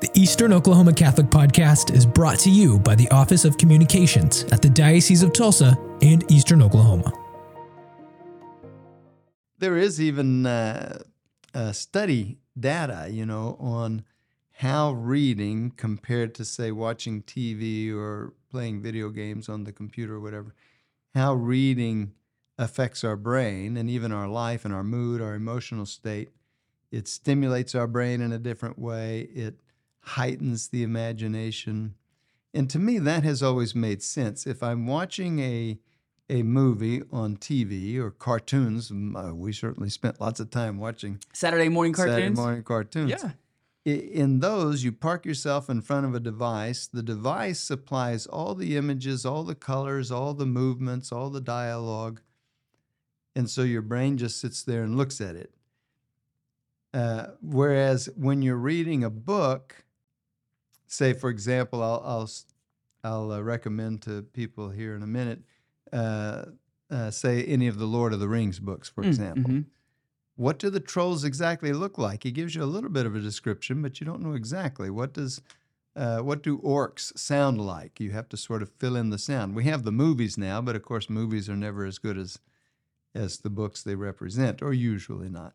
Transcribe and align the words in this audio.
The 0.00 0.10
Eastern 0.14 0.54
Oklahoma 0.54 0.94
Catholic 0.94 1.26
Podcast 1.26 1.94
is 1.94 2.06
brought 2.06 2.38
to 2.38 2.50
you 2.50 2.78
by 2.78 2.94
the 2.94 3.06
Office 3.10 3.44
of 3.44 3.58
Communications 3.58 4.44
at 4.44 4.62
the 4.62 4.70
Diocese 4.70 5.22
of 5.22 5.34
Tulsa 5.34 5.76
and 6.00 6.24
Eastern 6.32 6.62
Oklahoma. 6.62 7.12
There 9.58 9.76
is 9.76 10.00
even 10.00 10.46
uh, 10.46 11.02
study 11.72 12.38
data, 12.58 13.08
you 13.10 13.26
know, 13.26 13.58
on 13.60 14.06
how 14.52 14.92
reading 14.92 15.70
compared 15.76 16.34
to, 16.36 16.46
say, 16.46 16.72
watching 16.72 17.22
TV 17.22 17.94
or 17.94 18.32
playing 18.50 18.80
video 18.80 19.10
games 19.10 19.50
on 19.50 19.64
the 19.64 19.72
computer 19.72 20.14
or 20.14 20.20
whatever, 20.20 20.54
how 21.14 21.34
reading 21.34 22.14
affects 22.56 23.04
our 23.04 23.16
brain 23.16 23.76
and 23.76 23.90
even 23.90 24.12
our 24.12 24.28
life 24.28 24.64
and 24.64 24.72
our 24.72 24.84
mood, 24.84 25.20
our 25.20 25.34
emotional 25.34 25.84
state. 25.84 26.30
It 26.90 27.06
stimulates 27.06 27.74
our 27.74 27.86
brain 27.86 28.22
in 28.22 28.32
a 28.32 28.38
different 28.38 28.78
way. 28.78 29.28
It 29.34 29.60
heightens 30.00 30.68
the 30.68 30.82
imagination. 30.82 31.94
And 32.52 32.68
to 32.70 32.78
me, 32.78 32.98
that 32.98 33.22
has 33.24 33.42
always 33.42 33.74
made 33.74 34.02
sense. 34.02 34.46
If 34.46 34.62
I'm 34.62 34.86
watching 34.86 35.38
a 35.40 35.78
a 36.30 36.44
movie 36.44 37.02
on 37.10 37.36
TV 37.36 37.98
or 37.98 38.12
cartoons, 38.12 38.92
uh, 38.92 39.34
we 39.34 39.52
certainly 39.52 39.90
spent 39.90 40.20
lots 40.20 40.38
of 40.38 40.48
time 40.50 40.78
watching 40.78 41.18
Saturday 41.32 41.68
morning 41.68 41.92
cartoons. 41.92 42.16
Saturday 42.16 42.34
morning 42.34 42.62
cartoons. 42.62 43.10
Yeah. 43.10 43.32
In 43.84 44.38
those, 44.40 44.84
you 44.84 44.92
park 44.92 45.26
yourself 45.26 45.68
in 45.68 45.80
front 45.80 46.06
of 46.06 46.14
a 46.14 46.20
device. 46.20 46.86
The 46.86 47.02
device 47.02 47.58
supplies 47.58 48.26
all 48.26 48.54
the 48.54 48.76
images, 48.76 49.26
all 49.26 49.42
the 49.42 49.54
colors, 49.54 50.12
all 50.12 50.34
the 50.34 50.46
movements, 50.46 51.10
all 51.10 51.30
the 51.30 51.40
dialogue. 51.40 52.20
And 53.34 53.48
so 53.50 53.62
your 53.62 53.82
brain 53.82 54.16
just 54.18 54.40
sits 54.40 54.62
there 54.62 54.82
and 54.84 54.96
looks 54.96 55.20
at 55.20 55.34
it. 55.34 55.54
Uh, 56.92 57.28
whereas 57.40 58.08
when 58.16 58.42
you're 58.42 58.56
reading 58.56 59.02
a 59.02 59.10
book, 59.10 59.84
say 60.90 61.14
for 61.14 61.30
example, 61.30 61.82
I'll 61.82 62.02
I'll 62.04 62.30
I'll 63.04 63.32
uh, 63.32 63.40
recommend 63.42 64.02
to 64.02 64.22
people 64.22 64.70
here 64.70 64.94
in 64.96 65.02
a 65.02 65.06
minute, 65.06 65.42
uh, 65.92 66.46
uh, 66.90 67.10
say 67.10 67.44
any 67.44 67.66
of 67.68 67.78
the 67.78 67.86
Lord 67.86 68.12
of 68.12 68.20
the 68.20 68.28
Rings 68.28 68.60
books, 68.60 68.88
for 68.90 69.04
Mm, 69.04 69.08
example. 69.08 69.50
mhm. 69.52 69.64
What 70.36 70.58
do 70.58 70.70
the 70.70 70.80
trolls 70.80 71.24
exactly 71.24 71.72
look 71.72 71.98
like? 71.98 72.24
He 72.24 72.32
gives 72.32 72.54
you 72.54 72.62
a 72.64 72.66
little 72.74 72.90
bit 72.90 73.06
of 73.06 73.14
a 73.16 73.20
description, 73.20 73.82
but 73.82 74.00
you 74.00 74.06
don't 74.06 74.22
know 74.22 74.34
exactly 74.34 74.90
what 74.90 75.12
does. 75.14 75.40
Uh, 75.96 76.20
what 76.20 76.42
do 76.42 76.58
orcs 76.60 77.16
sound 77.18 77.60
like? 77.60 78.00
You 78.00 78.12
have 78.12 78.28
to 78.30 78.36
sort 78.36 78.62
of 78.62 78.70
fill 78.78 78.96
in 78.96 79.10
the 79.10 79.18
sound. 79.18 79.56
We 79.56 79.64
have 79.64 79.82
the 79.84 79.92
movies 79.92 80.38
now, 80.38 80.62
but 80.62 80.76
of 80.76 80.82
course, 80.82 81.10
movies 81.10 81.48
are 81.50 81.56
never 81.56 81.84
as 81.86 81.98
good 81.98 82.18
as 82.18 82.38
as 83.14 83.38
the 83.40 83.50
books 83.50 83.82
they 83.82 83.96
represent, 83.96 84.62
or 84.62 84.72
usually 84.72 85.28
not. 85.30 85.54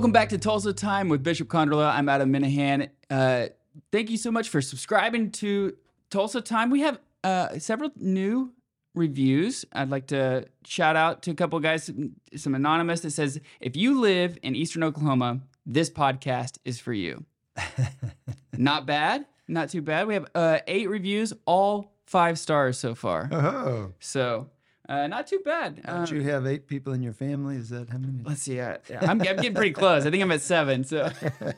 Welcome 0.00 0.12
back 0.12 0.30
to 0.30 0.38
Tulsa 0.38 0.72
Time 0.72 1.10
with 1.10 1.22
Bishop 1.22 1.48
Konderla. 1.48 1.94
I'm 1.94 2.08
Adam 2.08 2.32
Minahan. 2.32 2.88
Uh, 3.10 3.48
thank 3.92 4.08
you 4.08 4.16
so 4.16 4.30
much 4.30 4.48
for 4.48 4.62
subscribing 4.62 5.30
to 5.32 5.76
Tulsa 6.08 6.40
Time. 6.40 6.70
We 6.70 6.80
have 6.80 6.98
uh, 7.22 7.58
several 7.58 7.90
new 7.96 8.54
reviews. 8.94 9.66
I'd 9.74 9.90
like 9.90 10.06
to 10.06 10.46
shout 10.64 10.96
out 10.96 11.20
to 11.24 11.32
a 11.32 11.34
couple 11.34 11.58
of 11.58 11.62
guys, 11.62 11.90
some 12.34 12.54
anonymous 12.54 13.02
that 13.02 13.10
says, 13.10 13.42
if 13.60 13.76
you 13.76 14.00
live 14.00 14.38
in 14.42 14.56
Eastern 14.56 14.84
Oklahoma, 14.84 15.40
this 15.66 15.90
podcast 15.90 16.56
is 16.64 16.80
for 16.80 16.94
you. 16.94 17.26
not 18.56 18.86
bad, 18.86 19.26
not 19.48 19.68
too 19.68 19.82
bad. 19.82 20.06
We 20.06 20.14
have 20.14 20.28
uh, 20.34 20.60
eight 20.66 20.88
reviews, 20.88 21.34
all 21.44 21.92
five 22.06 22.38
stars 22.38 22.78
so 22.78 22.94
far. 22.94 23.28
Oh, 23.30 23.92
So 24.00 24.48
uh, 24.90 25.06
not 25.06 25.28
too 25.28 25.38
bad. 25.44 25.80
don't 25.84 26.10
Uh, 26.10 26.14
you 26.14 26.22
have 26.22 26.46
eight 26.46 26.66
people 26.66 26.92
in 26.92 27.00
your 27.00 27.12
family? 27.12 27.54
Is 27.54 27.68
that 27.68 27.88
how 27.90 27.98
many? 27.98 28.24
Let's 28.24 28.42
see. 28.42 28.60
I'm, 28.60 28.80
I'm 29.00 29.18
getting 29.18 29.54
pretty 29.54 29.70
close. 29.72 30.04
I 30.04 30.10
think 30.10 30.20
I'm 30.20 30.32
at 30.32 30.42
seven. 30.42 30.82
So, 30.82 31.08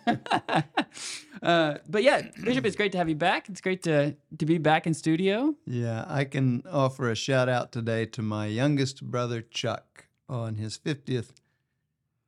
uh, 1.43 1.78
but 1.88 2.03
yeah, 2.03 2.22
Bishop, 2.43 2.66
it's 2.66 2.76
great 2.76 2.93
to 2.93 2.98
have 2.98 3.09
you 3.09 3.15
back. 3.15 3.48
It's 3.48 3.62
great 3.62 3.82
to 3.84 4.15
to 4.38 4.47
be 4.47 4.59
back 4.59 4.87
in 4.87 4.93
studio. 4.93 5.54
Yeah, 5.66 6.04
I 6.06 6.25
can 6.25 6.62
offer 6.70 7.09
a 7.09 7.15
shout 7.15 7.48
out 7.48 7.72
today 7.72 8.04
to 8.06 8.20
my 8.20 8.47
youngest 8.47 9.03
brother, 9.03 9.41
Chuck, 9.41 10.09
on 10.28 10.56
his 10.56 10.76
50th 10.76 11.31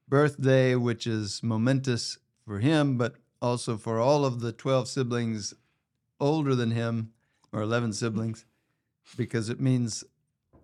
birthday, 0.09 0.75
which 0.75 1.07
is 1.07 1.43
momentous 1.43 2.17
for 2.47 2.61
him, 2.61 2.97
but 2.97 3.17
also 3.43 3.77
for 3.77 3.99
all 3.99 4.25
of 4.25 4.41
the 4.41 4.53
12 4.53 4.89
siblings 4.89 5.53
older 6.19 6.55
than 6.55 6.71
him, 6.71 7.13
or 7.53 7.61
11 7.61 7.93
siblings, 7.93 8.47
because 9.17 9.51
it 9.51 9.61
means 9.61 10.03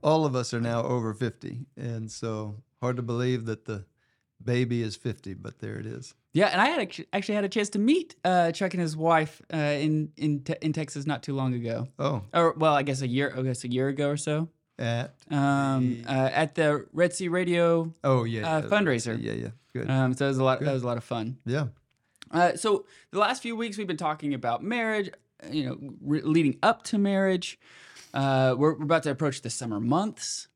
all 0.03 0.25
of 0.25 0.35
us 0.35 0.53
are 0.55 0.61
now 0.61 0.83
over 0.83 1.13
50. 1.15 1.67
And 1.77 2.11
so 2.11 2.63
hard 2.81 2.97
to 2.97 3.03
believe 3.03 3.47
that 3.47 3.65
the 3.67 3.85
baby 4.43 4.83
is 4.83 4.97
50, 4.97 5.35
but 5.35 5.59
there 5.59 5.77
it 5.79 5.87
is. 5.87 6.15
Yeah, 6.33 6.47
and 6.47 6.61
I 6.61 6.69
had 6.69 7.05
actually 7.13 7.35
had 7.35 7.45
a 7.45 7.49
chance 7.49 7.71
to 7.71 7.79
meet 7.81 8.15
uh, 8.25 8.53
Chuck 8.53 8.73
and 8.75 8.81
his 8.81 8.97
wife 8.97 9.43
uh, 9.53 9.57
in 9.57 10.13
in 10.17 10.41
te- 10.45 10.55
in 10.63 10.73
Texas 10.73 11.05
not 11.05 11.23
too 11.25 11.35
long 11.35 11.55
ago. 11.55 11.89
Oh, 11.99 12.23
Or 12.33 12.53
well, 12.57 12.73
I 12.75 12.83
guess 12.85 13.03
a 13.03 13.09
year. 13.09 13.35
I 13.37 13.43
guess 13.43 13.65
a 13.65 13.69
year 13.69 13.89
ago 13.89 14.09
or 14.11 14.17
so. 14.17 14.49
at, 14.79 15.15
Um, 15.31 16.03
uh, 16.09 16.31
at 16.33 16.55
the 16.55 16.87
Red 16.93 17.13
Sea 17.13 17.29
Radio. 17.29 17.93
oh, 18.05 18.23
yeah. 18.25 18.49
Uh, 18.57 18.61
yeah, 18.63 18.69
fundraiser. 18.69 19.21
Yeah, 19.21 19.33
yeah. 19.33 19.49
Good. 19.73 19.91
Um, 19.91 20.15
so 20.15 20.25
that 20.25 20.29
was 20.29 20.39
a 20.39 20.45
lot. 20.45 20.61
That 20.61 20.73
was 20.73 20.83
a 20.85 20.87
lot 20.87 20.97
of 20.99 21.05
fun. 21.05 21.39
yeah. 21.45 21.67
Uh, 22.31 22.55
so 22.55 22.87
the 23.11 23.19
last 23.19 23.43
few 23.43 23.57
weeks 23.57 23.77
we've 23.77 23.89
been 23.89 23.97
talking 23.97 24.33
about 24.35 24.63
marriage, 24.63 25.11
you 25.51 25.65
know, 25.67 25.79
re- 26.01 26.23
leading 26.23 26.57
up 26.63 26.85
to 26.85 26.97
marriage. 26.99 27.59
Uh, 28.13 28.55
we're, 28.57 28.75
we're 28.75 28.85
about 28.85 29.03
to 29.05 29.11
approach 29.11 29.43
the 29.43 29.51
summer 29.51 29.81
months, 29.81 30.49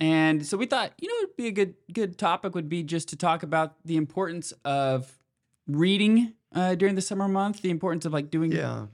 and 0.00 0.44
so 0.44 0.56
we 0.56 0.66
thought, 0.66 0.92
you 1.00 1.08
know, 1.08 1.14
it'd 1.24 1.36
be 1.36 1.46
a 1.46 1.52
good 1.52 1.74
good 1.92 2.18
topic 2.18 2.54
would 2.54 2.68
be 2.68 2.82
just 2.82 3.08
to 3.08 3.16
talk 3.16 3.42
about 3.42 3.76
the 3.84 3.96
importance 3.96 4.52
of 4.64 5.18
reading 5.66 6.34
uh, 6.54 6.74
during 6.74 6.94
the 6.94 7.02
summer 7.02 7.28
month, 7.28 7.62
the 7.62 7.70
importance 7.70 8.04
of 8.04 8.12
like 8.12 8.30
doing. 8.30 8.52
Yeah. 8.52 8.86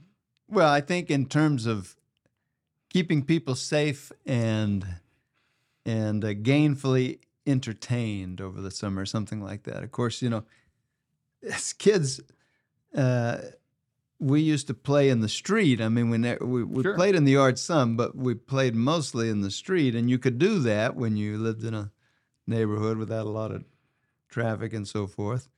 Well, 0.48 0.70
I 0.70 0.80
think 0.80 1.10
in 1.10 1.26
terms 1.26 1.66
of 1.66 1.96
keeping 2.90 3.24
people 3.24 3.54
safe 3.54 4.12
and 4.26 4.86
and 5.84 6.24
uh, 6.24 6.34
gainfully 6.34 7.18
entertained 7.46 8.40
over 8.40 8.60
the 8.60 8.70
summer, 8.70 9.04
something 9.04 9.42
like 9.42 9.64
that. 9.64 9.82
Of 9.82 9.90
course, 9.90 10.22
you 10.22 10.30
know, 10.30 10.44
as 11.42 11.72
kids, 11.72 12.20
uh, 12.94 13.38
we 14.22 14.40
used 14.40 14.68
to 14.68 14.74
play 14.74 15.08
in 15.08 15.20
the 15.20 15.28
street. 15.28 15.80
I 15.80 15.88
mean, 15.88 16.08
we 16.08 16.16
ne- 16.16 16.38
we, 16.40 16.62
we 16.62 16.82
Sure. 16.84 16.94
played 16.94 17.16
in 17.16 17.24
the 17.24 17.32
yard 17.32 17.58
some, 17.58 17.96
but 17.96 18.16
we 18.16 18.34
played 18.34 18.74
mostly 18.76 19.28
in 19.28 19.40
the 19.40 19.50
street, 19.50 19.96
and 19.96 20.08
you 20.08 20.18
could 20.18 20.38
do 20.38 20.60
that 20.60 20.94
when 20.94 21.16
you 21.16 21.36
lived 21.36 21.64
in 21.64 21.74
a 21.74 21.90
neighborhood 22.46 22.98
without 22.98 23.26
a 23.26 23.30
lot 23.30 23.50
of 23.50 23.64
traffic 24.28 24.72
and 24.72 24.86
so 24.86 25.08
forth. 25.08 25.48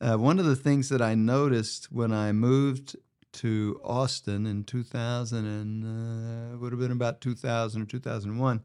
Uh, 0.00 0.16
one 0.16 0.38
of 0.38 0.46
the 0.46 0.56
things 0.56 0.88
that 0.88 1.02
I 1.02 1.14
noticed 1.14 1.92
when 1.92 2.12
I 2.12 2.32
moved 2.32 2.96
to 3.32 3.80
Austin 3.84 4.46
in 4.46 4.64
2000 4.64 5.44
and 5.44 5.84
uh, 5.84 6.58
would 6.58 6.72
have 6.72 6.80
been 6.80 6.92
about 6.92 7.20
2000 7.20 7.82
or 7.82 7.84
2001 7.84 8.62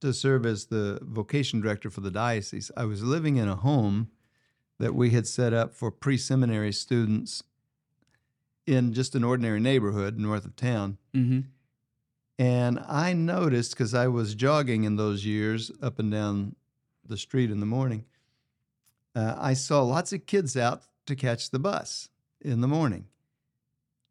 to 0.00 0.12
serve 0.14 0.46
as 0.46 0.66
the 0.66 0.98
vocation 1.02 1.60
director 1.60 1.90
for 1.90 2.00
the 2.00 2.10
diocese. 2.10 2.70
I 2.76 2.84
was 2.84 3.02
living 3.02 3.36
in 3.36 3.48
a 3.48 3.56
home 3.56 4.08
that 4.78 4.94
we 4.94 5.10
had 5.10 5.26
set 5.26 5.52
up 5.52 5.74
for 5.74 5.90
pre-seminary 5.90 6.72
students 6.72 7.42
in 8.66 8.92
just 8.92 9.14
an 9.14 9.24
ordinary 9.24 9.60
neighborhood 9.60 10.18
north 10.18 10.44
of 10.44 10.56
town. 10.56 10.98
hmm 11.12 11.40
And 12.38 12.78
I 12.88 13.12
noticed 13.12 13.72
because 13.72 13.94
I 13.94 14.08
was 14.08 14.34
jogging 14.34 14.84
in 14.84 14.96
those 14.96 15.24
years 15.24 15.70
up 15.82 15.98
and 15.98 16.10
down 16.10 16.56
the 17.06 17.18
street 17.18 17.50
in 17.50 17.60
the 17.60 17.66
morning, 17.66 18.04
uh, 19.14 19.36
I 19.38 19.54
saw 19.54 19.82
lots 19.82 20.12
of 20.12 20.26
kids 20.26 20.56
out 20.56 20.82
to 21.06 21.14
catch 21.14 21.50
the 21.50 21.58
bus 21.58 22.08
in 22.40 22.60
the 22.60 22.68
morning, 22.68 23.06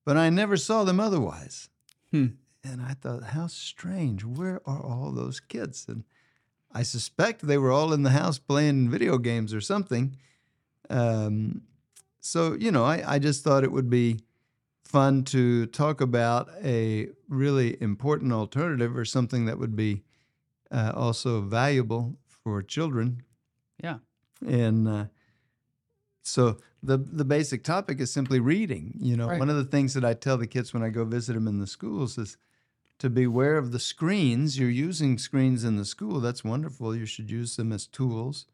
but 0.06 0.16
I 0.16 0.30
never 0.30 0.58
saw 0.58 0.84
them 0.84 1.00
otherwise. 1.00 1.70
Hmm. 2.12 2.28
And 2.64 2.82
I 2.82 2.94
thought, 2.94 3.24
how 3.24 3.48
strange. 3.48 4.24
Where 4.24 4.62
are 4.66 4.82
all 4.82 5.12
those 5.12 5.42
kids? 5.42 5.86
And 5.90 6.06
I 6.72 6.84
suspect 6.84 7.42
they 7.42 7.58
were 7.58 7.72
all 7.72 7.92
in 7.92 8.04
the 8.04 8.12
house 8.12 8.40
playing 8.40 8.90
video 8.90 9.18
games 9.18 9.54
or 9.54 9.60
something. 9.60 10.16
Um, 10.90 11.64
so, 12.22 12.54
you 12.54 12.72
know, 12.72 12.86
I, 12.86 13.16
I 13.16 13.20
just 13.20 13.44
thought 13.44 13.66
it 13.66 13.72
would 13.72 13.90
be 13.90 14.22
fun 14.94 15.24
to 15.24 15.66
talk 15.68 16.02
about 16.02 16.50
a 16.64 17.08
really 17.28 17.70
important 17.82 18.32
alternative 18.32 18.96
or 18.96 19.06
something 19.06 19.46
that 19.46 19.58
would 19.60 19.76
be 19.76 20.04
uh, 20.72 20.92
also 20.96 21.42
valuable 21.42 22.16
for 22.44 22.62
children. 22.62 23.24
Yeah. 23.84 23.98
And 24.46 24.88
uh, 24.88 25.06
so 26.24 26.58
the 26.82 26.98
the 26.98 27.26
basic 27.26 27.64
topic 27.64 28.00
is 28.00 28.12
simply 28.14 28.40
reading. 28.40 28.94
You 29.00 29.18
know, 29.18 29.28
Right. 29.28 29.40
one 29.40 29.50
of 29.50 29.56
the 29.56 29.66
things 29.76 29.94
that 29.96 30.06
I 30.06 30.14
tell 30.14 30.38
the 30.38 30.48
kids 30.48 30.74
when 30.74 30.84
I 30.84 30.90
go 30.90 31.06
visit 31.06 31.34
them 31.34 31.48
in 31.48 31.60
the 31.60 31.68
schools 31.68 32.18
is 32.18 32.38
to 33.00 33.10
beware 33.10 33.58
of 33.58 33.72
the 33.72 33.80
screens. 33.80 34.58
You're 34.60 34.70
using 34.88 35.18
screens 35.18 35.64
in 35.64 35.76
the 35.76 35.86
school. 35.86 36.20
That's 36.22 36.44
wonderful. 36.44 36.96
You 36.96 37.06
should 37.06 37.30
use 37.32 37.56
them 37.56 37.72
as 37.72 37.88
tools. 37.88 38.46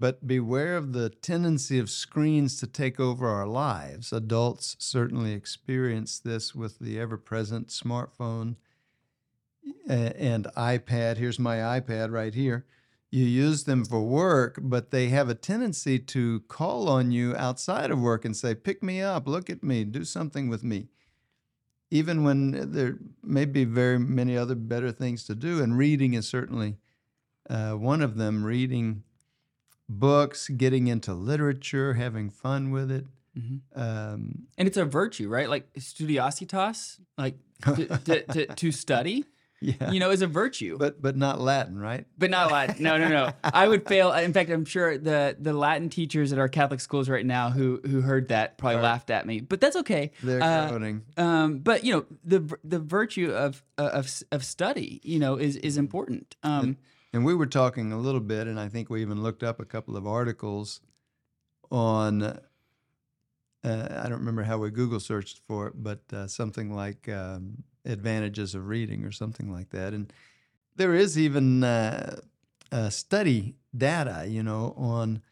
But 0.00 0.26
beware 0.26 0.78
of 0.78 0.94
the 0.94 1.10
tendency 1.10 1.78
of 1.78 1.90
screens 1.90 2.58
to 2.58 2.66
take 2.66 2.98
over 2.98 3.28
our 3.28 3.46
lives. 3.46 4.14
Adults 4.14 4.74
certainly 4.78 5.34
experience 5.34 6.18
this 6.18 6.54
with 6.54 6.78
the 6.78 6.98
ever 6.98 7.18
present 7.18 7.68
smartphone 7.68 8.56
and 9.86 10.46
iPad. 10.56 11.18
Here's 11.18 11.38
my 11.38 11.56
iPad 11.56 12.10
right 12.12 12.32
here. 12.32 12.64
You 13.10 13.26
use 13.26 13.64
them 13.64 13.84
for 13.84 14.00
work, 14.00 14.58
but 14.62 14.90
they 14.90 15.08
have 15.08 15.28
a 15.28 15.34
tendency 15.34 15.98
to 15.98 16.40
call 16.48 16.88
on 16.88 17.10
you 17.12 17.36
outside 17.36 17.90
of 17.90 18.00
work 18.00 18.24
and 18.24 18.34
say, 18.34 18.54
Pick 18.54 18.82
me 18.82 19.02
up, 19.02 19.28
look 19.28 19.50
at 19.50 19.62
me, 19.62 19.84
do 19.84 20.06
something 20.06 20.48
with 20.48 20.64
me. 20.64 20.88
Even 21.90 22.24
when 22.24 22.72
there 22.72 22.96
may 23.22 23.44
be 23.44 23.64
very 23.64 23.98
many 23.98 24.34
other 24.34 24.54
better 24.54 24.92
things 24.92 25.24
to 25.24 25.34
do, 25.34 25.62
and 25.62 25.76
reading 25.76 26.14
is 26.14 26.26
certainly 26.26 26.78
uh, 27.50 27.72
one 27.72 28.00
of 28.00 28.16
them. 28.16 28.44
Reading 28.44 29.02
books, 29.98 30.48
getting 30.48 30.86
into 30.86 31.12
literature, 31.12 31.94
having 31.94 32.30
fun 32.30 32.70
with 32.70 32.90
it. 32.90 33.06
Mm-hmm. 33.36 33.80
Um, 33.80 34.46
and 34.58 34.66
it's 34.66 34.76
a 34.76 34.84
virtue, 34.84 35.28
right? 35.28 35.48
Like 35.48 35.72
studiositas, 35.74 36.98
like 37.18 37.36
to, 37.64 37.86
to, 37.86 38.22
to, 38.22 38.46
to 38.46 38.72
study 38.72 39.24
yeah. 39.60 39.90
you 39.90 40.00
know, 40.00 40.10
is 40.10 40.22
a 40.22 40.26
virtue. 40.26 40.78
But 40.78 41.00
but 41.00 41.16
not 41.16 41.40
Latin, 41.40 41.78
right? 41.78 42.06
But 42.16 42.30
not 42.30 42.50
Latin. 42.50 42.82
No, 42.82 42.96
no, 42.96 43.08
no. 43.08 43.30
I 43.44 43.68
would 43.68 43.86
fail. 43.86 44.12
In 44.12 44.32
fact, 44.32 44.50
I'm 44.50 44.64
sure 44.64 44.96
the 44.96 45.36
the 45.38 45.52
Latin 45.52 45.90
teachers 45.90 46.32
at 46.32 46.38
our 46.38 46.48
Catholic 46.48 46.80
schools 46.80 47.08
right 47.08 47.24
now 47.24 47.50
who 47.50 47.80
who 47.84 48.00
heard 48.00 48.28
that 48.28 48.58
probably 48.58 48.76
right. 48.76 48.84
laughed 48.84 49.10
at 49.10 49.26
me. 49.26 49.40
But 49.40 49.60
that's 49.60 49.76
okay. 49.76 50.12
They're 50.22 50.42
uh, 50.42 50.68
Um, 51.16 51.58
but 51.58 51.84
you 51.84 51.92
know, 51.94 52.06
the 52.24 52.56
the 52.64 52.78
virtue 52.78 53.32
of 53.32 53.62
of 53.76 54.22
of 54.32 54.44
study, 54.44 55.00
you 55.04 55.18
know, 55.18 55.36
is 55.36 55.56
is 55.56 55.76
important. 55.76 56.36
Um, 56.42 56.78
and, 57.12 57.24
we 57.24 57.34
were 57.34 57.46
talking 57.46 57.92
a 57.92 57.98
little 57.98 58.20
bit, 58.20 58.46
and 58.46 58.58
I 58.58 58.68
think 58.68 58.90
we 58.90 59.02
even 59.02 59.22
looked 59.22 59.42
up 59.42 59.60
a 59.60 59.64
couple 59.64 59.96
of 59.96 60.06
articles 60.06 60.80
on. 61.70 62.22
Uh, 62.22 62.40
I 63.62 64.08
don't 64.08 64.20
remember 64.20 64.44
how 64.44 64.56
we 64.56 64.70
Google 64.70 65.00
searched 65.00 65.40
for 65.46 65.66
it, 65.66 65.74
but 65.76 66.00
uh, 66.12 66.26
something 66.26 66.74
like 66.74 67.08
um, 67.10 67.62
advantages 67.84 68.54
of 68.54 68.68
reading 68.68 69.04
or 69.04 69.12
something 69.12 69.52
like 69.52 69.68
that. 69.70 69.92
And 69.92 70.10
there 70.76 70.94
is 70.94 71.18
even 71.18 71.62
uh, 71.62 72.20
study 72.88 73.56
data, 73.76 74.26
you 74.26 74.42
know, 74.42 74.74
on 74.78 75.22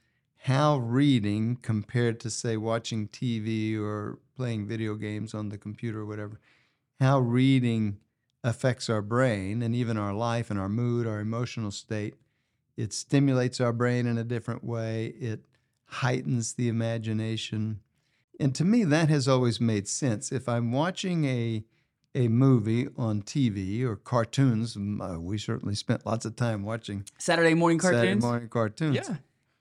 how 0.43 0.77
reading 0.77 1.57
compared 1.57 2.21
to 2.21 2.31
say 2.31 2.57
watching 2.57 3.09
TV 3.09 3.77
or 3.77 4.19
playing 4.37 4.67
video 4.67 4.95
games 4.95 5.35
on 5.35 5.49
the 5.49 5.59
computer 5.59 6.01
or 6.01 6.07
whatever, 6.07 6.41
how 7.01 7.19
reading 7.19 7.99
affects 8.45 8.89
our 8.89 9.03
brain 9.03 9.63
and 9.63 9.75
even 9.75 9.97
our 9.97 10.13
life 10.13 10.51
and 10.51 10.59
our 10.59 10.69
mood, 10.69 11.07
our 11.07 11.21
emotional 11.21 11.71
state. 11.71 12.15
It 12.77 12.93
stimulates 12.93 13.61
our 13.61 13.73
brain 13.73 14.07
in 14.07 14.19
a 14.19 14.25
different 14.25 14.63
way. 14.63 15.07
It 15.19 15.47
heightens 15.87 16.55
the 16.55 16.69
imagination. 16.69 17.81
And 18.39 18.55
to 18.55 18.65
me, 18.65 18.85
that 18.85 19.09
has 19.09 19.27
always 19.27 19.61
made 19.61 19.89
sense. 19.89 20.31
If 20.31 20.49
I'm 20.49 20.71
watching 20.73 21.25
a 21.25 21.65
a 22.15 22.27
movie 22.29 22.89
on 22.97 23.23
TV 23.23 23.83
or 23.85 23.95
cartoons, 23.95 24.77
uh, 24.77 25.21
we 25.21 25.39
certainly 25.39 25.75
spent 25.75 26.07
lots 26.07 26.25
of 26.25 26.35
time 26.37 26.65
watching 26.65 27.05
Saturday 27.19 27.55
morning 27.55 27.79
cartoons. 27.79 28.01
Saturday 28.01 28.21
morning 28.21 28.49
cartoons. 28.49 28.97
Yeah. 28.97 29.17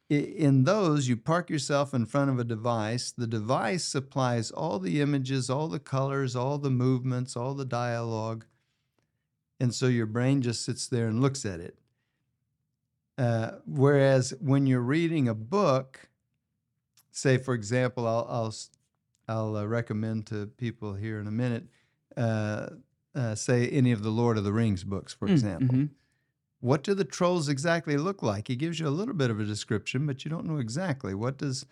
In 0.09 0.63
those, 0.63 1.09
you 1.09 1.17
park 1.17 1.49
yourself 1.49 1.93
in 1.93 2.05
front 2.05 2.31
of 2.31 2.39
a 2.39 2.45
device. 2.45 3.11
The 3.11 3.27
device 3.27 3.83
supplies 3.83 4.51
all 4.51 4.79
the 4.79 5.01
images, 5.01 5.49
all 5.49 5.67
the 5.67 5.79
colors, 5.79 6.33
all 6.33 6.57
the 6.57 6.69
movements, 6.69 7.35
all 7.35 7.53
the 7.53 7.65
dialogue. 7.65 8.45
And 9.59 9.73
so 9.73 9.87
your 9.87 10.05
brain 10.05 10.41
just 10.41 10.63
sits 10.63 10.87
there 10.87 11.07
and 11.07 11.21
looks 11.21 11.45
at 11.45 11.59
it. 11.59 11.77
Uh, 13.17 13.53
whereas 13.65 14.33
when 14.39 14.67
you're 14.67 14.79
reading 14.79 15.27
a 15.27 15.33
book, 15.33 16.09
say, 17.11 17.37
for 17.37 17.53
example, 17.55 18.07
I'll, 18.07 18.27
I'll, 18.29 18.55
I'll 19.27 19.55
uh, 19.57 19.65
recommend 19.65 20.27
to 20.27 20.45
people 20.45 20.93
here 20.93 21.19
in 21.19 21.27
a 21.27 21.31
minute 21.31 21.65
uh, 22.15 22.67
uh, 23.15 23.35
say 23.35 23.67
any 23.69 23.91
of 23.91 24.03
the 24.03 24.09
Lord 24.09 24.37
of 24.37 24.43
the 24.43 24.53
Rings 24.53 24.83
books, 24.83 25.13
for 25.13 25.27
mm, 25.27 25.31
example. 25.31 25.75
Mm-hmm. 25.75 25.85
What 26.59 26.83
do 26.83 26.93
the 26.93 27.03
trolls 27.03 27.49
exactly 27.49 27.97
look 27.97 28.21
like? 28.21 28.47
He 28.47 28.55
gives 28.55 28.79
you 28.79 28.87
a 28.87 28.89
little 28.89 29.13
bit 29.13 29.31
of 29.31 29.39
a 29.39 29.45
description, 29.45 30.05
but 30.05 30.23
you 30.23 30.29
don't 30.29 30.45
know 30.45 30.57
exactly 30.57 31.13
what 31.13 31.37
does 31.37 31.65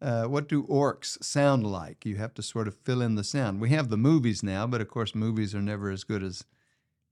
uh, 0.00 0.24
what 0.24 0.48
do 0.48 0.62
orcs 0.64 1.22
sound 1.22 1.66
like. 1.66 2.06
You 2.06 2.16
have 2.16 2.32
to 2.34 2.42
sort 2.42 2.68
of 2.68 2.76
fill 2.76 3.02
in 3.02 3.16
the 3.16 3.24
sound. 3.24 3.60
We 3.60 3.70
have 3.70 3.88
the 3.88 3.96
movies 3.96 4.44
now, 4.44 4.66
but 4.66 4.80
of 4.80 4.88
course, 4.88 5.14
movies 5.14 5.54
are 5.56 5.62
never 5.62 5.90
as 5.90 6.04
good 6.04 6.22
as 6.22 6.44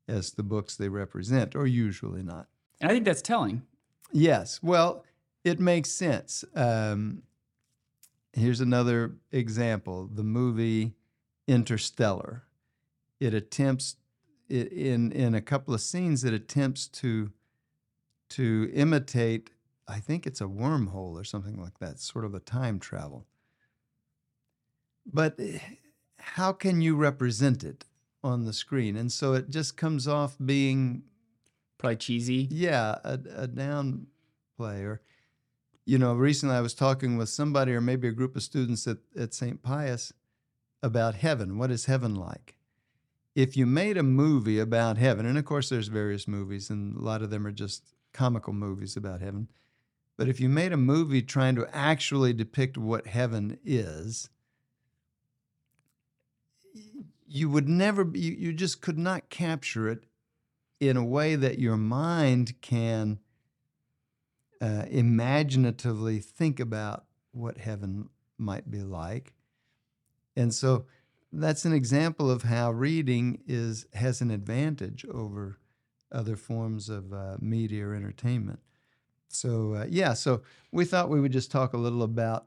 as 0.08 0.32
the 0.32 0.42
books 0.42 0.76
they 0.76 0.88
represent, 0.88 1.54
or 1.54 1.66
usually 1.66 2.22
not. 2.22 2.46
And 2.80 2.90
I 2.90 2.94
think 2.94 3.04
that's 3.04 3.22
telling. 3.22 3.62
Yes. 4.12 4.60
Well, 4.62 5.04
it 5.44 5.58
makes 5.60 5.90
sense. 5.90 6.44
Um, 6.54 7.22
here's 8.32 8.60
another 8.60 9.16
example: 9.32 10.08
the 10.12 10.24
movie 10.24 10.94
Interstellar 11.48 12.46
it 13.20 13.34
attempts 13.34 13.96
it, 14.48 14.72
in 14.72 15.12
in 15.12 15.34
a 15.34 15.40
couple 15.40 15.74
of 15.74 15.80
scenes 15.80 16.24
it 16.24 16.34
attempts 16.34 16.88
to 16.88 17.32
to 18.30 18.70
imitate 18.74 19.50
I 19.88 20.00
think 20.00 20.26
it's 20.26 20.40
a 20.40 20.46
wormhole 20.46 21.12
or 21.12 21.22
something 21.22 21.60
like 21.60 21.78
that, 21.78 22.00
sort 22.00 22.24
of 22.24 22.34
a 22.34 22.40
time 22.40 22.80
travel. 22.80 23.24
But 25.06 25.36
eh, 25.38 25.60
how 26.18 26.52
can 26.52 26.80
you 26.80 26.96
represent 26.96 27.62
it 27.62 27.84
on 28.26 28.44
the 28.44 28.52
screen? 28.52 28.96
And 28.96 29.10
so 29.10 29.34
it 29.34 29.50
just 29.50 29.76
comes 29.76 30.06
off 30.06 30.36
being 30.44 31.02
probably 31.78 31.96
cheesy. 31.96 32.48
Yeah, 32.50 32.96
a, 33.04 33.18
a 33.36 33.46
down 33.46 34.06
play. 34.56 34.82
Or, 34.82 35.00
you 35.84 35.98
know, 35.98 36.14
recently 36.14 36.54
I 36.54 36.60
was 36.60 36.74
talking 36.74 37.16
with 37.16 37.28
somebody 37.28 37.72
or 37.72 37.80
maybe 37.80 38.08
a 38.08 38.12
group 38.12 38.36
of 38.36 38.42
students 38.42 38.86
at, 38.86 38.98
at 39.18 39.34
St. 39.34 39.62
Pius 39.62 40.12
about 40.82 41.14
heaven. 41.14 41.58
What 41.58 41.70
is 41.70 41.86
heaven 41.86 42.14
like? 42.14 42.56
if 43.36 43.54
you 43.54 43.66
made 43.66 43.98
a 43.98 44.02
movie 44.02 44.58
about 44.58 44.96
heaven, 44.96 45.26
and 45.26 45.36
of 45.36 45.44
course 45.44 45.68
there's 45.68 45.88
various 45.88 46.26
movies, 46.26 46.70
and 46.70 46.96
a 46.96 47.00
lot 47.00 47.20
of 47.20 47.28
them 47.28 47.46
are 47.46 47.52
just 47.52 47.84
comical 48.14 48.54
movies 48.54 48.96
about 48.96 49.20
heaven, 49.20 49.46
but 50.16 50.26
if 50.26 50.40
you 50.40 50.48
made 50.48 50.72
a 50.72 50.78
movie 50.78 51.20
trying 51.20 51.54
to 51.54 51.68
actually 51.76 52.32
depict 52.32 52.78
what 52.78 53.06
heaven 53.06 53.58
is, 53.62 54.30
you 57.26 57.48
would 57.50 57.68
never 57.68 58.04
be, 58.04 58.20
you, 58.20 58.32
you 58.32 58.52
just 58.52 58.80
could 58.80 58.98
not 58.98 59.30
capture 59.30 59.88
it 59.88 60.04
in 60.80 60.96
a 60.96 61.04
way 61.04 61.36
that 61.36 61.58
your 61.58 61.76
mind 61.76 62.60
can 62.60 63.18
uh, 64.60 64.84
imaginatively 64.90 66.18
think 66.18 66.60
about 66.60 67.04
what 67.32 67.58
heaven 67.58 68.08
might 68.38 68.70
be 68.70 68.82
like. 68.82 69.34
And 70.36 70.52
so 70.52 70.86
that's 71.32 71.64
an 71.64 71.72
example 71.72 72.30
of 72.30 72.42
how 72.42 72.70
reading 72.70 73.42
is 73.46 73.86
has 73.94 74.20
an 74.20 74.30
advantage 74.30 75.04
over 75.10 75.58
other 76.12 76.36
forms 76.36 76.88
of 76.88 77.12
uh, 77.12 77.36
media 77.40 77.86
or 77.86 77.94
entertainment. 77.94 78.60
So 79.28 79.74
uh, 79.74 79.86
yeah, 79.88 80.14
so 80.14 80.42
we 80.72 80.84
thought 80.84 81.10
we 81.10 81.20
would 81.20 81.32
just 81.32 81.50
talk 81.50 81.72
a 81.72 81.78
little 81.78 82.02
about 82.02 82.46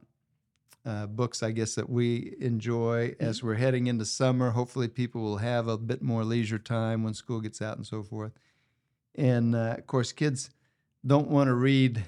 uh, 0.86 1.08
books, 1.08 1.44
I 1.44 1.52
guess 1.52 1.76
that 1.76 1.90
we 1.90 2.36
enjoy 2.40 3.16
as 3.20 3.38
mm-hmm. 3.38 3.48
we're 3.48 3.56
heading 3.56 3.88
into 3.88 4.06
summer. 4.06 4.52
Hopefully, 4.52 4.88
people 4.88 5.22
will 5.22 5.38
have 5.38 5.68
a 5.68 5.78
bit 5.78 6.02
more 6.02 6.24
leisure 6.24 6.60
time 6.60 7.04
when 7.04 7.14
school 7.14 7.42
gets 7.42 7.62
out 7.62 7.78
and 7.78 7.86
so 7.86 8.04
forth. 8.04 8.32
And 9.16 9.56
uh, 9.56 9.76
of 9.78 9.88
course, 9.88 10.12
kids 10.12 10.50
don't 11.06 11.30
want 11.30 11.48
to 11.48 11.54
read. 11.54 12.04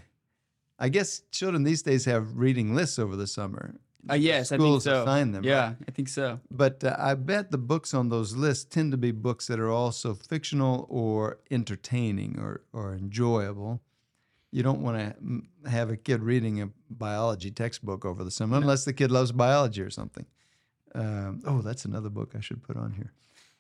I 0.80 0.90
guess 0.90 1.22
children 1.32 1.64
these 1.64 1.82
days 1.82 2.06
have 2.06 2.38
reading 2.38 2.74
lists 2.74 2.98
over 2.98 3.16
the 3.16 3.28
summer. 3.28 3.76
Uh, 4.10 4.16
yes, 4.16 4.52
I 4.52 4.58
think 4.58 4.82
so. 4.82 5.04
Assign 5.04 5.32
them. 5.32 5.44
Yeah, 5.44 5.68
right? 5.68 5.76
I 5.88 5.92
think 5.92 6.10
so. 6.10 6.40
But 6.50 6.84
uh, 6.84 6.96
I 6.98 7.14
bet 7.14 7.52
the 7.52 7.58
books 7.58 7.94
on 7.94 8.10
those 8.10 8.36
lists 8.36 8.66
tend 8.66 8.92
to 8.92 8.98
be 8.98 9.12
books 9.12 9.48
that 9.48 9.60
are 9.60 9.70
also 9.70 10.16
fictional 10.16 10.88
or 10.90 11.38
entertaining 11.52 12.40
or, 12.40 12.62
or 12.74 12.94
enjoyable. 12.96 13.82
You 14.52 14.64
don't 14.64 14.82
want 14.82 14.98
to 14.98 15.70
have 15.70 15.90
a 15.90 15.98
kid 15.98 16.22
reading 16.22 16.62
a 16.62 16.70
biology 16.90 17.52
textbook 17.52 18.04
over 18.06 18.24
the 18.24 18.32
summer 18.32 18.58
unless 18.58 18.84
the 18.84 18.94
kid 18.94 19.12
loves 19.12 19.32
biology 19.32 19.82
or 19.82 19.90
something. 19.90 20.26
Um, 20.94 21.42
oh, 21.46 21.62
that's 21.62 21.86
another 21.86 22.10
book 22.10 22.34
I 22.38 22.42
should 22.42 22.62
put 22.62 22.76
on 22.76 22.92
here. 22.92 23.14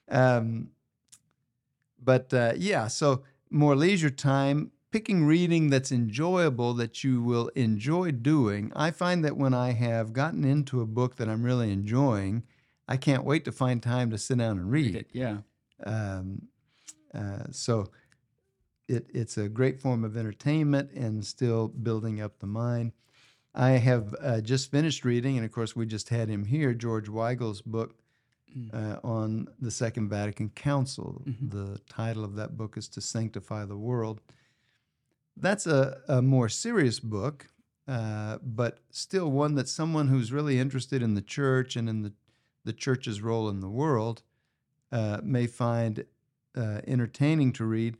Um, 0.09 0.71
but 2.03 2.33
uh, 2.33 2.53
yeah, 2.57 2.87
so 2.87 3.23
more 3.49 3.75
leisure 3.75 4.09
time 4.09 4.71
picking 4.91 5.25
reading 5.25 5.69
that's 5.69 5.91
enjoyable 5.91 6.73
that 6.73 7.03
you 7.03 7.21
will 7.21 7.47
enjoy 7.55 8.11
doing. 8.11 8.71
I 8.75 8.91
find 8.91 9.23
that 9.23 9.37
when 9.37 9.53
I 9.53 9.71
have 9.71 10.11
gotten 10.11 10.43
into 10.43 10.81
a 10.81 10.85
book 10.85 11.15
that 11.15 11.29
I'm 11.29 11.43
really 11.43 11.71
enjoying, 11.71 12.43
I 12.87 12.97
can't 12.97 13.23
wait 13.23 13.45
to 13.45 13.51
find 13.51 13.81
time 13.81 14.11
to 14.11 14.17
sit 14.17 14.37
down 14.37 14.57
and 14.57 14.69
read. 14.69 14.87
read 14.87 14.95
it. 14.95 15.09
Yeah. 15.13 15.37
Um, 15.85 16.49
uh, 17.13 17.43
so 17.51 17.87
it, 18.91 19.07
it's 19.13 19.37
a 19.37 19.49
great 19.49 19.79
form 19.79 20.03
of 20.03 20.17
entertainment 20.17 20.91
and 20.91 21.25
still 21.25 21.69
building 21.69 22.21
up 22.21 22.39
the 22.39 22.47
mind. 22.47 22.91
I 23.55 23.71
have 23.71 24.15
uh, 24.21 24.41
just 24.41 24.71
finished 24.71 25.05
reading, 25.05 25.37
and 25.37 25.45
of 25.45 25.51
course, 25.51 25.75
we 25.75 25.85
just 25.85 26.09
had 26.09 26.29
him 26.29 26.45
here, 26.45 26.73
George 26.73 27.09
Weigel's 27.09 27.61
book, 27.61 27.95
uh, 28.73 28.97
on 29.03 29.47
the 29.59 29.71
Second 29.71 30.09
Vatican 30.09 30.49
Council. 30.49 31.21
The 31.41 31.79
title 31.89 32.23
of 32.23 32.35
that 32.35 32.57
book 32.57 32.77
is 32.77 32.87
To 32.89 33.01
Sanctify 33.01 33.65
the 33.65 33.77
World. 33.77 34.21
That's 35.37 35.67
a, 35.67 35.99
a 36.07 36.21
more 36.21 36.49
serious 36.49 36.99
book, 36.99 37.47
uh, 37.87 38.39
but 38.43 38.79
still 38.89 39.31
one 39.31 39.55
that 39.55 39.69
someone 39.69 40.09
who's 40.09 40.31
really 40.31 40.59
interested 40.59 41.01
in 41.01 41.13
the 41.15 41.21
church 41.21 41.75
and 41.75 41.89
in 41.89 42.03
the, 42.03 42.13
the 42.65 42.73
church's 42.73 43.21
role 43.21 43.49
in 43.49 43.61
the 43.61 43.69
world 43.69 44.23
uh, 44.91 45.19
may 45.23 45.47
find 45.47 46.05
uh, 46.55 46.81
entertaining 46.85 47.53
to 47.53 47.65
read, 47.65 47.97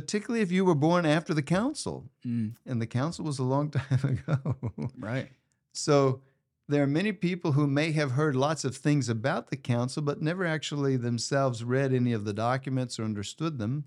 particularly 0.00 0.42
if 0.42 0.52
you 0.52 0.64
were 0.64 0.74
born 0.88 1.04
after 1.06 1.32
the 1.34 1.42
council. 1.42 1.96
Mm, 2.26 2.54
And 2.66 2.80
the 2.82 2.86
council 2.86 3.24
was 3.24 3.38
a 3.38 3.44
long 3.54 3.70
time 3.80 4.04
ago. 4.14 4.56
right. 4.98 5.28
So 5.72 6.20
there 6.68 6.82
are 6.82 6.86
many 7.00 7.12
people 7.12 7.52
who 7.52 7.66
may 7.66 7.92
have 7.92 8.10
heard 8.12 8.34
lots 8.34 8.64
of 8.64 8.76
things 8.76 9.08
about 9.08 9.48
the 9.50 9.56
council, 9.56 10.02
but 10.02 10.20
never 10.20 10.44
actually 10.44 10.96
themselves 10.96 11.62
read 11.64 11.92
any 11.92 12.12
of 12.12 12.24
the 12.24 12.32
documents 12.32 12.98
or 12.98 13.04
understood 13.04 13.58
them, 13.58 13.84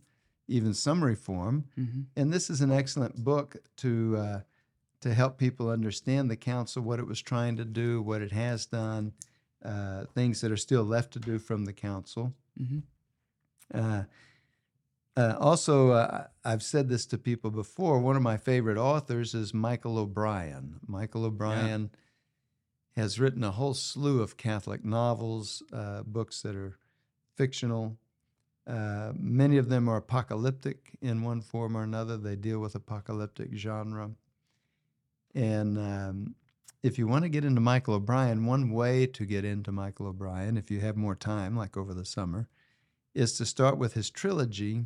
even 0.47 0.73
summary 0.73 1.15
form. 1.15 1.65
hmm 1.75 2.01
And 2.15 2.31
this 2.33 2.49
is 2.49 2.61
an 2.61 2.71
excellent 2.71 3.15
book 3.23 3.57
to 3.77 3.91
uh, 4.17 4.39
to 5.01 5.13
help 5.13 5.37
people 5.37 5.69
understand 5.69 6.29
the 6.29 6.35
council, 6.51 6.83
what 6.83 6.99
it 6.99 7.07
was 7.07 7.21
trying 7.21 7.55
to 7.57 7.65
do, 7.65 8.01
what 8.01 8.21
it 8.21 8.31
has 8.33 8.65
done, 8.65 9.13
uh, 9.63 10.03
things 10.13 10.41
that 10.41 10.51
are 10.51 10.57
still 10.67 10.83
left 10.95 11.11
to 11.13 11.19
do 11.19 11.39
from 11.39 11.65
the 11.65 11.73
council. 11.73 12.33
hmm 12.57 12.79
Uh, 13.73 14.03
uh, 15.17 15.35
also, 15.39 15.91
uh, 15.91 16.27
I've 16.45 16.63
said 16.63 16.87
this 16.89 17.05
to 17.07 17.17
people 17.17 17.51
before. 17.51 17.99
One 17.99 18.15
of 18.15 18.21
my 18.21 18.37
favorite 18.37 18.77
authors 18.77 19.33
is 19.33 19.53
Michael 19.53 19.97
O'Brien. 19.97 20.79
Michael 20.87 21.25
O'Brien 21.25 21.91
has 22.95 23.19
written 23.19 23.43
a 23.43 23.51
whole 23.51 23.73
slew 23.73 24.21
of 24.21 24.37
Catholic 24.37 24.83
novels, 24.85 25.63
uh, 25.73 26.03
books 26.03 26.41
that 26.41 26.55
are 26.55 26.77
fictional. 27.35 27.97
Uh, 28.67 29.13
many 29.17 29.57
of 29.57 29.69
them 29.69 29.89
are 29.89 29.97
apocalyptic 29.97 30.91
in 31.01 31.23
one 31.23 31.41
form 31.41 31.75
or 31.75 31.83
another. 31.83 32.17
They 32.17 32.35
deal 32.35 32.59
with 32.59 32.75
apocalyptic 32.75 33.53
genre. 33.55 34.11
And 35.33 35.77
um, 35.77 36.35
if 36.83 36.97
you 36.97 37.07
want 37.07 37.23
to 37.23 37.29
get 37.29 37.43
into 37.43 37.61
Michael 37.61 37.95
O'Brien, 37.95 38.45
one 38.45 38.71
way 38.71 39.05
to 39.07 39.25
get 39.25 39.43
into 39.43 39.71
Michael 39.71 40.07
O'Brien, 40.07 40.55
if 40.55 40.69
you 40.69 40.79
have 40.81 40.95
more 40.95 41.15
time, 41.15 41.57
like 41.57 41.75
over 41.75 41.93
the 41.93 42.05
summer, 42.05 42.47
is 43.13 43.33
to 43.37 43.45
start 43.45 43.77
with 43.77 43.93
his 43.93 44.09
trilogy. 44.09 44.85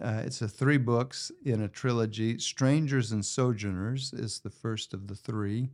Uh, 0.00 0.22
it's 0.24 0.40
a 0.40 0.48
three 0.48 0.78
books 0.78 1.30
in 1.44 1.60
a 1.62 1.68
trilogy. 1.68 2.38
Strangers 2.38 3.12
and 3.12 3.24
Sojourners 3.24 4.12
is 4.14 4.40
the 4.40 4.50
first 4.50 4.94
of 4.94 5.08
the 5.08 5.14
three. 5.14 5.68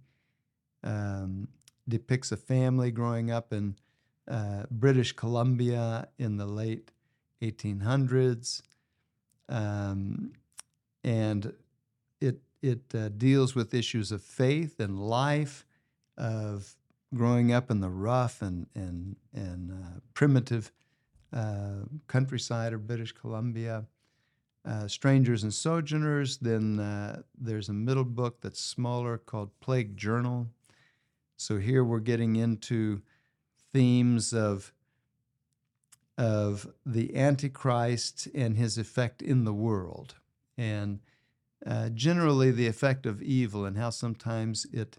Um, 0.82 1.48
depicts 1.88 2.32
a 2.32 2.36
family 2.36 2.90
growing 2.90 3.30
up 3.30 3.52
in 3.52 3.76
uh, 4.28 4.64
British 4.70 5.12
Columbia 5.12 6.08
in 6.18 6.36
the 6.36 6.46
late 6.46 6.90
1800s, 7.42 8.62
um, 9.48 10.32
and 11.04 11.52
it 12.20 12.40
it 12.62 12.82
uh, 12.94 13.08
deals 13.10 13.54
with 13.54 13.74
issues 13.74 14.10
of 14.10 14.22
faith 14.22 14.80
and 14.80 14.98
life, 14.98 15.64
of 16.18 16.74
growing 17.14 17.52
up 17.52 17.70
in 17.70 17.80
the 17.80 17.90
rough 17.90 18.42
and 18.42 18.66
and 18.74 19.14
and 19.32 19.70
uh, 19.70 20.00
primitive 20.14 20.72
uh, 21.32 21.84
countryside 22.08 22.72
of 22.72 22.86
British 22.88 23.12
Columbia. 23.12 23.84
Uh, 24.66 24.88
Strangers 24.88 25.44
and 25.44 25.54
Sojourners. 25.54 26.38
Then 26.38 26.80
uh, 26.80 27.22
there's 27.38 27.68
a 27.68 27.72
middle 27.72 28.04
book 28.04 28.40
that's 28.40 28.60
smaller 28.60 29.16
called 29.16 29.50
Plague 29.60 29.96
Journal. 29.96 30.48
So 31.36 31.58
here 31.58 31.84
we're 31.84 32.00
getting 32.00 32.36
into 32.36 33.02
themes 33.72 34.32
of 34.32 34.72
of 36.18 36.66
the 36.86 37.14
Antichrist 37.14 38.26
and 38.34 38.56
his 38.56 38.78
effect 38.78 39.20
in 39.20 39.44
the 39.44 39.52
world, 39.52 40.14
and 40.56 41.00
uh, 41.66 41.90
generally 41.90 42.50
the 42.50 42.66
effect 42.66 43.04
of 43.04 43.20
evil 43.22 43.66
and 43.66 43.76
how 43.76 43.90
sometimes 43.90 44.66
it 44.72 44.96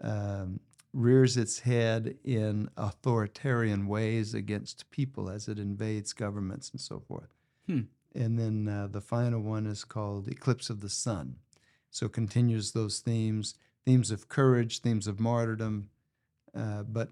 um, 0.00 0.60
rears 0.92 1.36
its 1.36 1.58
head 1.60 2.16
in 2.22 2.70
authoritarian 2.76 3.88
ways 3.88 4.32
against 4.32 4.88
people 4.92 5.28
as 5.28 5.48
it 5.48 5.58
invades 5.58 6.12
governments 6.12 6.70
and 6.70 6.80
so 6.80 7.00
forth. 7.00 7.34
Hmm. 7.66 7.82
And 8.14 8.38
then 8.38 8.68
uh, 8.68 8.88
the 8.90 9.00
final 9.00 9.40
one 9.40 9.66
is 9.66 9.84
called 9.84 10.28
Eclipse 10.28 10.70
of 10.70 10.80
the 10.80 10.88
Sun. 10.88 11.36
So 11.90 12.08
continues 12.08 12.72
those 12.72 13.00
themes, 13.00 13.54
themes 13.84 14.10
of 14.10 14.28
courage, 14.28 14.80
themes 14.80 15.06
of 15.06 15.20
martyrdom, 15.20 15.90
uh, 16.56 16.82
but 16.82 17.10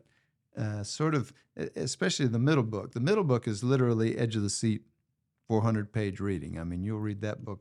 uh, 0.56 0.82
sort 0.82 1.14
of, 1.14 1.32
especially 1.76 2.26
the 2.26 2.38
middle 2.38 2.62
book. 2.62 2.92
The 2.92 3.00
middle 3.00 3.24
book 3.24 3.48
is 3.48 3.64
literally 3.64 4.16
edge 4.18 4.36
of 4.36 4.42
the 4.42 4.50
seat, 4.50 4.82
400 5.48 5.92
page 5.92 6.20
reading. 6.20 6.58
I 6.58 6.64
mean, 6.64 6.82
you'll 6.82 6.98
read 6.98 7.20
that 7.22 7.44
book 7.44 7.60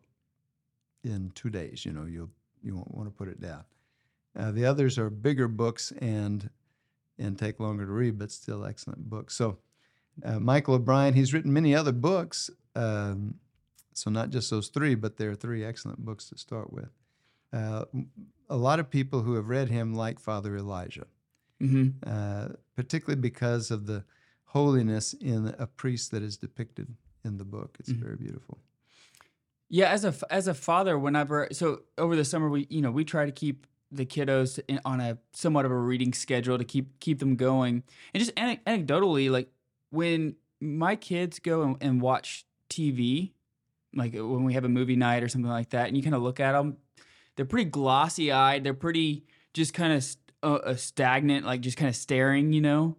in 1.03 1.31
two 1.35 1.49
days. 1.49 1.85
You 1.85 1.93
know, 1.93 2.05
you'll 2.05 2.29
you 2.63 2.75
won't 2.75 2.93
want 2.93 3.07
to 3.07 3.15
put 3.15 3.27
it 3.27 3.41
down. 3.41 3.63
Uh, 4.37 4.51
the 4.51 4.65
others 4.65 4.97
are 4.97 5.09
bigger 5.09 5.47
books 5.47 5.91
and 5.99 6.49
and 7.17 7.37
take 7.37 7.59
longer 7.59 7.85
to 7.85 7.91
read, 7.91 8.17
but 8.17 8.31
still 8.31 8.65
excellent 8.65 9.09
books. 9.09 9.35
So, 9.35 9.59
uh, 10.23 10.39
Michael 10.39 10.75
O'Brien, 10.75 11.13
he's 11.13 11.33
written 11.33 11.53
many 11.53 11.75
other 11.75 11.91
books. 11.91 12.49
Um, 12.75 13.35
so 13.93 14.09
not 14.09 14.29
just 14.29 14.49
those 14.49 14.69
three, 14.69 14.95
but 14.95 15.17
there 15.17 15.29
are 15.31 15.35
three 15.35 15.63
excellent 15.63 15.99
books 16.05 16.29
to 16.29 16.37
start 16.37 16.71
with. 16.71 16.89
Uh, 17.53 17.85
a 18.49 18.55
lot 18.55 18.79
of 18.79 18.89
people 18.89 19.21
who 19.21 19.33
have 19.33 19.49
read 19.49 19.69
him 19.69 19.93
like 19.93 20.19
Father 20.19 20.55
Elijah, 20.55 21.07
hmm 21.59 21.89
uh, 22.05 22.49
particularly 22.75 23.19
because 23.21 23.69
of 23.71 23.85
the 23.85 24.03
holiness 24.45 25.13
in 25.13 25.53
a 25.59 25.67
priest 25.67 26.11
that 26.11 26.23
is 26.23 26.37
depicted 26.37 26.87
in 27.25 27.37
the 27.37 27.45
book. 27.45 27.77
It's 27.79 27.91
Mhm. 27.91 27.99
very 28.01 28.15
beautiful. 28.15 28.57
Yeah, 29.69 29.89
as 29.89 30.03
a 30.03 30.13
as 30.29 30.47
a 30.47 30.53
father, 30.53 30.97
whenever 30.99 31.47
so 31.51 31.83
over 31.97 32.15
the 32.15 32.25
summer 32.25 32.49
we 32.49 32.67
you 32.69 32.81
know 32.81 32.91
we 32.91 33.05
try 33.05 33.25
to 33.25 33.31
keep 33.31 33.67
the 33.91 34.05
kiddos 34.05 34.59
in, 34.67 34.79
on 34.85 34.99
a 35.01 35.17
somewhat 35.33 35.65
of 35.65 35.71
a 35.71 35.77
reading 35.77 36.13
schedule 36.13 36.57
to 36.57 36.63
keep 36.65 36.99
keep 36.99 37.19
them 37.19 37.35
going, 37.35 37.83
and 38.13 38.21
just 38.23 38.35
anecdotally, 38.35 39.29
like 39.29 39.49
when 39.91 40.35
my 40.59 40.95
kids 40.95 41.39
go 41.39 41.61
and, 41.63 41.77
and 41.81 42.01
watch 42.01 42.45
TV, 42.71 43.33
like 43.93 44.13
when 44.13 44.43
we 44.43 44.53
have 44.53 44.65
a 44.65 44.69
movie 44.69 44.95
night 44.95 45.21
or 45.23 45.27
something 45.29 45.51
like 45.51 45.69
that, 45.71 45.87
and 45.87 45.97
you 45.97 46.03
kind 46.03 46.15
of 46.15 46.21
look 46.21 46.39
at 46.39 46.53
them, 46.53 46.77
they're 47.35 47.45
pretty 47.45 47.69
glossy 47.69 48.31
eyed. 48.31 48.63
They're 48.63 48.73
pretty 48.73 49.25
just 49.53 49.73
kind 49.73 49.93
of 49.93 50.03
st- 50.03 50.17
uh, 50.43 50.53
uh, 50.55 50.75
stagnant, 50.75 51.45
like 51.45 51.61
just 51.61 51.77
kind 51.77 51.89
of 51.89 51.95
staring, 51.95 52.53
you 52.53 52.61
know. 52.61 52.97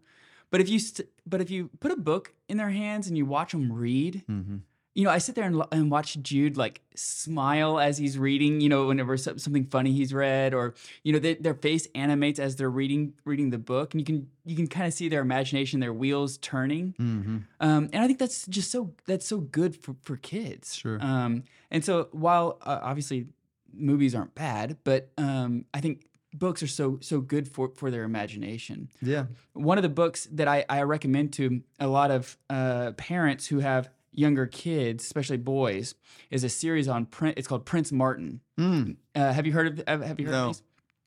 But 0.50 0.60
if 0.60 0.68
you 0.68 0.78
st- 0.78 1.08
but 1.26 1.40
if 1.40 1.50
you 1.50 1.70
put 1.80 1.90
a 1.92 1.96
book 1.96 2.34
in 2.48 2.56
their 2.58 2.70
hands 2.70 3.08
and 3.08 3.16
you 3.16 3.24
watch 3.26 3.52
them 3.52 3.72
read, 3.72 4.22
Mm-hmm. 4.30 4.56
You 4.94 5.04
know, 5.04 5.10
I 5.10 5.18
sit 5.18 5.34
there 5.34 5.44
and, 5.44 5.62
and 5.72 5.90
watch 5.90 6.18
Jude 6.22 6.56
like 6.56 6.82
smile 6.94 7.78
as 7.80 7.96
he's 7.96 8.18
reading. 8.18 8.60
You 8.60 8.68
know, 8.68 8.86
whenever 8.88 9.16
something 9.16 9.64
funny 9.66 9.92
he's 9.92 10.12
read, 10.12 10.52
or 10.52 10.74
you 11.02 11.12
know, 11.12 11.18
they, 11.18 11.34
their 11.34 11.54
face 11.54 11.88
animates 11.94 12.38
as 12.38 12.56
they're 12.56 12.70
reading 12.70 13.14
reading 13.24 13.50
the 13.50 13.58
book, 13.58 13.94
and 13.94 14.00
you 14.00 14.04
can 14.04 14.28
you 14.44 14.54
can 14.54 14.66
kind 14.66 14.86
of 14.86 14.92
see 14.92 15.08
their 15.08 15.22
imagination, 15.22 15.80
their 15.80 15.92
wheels 15.94 16.36
turning. 16.38 16.94
Mm-hmm. 17.00 17.36
Um, 17.60 17.88
and 17.92 18.02
I 18.02 18.06
think 18.06 18.18
that's 18.18 18.46
just 18.46 18.70
so 18.70 18.92
that's 19.06 19.26
so 19.26 19.38
good 19.38 19.74
for 19.76 19.96
for 20.02 20.16
kids. 20.16 20.74
Sure. 20.74 20.98
Um, 21.00 21.44
and 21.70 21.84
so 21.84 22.08
while 22.12 22.58
uh, 22.62 22.80
obviously 22.82 23.26
movies 23.72 24.14
aren't 24.14 24.34
bad, 24.34 24.76
but 24.84 25.10
um, 25.16 25.64
I 25.72 25.80
think 25.80 26.06
books 26.34 26.62
are 26.62 26.66
so 26.66 26.98
so 27.00 27.20
good 27.20 27.48
for 27.48 27.72
for 27.76 27.90
their 27.90 28.04
imagination 28.04 28.88
Yeah. 29.02 29.26
one 29.52 29.76
of 29.76 29.82
the 29.82 29.90
books 29.90 30.26
that 30.32 30.48
I, 30.48 30.64
I 30.68 30.82
recommend 30.82 31.34
to 31.34 31.62
a 31.78 31.86
lot 31.86 32.10
of 32.10 32.38
uh, 32.48 32.92
parents 32.92 33.46
who 33.46 33.58
have 33.58 33.90
younger 34.12 34.46
kids, 34.46 35.04
especially 35.04 35.36
boys, 35.38 35.94
is 36.30 36.44
a 36.44 36.48
series 36.48 36.88
on 36.88 37.06
print. 37.06 37.38
It's 37.38 37.48
called 37.48 37.64
Prince 37.64 37.92
Martin. 37.92 38.40
Mm. 38.58 38.96
Uh, 39.14 39.32
have 39.32 39.46
you 39.46 39.52
heard 39.52 39.78
of 39.80 39.84
have 39.88 40.02
have 40.02 40.20
you 40.20 40.26
heard 40.26 40.32
No. 40.32 40.48
of 40.50 40.56
these? 40.56 40.62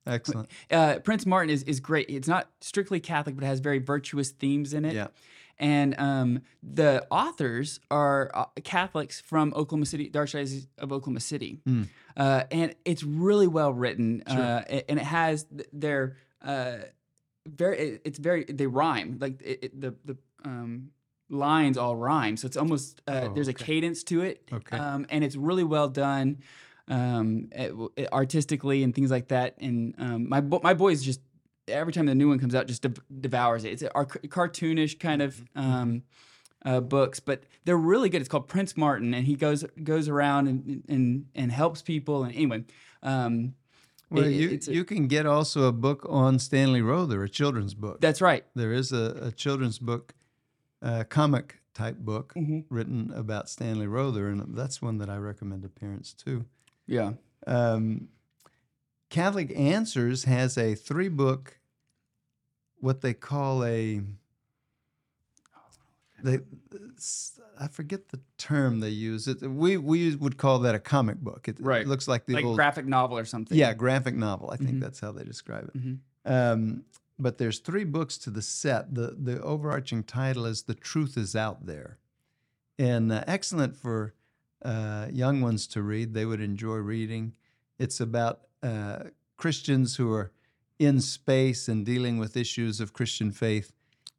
Excellent. 0.08 0.50
Uh, 0.70 1.00
Prince 1.00 1.26
Martin 1.26 1.50
is 1.50 1.64
is 1.64 1.80
great. 1.80 2.10
It's 2.10 2.28
not 2.28 2.50
strictly 2.62 3.00
Catholic, 3.00 3.36
but 3.36 3.44
it 3.44 3.48
has 3.48 3.60
very 3.60 3.80
virtuous 3.80 4.30
themes 4.32 4.74
in 4.74 4.86
it. 4.86 4.94
Yeah. 4.94 5.08
And 5.58 5.98
um, 5.98 6.42
the 6.62 7.08
authors 7.10 7.80
are 7.90 8.30
uh, 8.34 8.46
Catholics 8.64 9.22
from 9.22 9.54
Oklahoma 9.56 9.86
City, 9.86 10.10
the 10.10 10.20
Archdiocese 10.20 10.68
of 10.78 10.92
Oklahoma 10.92 11.22
City, 11.22 11.62
Mm. 11.66 11.88
uh, 12.18 12.44
and 12.52 12.76
it's 12.84 13.04
really 13.04 13.48
well 13.48 13.74
written. 13.74 14.22
Sure. 14.30 14.38
Uh, 14.38 14.64
and 14.90 15.00
it 15.00 15.06
has 15.06 15.46
their 15.72 16.18
uh, 16.42 16.78
very. 17.48 18.00
It's 18.04 18.20
very. 18.20 18.44
They 18.44 18.68
rhyme 18.68 19.18
like 19.22 19.42
it, 19.42 19.60
it, 19.64 19.82
the 19.82 19.96
the 20.04 20.18
um, 20.44 20.92
lines 21.30 21.78
all 21.78 21.96
rhyme, 21.96 22.38
so 22.38 22.46
it's 22.48 22.58
almost 22.58 23.02
uh, 23.08 23.28
Oh, 23.30 23.34
there's 23.34 23.48
a 23.48 23.54
cadence 23.54 24.04
to 24.06 24.22
it. 24.22 24.48
Okay. 24.54 24.78
Um, 24.78 25.06
and 25.10 25.24
it's 25.24 25.36
really 25.36 25.64
well 25.64 25.88
done, 25.90 26.40
um, 26.88 27.48
it- 27.52 27.74
it- 27.96 28.14
artistically 28.14 28.84
and 28.84 28.94
things 28.94 29.10
like 29.12 29.30
that. 29.30 29.56
And 29.60 29.96
um, 29.98 30.30
my 30.30 30.42
bo- 30.42 30.62
my 30.64 30.74
boys 30.74 31.02
just 31.04 31.22
every 31.68 31.92
time 31.94 32.06
the 32.06 32.14
new 32.16 32.30
one 32.30 32.38
comes 32.40 32.54
out, 32.54 32.68
just 32.68 32.84
dev- 32.84 33.00
devours 33.22 33.64
it. 33.66 33.70
It's 33.74 33.82
a, 33.82 33.94
ar- 33.96 34.06
cartoonish 34.06 35.00
kind 35.00 35.22
of 35.24 35.44
um, 35.56 36.04
uh, 36.64 36.80
books, 36.80 37.20
but 37.20 37.44
they're 37.66 37.76
really 37.78 38.10
good. 38.10 38.22
It's 38.22 38.30
called 38.30 38.48
Prince 38.48 38.78
Martin, 38.78 39.14
and 39.16 39.26
he 39.26 39.36
goes 39.36 39.64
goes 39.84 40.08
around 40.08 40.48
and 40.48 40.84
and 40.88 41.26
and 41.34 41.52
helps 41.52 41.82
people. 41.82 42.24
And 42.24 42.36
anyway, 42.36 42.66
um, 43.02 43.56
Well, 44.12 44.26
It- 44.26 44.32
you, 44.34 44.60
a- 44.68 44.72
you 44.72 44.86
can 44.86 45.08
get 45.08 45.26
also 45.26 45.64
a 45.64 45.72
book 45.72 46.06
on 46.08 46.38
Stanley 46.38 46.82
Rother, 46.84 47.24
a 47.24 47.30
children's 47.30 47.74
book. 47.74 48.00
That's 48.00 48.22
right. 48.22 48.46
there 48.54 48.72
is 48.72 48.92
a, 48.92 49.18
a 49.24 49.32
children's 49.32 49.80
book, 49.80 50.14
uh, 50.86 51.04
comic 51.10 51.60
type 51.74 51.98
book 51.98 52.34
Mhm. 52.38 52.64
written 52.70 53.12
about 53.14 53.50
Stanley 53.50 53.88
Rother, 53.88 54.30
and 54.30 54.56
that's 54.56 54.82
one 54.82 54.98
that 55.00 55.10
I 55.10 55.18
recommend 55.18 55.64
to 55.64 55.70
parents 55.70 56.14
too. 56.14 56.46
Yeah. 56.88 57.14
Um, 57.48 58.08
Catholic 59.10 59.52
Answers 59.58 60.24
has 60.26 60.58
a 60.58 60.76
three 60.76 61.10
book, 61.10 61.60
what 62.80 63.02
they 63.02 63.14
call 63.14 63.64
a, 63.66 64.02
they, 66.24 66.40
I 67.60 67.68
forget 67.68 68.10
the 68.10 68.20
term 68.38 68.80
they 68.80 68.90
use. 68.90 69.28
It, 69.28 69.42
we 69.42 69.78
we 69.78 70.16
would 70.16 70.38
call 70.38 70.60
that 70.60 70.74
a 70.76 70.80
comic 70.80 71.18
book. 71.18 71.48
It, 71.48 71.58
Right. 71.60 71.82
it 71.82 71.88
looks 71.88 72.08
like 72.08 72.26
the 72.26 72.34
Like 72.34 72.46
old 72.46 72.56
graphic 72.56 72.86
novel 72.86 73.18
or 73.18 73.26
something. 73.26 73.58
yeah 73.58 73.74
graphic 73.74 74.16
novel. 74.16 74.50
I 74.50 74.58
think 74.58 74.72
Mhm. 74.78 74.80
that's 74.82 75.00
how 75.00 75.12
they 75.12 75.24
describe 75.24 75.70
it. 75.74 75.78
Mhm. 75.78 76.00
Um, 76.26 76.86
but 77.18 77.38
there's 77.38 77.60
three 77.60 77.84
books 77.86 78.18
to 78.20 78.30
the 78.30 78.42
set. 78.42 78.94
the 78.96 79.16
The 79.18 79.42
overarching 79.42 80.04
title 80.04 80.46
is 80.46 80.64
"The 80.64 80.76
Truth 80.76 81.18
Is 81.18 81.36
Out 81.36 81.66
There," 81.66 81.98
and 82.78 83.12
uh, 83.12 83.24
excellent 83.28 83.76
for 83.78 84.14
uh, 84.64 85.08
young 85.12 85.42
ones 85.42 85.68
to 85.68 85.82
read. 85.82 86.14
They 86.14 86.26
would 86.26 86.42
enjoy 86.42 86.76
reading. 86.78 87.34
It's 87.80 88.00
about 88.00 88.42
uh, 88.64 89.04
Christians 89.38 89.98
who 89.98 90.12
are 90.14 90.32
in 90.80 91.00
space 91.02 91.68
and 91.68 91.86
dealing 91.86 92.18
with 92.18 92.36
issues 92.36 92.80
of 92.82 92.92
Christian 92.94 93.32
faith 93.32 93.72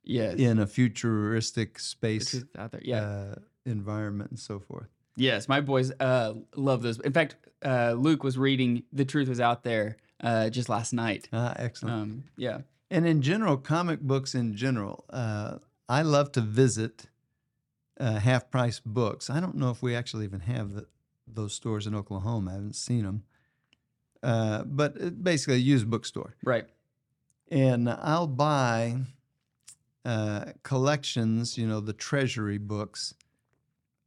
Yes. 0.05 0.39
in 0.39 0.59
a 0.61 0.67
futuristic 0.67 1.79
space. 1.81 2.45
Yeah. 2.83 3.01
uh, 3.03 3.35
environment 3.65 4.31
and 4.31 4.39
so 4.39 4.61
forth. 4.61 4.89
Yes, 5.17 5.49
my 5.49 5.61
boys 5.61 5.91
uh, 5.99 6.35
love 6.55 6.83
those. 6.83 7.01
In 7.01 7.13
fact, 7.13 7.37
uh, 7.65 7.93
Luke 7.93 8.23
was 8.23 8.39
reading 8.39 8.85
"The 8.93 9.05
Truth 9.05 9.29
Was 9.29 9.41
Out 9.41 9.65
There" 9.65 9.97
uh, 10.23 10.49
just 10.51 10.69
last 10.69 10.93
night. 10.93 11.29
Ah, 11.33 11.55
excellent. 11.57 11.95
Um, 11.95 12.25
yeah, 12.37 12.59
And 12.91 13.07
in 13.07 13.23
general, 13.23 13.57
comic 13.57 14.01
books 14.01 14.35
in 14.35 14.55
general, 14.55 15.05
uh, 15.11 15.59
I 15.89 16.03
love 16.03 16.33
to 16.33 16.41
visit 16.41 17.07
uh, 17.99 18.21
half 18.21 18.51
price 18.51 18.81
books. 18.85 19.31
I 19.31 19.41
don't 19.41 19.57
know 19.57 19.71
if 19.71 19.83
we 19.83 19.95
actually 19.95 20.25
even 20.25 20.41
have 20.41 20.73
the, 20.75 20.87
those 21.27 21.55
stores 21.55 21.87
in 21.87 21.95
Oklahoma. 21.95 22.51
I 22.51 22.55
haven't 22.55 22.77
seen 22.77 23.05
them. 23.05 23.25
Uh, 24.23 24.65
but 24.65 25.23
basically, 25.23 25.55
a 25.55 25.59
used 25.59 25.91
bookstore. 25.91 26.35
right. 26.45 26.67
And 27.49 27.89
I'll 27.89 28.27
buy 28.27 28.97
uh, 30.05 30.47
collections, 30.65 31.57
you 31.57 31.67
know, 31.67 31.79
the 31.79 31.93
treasury 31.93 32.59
books 32.59 33.15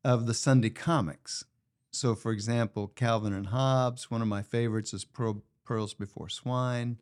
of 0.03 0.27
the 0.27 0.33
Sunday 0.33 0.69
comics. 0.69 1.45
So, 1.91 2.15
for 2.15 2.31
example, 2.31 2.87
Calvin 2.87 3.33
and 3.33 3.47
Hobbes, 3.47 4.11
one 4.11 4.21
of 4.21 4.27
my 4.27 4.41
favorites 4.41 4.93
is 4.93 5.05
Pearl, 5.05 5.43
Pearls 5.63 5.93
Before 5.93 6.27
Swine, 6.27 6.99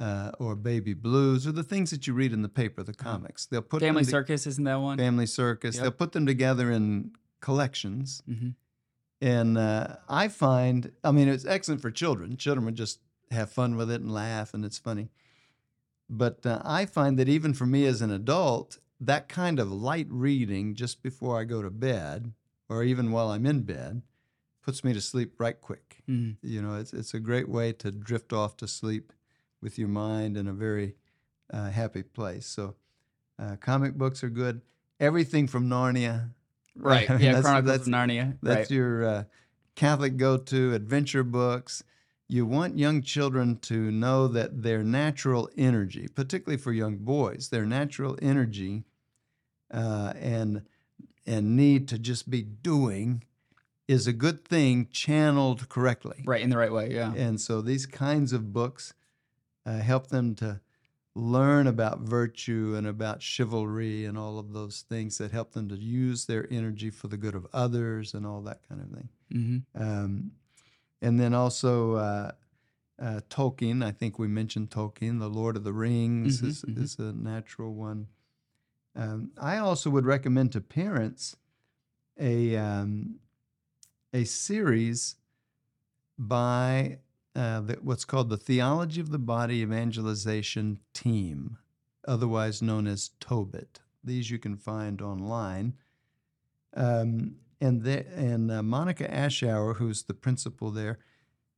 uh, 0.00 0.32
or 0.38 0.56
Baby 0.56 0.94
Blues, 0.94 1.46
or 1.46 1.52
the 1.52 1.62
things 1.62 1.90
that 1.90 2.06
you 2.06 2.14
read 2.14 2.32
in 2.32 2.42
the 2.42 2.48
paper, 2.48 2.82
the 2.82 2.94
comics. 2.94 3.46
They'll 3.46 3.60
put 3.62 3.80
Family 3.80 4.04
to- 4.04 4.10
Circus 4.10 4.46
isn't 4.46 4.64
that 4.64 4.76
one? 4.80 4.96
Family 4.98 5.26
Circus. 5.26 5.74
Yep. 5.76 5.82
They'll 5.82 5.90
put 5.92 6.12
them 6.12 6.26
together 6.26 6.70
in 6.70 7.12
collections. 7.40 8.22
Mhm. 8.28 8.54
And 9.20 9.58
uh, 9.58 9.96
I 10.08 10.28
find, 10.28 10.92
I 11.04 11.10
mean, 11.12 11.28
it's 11.28 11.44
excellent 11.44 11.82
for 11.82 11.90
children. 11.90 12.36
Children 12.38 12.64
would 12.64 12.76
just 12.76 13.00
have 13.30 13.50
fun 13.52 13.76
with 13.76 13.90
it 13.90 14.00
and 14.00 14.10
laugh, 14.10 14.54
and 14.54 14.64
it's 14.64 14.78
funny. 14.78 15.10
But 16.08 16.44
uh, 16.46 16.62
I 16.64 16.86
find 16.86 17.18
that 17.18 17.28
even 17.28 17.52
for 17.54 17.66
me 17.66 17.84
as 17.86 18.00
an 18.00 18.10
adult, 18.10 18.78
that 18.98 19.28
kind 19.28 19.58
of 19.60 19.70
light 19.70 20.06
reading 20.10 20.74
just 20.74 21.02
before 21.02 21.38
I 21.38 21.44
go 21.44 21.62
to 21.62 21.70
bed, 21.70 22.32
or 22.68 22.82
even 22.82 23.12
while 23.12 23.28
I'm 23.30 23.46
in 23.46 23.62
bed, 23.62 24.02
puts 24.62 24.82
me 24.84 24.92
to 24.94 25.00
sleep 25.00 25.34
right 25.38 25.60
quick. 25.60 26.02
Mhm. 26.08 26.36
You 26.42 26.62
know, 26.62 26.74
it's 26.76 26.92
it's 26.92 27.14
a 27.14 27.20
great 27.20 27.48
way 27.48 27.72
to 27.74 27.90
drift 27.92 28.32
off 28.32 28.56
to 28.58 28.66
sleep 28.68 29.12
with 29.62 29.78
your 29.78 29.88
mind 29.88 30.36
in 30.36 30.46
a 30.48 30.52
very 30.52 30.94
uh, 31.52 31.70
happy 31.70 32.02
place. 32.02 32.46
So, 32.46 32.74
uh, 33.38 33.56
comic 33.60 33.94
books 33.94 34.22
are 34.24 34.30
good. 34.30 34.60
Everything 34.98 35.46
from 35.46 35.68
Narnia, 35.68 36.30
Right. 36.76 37.08
I 37.10 37.14
mean, 37.14 37.22
yeah, 37.22 37.32
that's- 37.32 37.44
Chronicles 37.44 37.86
that's- 37.86 37.86
of 37.88 37.92
Narnia. 37.92 38.38
that's 38.42 38.70
right. 38.70 38.70
your 38.70 39.04
uh, 39.04 39.24
Catholic 39.74 40.16
go 40.16 40.36
to 40.36 40.74
adventure 40.74 41.24
books. 41.24 41.82
You 42.28 42.46
want 42.46 42.78
young 42.78 43.02
children 43.02 43.58
to 43.62 43.90
know 43.90 44.28
that 44.28 44.62
their 44.62 44.84
natural 44.84 45.50
energy, 45.58 46.06
particularly 46.14 46.62
for 46.62 46.72
young 46.72 46.98
boys, 46.98 47.48
their 47.50 47.66
natural 47.66 48.16
energy 48.22 48.84
uh, 49.72 50.12
and 50.16 50.62
and 51.26 51.56
need 51.56 51.86
to 51.88 51.98
just 51.98 52.30
be 52.30 52.42
doing 52.42 53.24
is 53.88 54.06
a 54.06 54.12
good 54.12 54.44
thing 54.44 54.88
channeled 54.92 55.68
correctly. 55.68 56.22
right 56.24 56.40
in 56.40 56.50
the 56.50 56.56
right 56.56 56.72
way. 56.72 56.92
Yeah. 56.92 57.12
And 57.14 57.40
so 57.40 57.60
these 57.60 57.84
kinds 57.86 58.32
of 58.32 58.52
books 58.52 58.94
uh, 59.70 59.78
help 59.82 60.08
them 60.08 60.34
to 60.36 60.60
learn 61.14 61.66
about 61.66 62.00
virtue 62.00 62.74
and 62.76 62.86
about 62.86 63.22
chivalry 63.22 64.04
and 64.06 64.18
all 64.18 64.38
of 64.38 64.52
those 64.52 64.82
things 64.82 65.18
that 65.18 65.32
help 65.32 65.52
them 65.52 65.68
to 65.68 65.76
use 65.76 66.26
their 66.26 66.46
energy 66.52 66.90
for 66.90 67.08
the 67.08 67.16
good 67.16 67.34
of 67.34 67.46
others 67.52 68.14
and 68.14 68.26
all 68.26 68.42
that 68.42 68.60
kind 68.68 68.80
of 68.80 68.88
thing. 68.90 69.08
hmm 69.32 69.58
Um, 69.74 70.32
and 71.02 71.18
then 71.20 71.34
also 71.34 71.94
uh, 71.94 72.32
uh, 72.98 73.20
Tolkien. 73.30 73.84
I 73.84 73.92
think 73.92 74.18
we 74.18 74.28
mentioned 74.28 74.70
Tolkien. 74.70 75.18
The 75.18 75.30
Lord 75.30 75.56
of 75.56 75.64
the 75.64 75.72
Rings 75.72 76.42
Mhm, 76.42 76.48
is, 76.48 76.62
mhm. 76.62 76.82
is 76.82 76.98
a 76.98 77.12
natural 77.12 77.74
one. 77.74 78.08
Um, 78.96 79.32
I 79.38 79.58
also 79.58 79.90
would 79.90 80.06
recommend 80.06 80.52
to 80.52 80.60
parents 80.60 81.36
a 82.18 82.56
um, 82.56 83.20
a 84.12 84.24
series 84.24 85.16
by 86.18 86.98
uh, 87.34 87.60
the, 87.60 87.78
what's 87.82 88.04
called 88.04 88.28
the 88.28 88.36
Theology 88.36 89.00
of 89.00 89.10
the 89.10 89.18
Body 89.18 89.62
Evangelization 89.62 90.80
Team, 90.92 91.58
otherwise 92.06 92.62
known 92.62 92.86
as 92.86 93.10
TOBET. 93.20 93.80
These 94.02 94.30
you 94.30 94.38
can 94.38 94.56
find 94.56 95.00
online. 95.00 95.74
Um, 96.74 97.36
and 97.60 97.82
the, 97.82 98.06
and 98.16 98.50
uh, 98.50 98.62
Monica 98.62 99.08
Ashour, 99.08 99.76
who's 99.76 100.04
the 100.04 100.14
principal 100.14 100.70
there, 100.70 100.98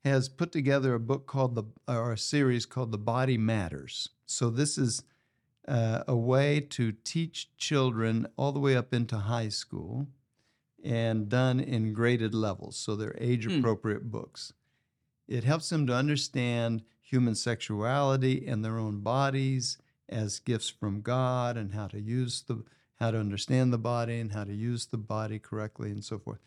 has 0.05 0.29
put 0.29 0.51
together 0.51 0.95
a 0.95 1.01
book 1.01 1.27
called 1.27 1.55
the 1.55 1.65
or 1.87 2.13
a 2.13 2.19
series 2.19 2.67
called 2.67 2.91
The 2.91 2.99
Body 2.99 3.39
Matters. 3.39 4.09
So 4.27 4.51
this 4.51 4.77
is 4.77 5.05
uh, 5.69 6.03
a 6.09 6.17
way 6.17 6.61
to 6.61 6.93
teach 7.05 7.57
children 7.57 8.27
all 8.37 8.51
the 8.51 8.59
way 8.59 8.77
up 8.77 8.93
into 8.93 9.17
high 9.17 9.49
school, 9.49 10.09
and 10.85 11.29
done 11.29 11.61
in 11.61 11.93
graded 11.93 12.35
levels. 12.35 12.77
So 12.77 12.97
they're 12.97 13.17
age 13.21 13.47
appropriate 13.47 14.11
books. 14.11 14.53
It 15.29 15.45
helps 15.45 15.69
them 15.69 15.87
to 15.87 15.95
understand 15.95 16.83
human 17.01 17.35
sexuality 17.35 18.47
and 18.47 18.65
their 18.65 18.79
own 18.79 19.01
bodies 19.01 19.79
as 20.09 20.39
gifts 20.39 20.69
from 20.69 21.01
God, 21.01 21.57
and 21.57 21.73
how 21.75 21.87
to 21.89 22.01
use 22.01 22.43
the 22.43 22.65
how 23.03 23.11
to 23.11 23.19
understand 23.19 23.73
the 23.73 23.79
body 23.79 24.21
and 24.21 24.33
how 24.33 24.45
to 24.45 24.55
use 24.55 24.87
the 24.87 24.97
body 24.97 25.39
correctly 25.39 25.91
and 25.91 26.05
so 26.05 26.21
forth. 26.21 26.39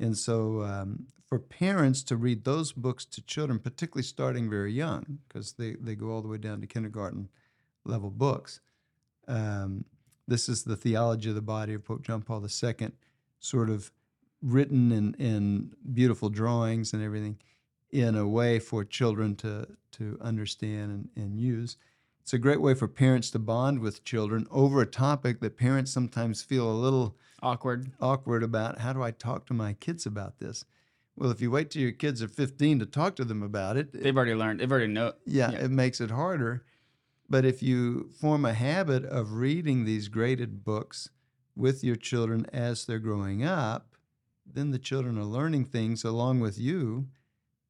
And 0.00 0.18
so, 0.18 0.62
um, 0.62 1.06
for 1.28 1.38
parents 1.38 2.02
to 2.04 2.16
read 2.16 2.42
those 2.42 2.72
books 2.72 3.04
to 3.04 3.22
children, 3.22 3.60
particularly 3.60 4.02
starting 4.02 4.50
very 4.50 4.72
young, 4.72 5.20
because 5.28 5.52
they, 5.52 5.76
they 5.80 5.94
go 5.94 6.10
all 6.10 6.20
the 6.20 6.28
way 6.28 6.38
down 6.38 6.60
to 6.60 6.66
kindergarten 6.66 7.28
level 7.84 8.10
books, 8.10 8.60
um, 9.28 9.84
this 10.26 10.48
is 10.48 10.64
the 10.64 10.76
theology 10.76 11.28
of 11.28 11.36
the 11.36 11.40
body 11.40 11.72
of 11.72 11.84
Pope 11.84 12.02
John 12.02 12.22
Paul 12.22 12.44
II, 12.44 12.90
sort 13.38 13.70
of 13.70 13.92
written 14.42 14.90
in, 14.90 15.14
in 15.14 15.72
beautiful 15.94 16.30
drawings 16.30 16.92
and 16.92 17.02
everything 17.02 17.38
in 17.92 18.14
a 18.16 18.26
way 18.26 18.58
for 18.58 18.84
children 18.84 19.36
to, 19.36 19.68
to 19.92 20.18
understand 20.20 20.90
and, 20.90 21.08
and 21.14 21.38
use. 21.38 21.76
It's 22.22 22.32
a 22.32 22.38
great 22.38 22.60
way 22.60 22.74
for 22.74 22.88
parents 22.88 23.30
to 23.32 23.38
bond 23.38 23.80
with 23.80 24.04
children 24.04 24.46
over 24.50 24.80
a 24.80 24.86
topic 24.86 25.40
that 25.40 25.56
parents 25.58 25.92
sometimes 25.92 26.42
feel 26.42 26.70
a 26.70 26.72
little 26.72 27.16
Awkward. 27.42 27.90
awkward 28.00 28.42
about 28.44 28.78
how 28.78 28.92
do 28.92 29.02
I 29.02 29.10
talk 29.10 29.46
to 29.46 29.54
my 29.54 29.72
kids 29.74 30.06
about 30.06 30.38
this? 30.38 30.64
Well, 31.16 31.30
if 31.30 31.40
you 31.42 31.50
wait 31.50 31.70
till 31.70 31.82
your 31.82 31.92
kids 31.92 32.22
are 32.22 32.28
15 32.28 32.78
to 32.78 32.86
talk 32.86 33.16
to 33.16 33.24
them 33.24 33.42
about 33.42 33.76
it, 33.76 33.92
They've 33.92 34.16
already 34.16 34.34
learned. 34.34 34.60
They've 34.60 34.70
already 34.70 34.86
know. 34.92 35.12
yeah, 35.26 35.50
yeah. 35.50 35.64
it 35.64 35.70
makes 35.70 36.00
it 36.00 36.10
harder. 36.10 36.64
But 37.28 37.44
if 37.44 37.62
you 37.62 38.10
form 38.20 38.44
a 38.44 38.54
habit 38.54 39.04
of 39.04 39.32
reading 39.34 39.84
these 39.84 40.08
graded 40.08 40.64
books 40.64 41.10
with 41.56 41.82
your 41.84 41.96
children 41.96 42.46
as 42.52 42.84
they're 42.86 42.98
growing 42.98 43.44
up, 43.44 43.96
then 44.46 44.70
the 44.70 44.78
children 44.78 45.18
are 45.18 45.24
learning 45.24 45.64
things 45.66 46.04
along 46.04 46.40
with 46.40 46.58
you, 46.58 47.08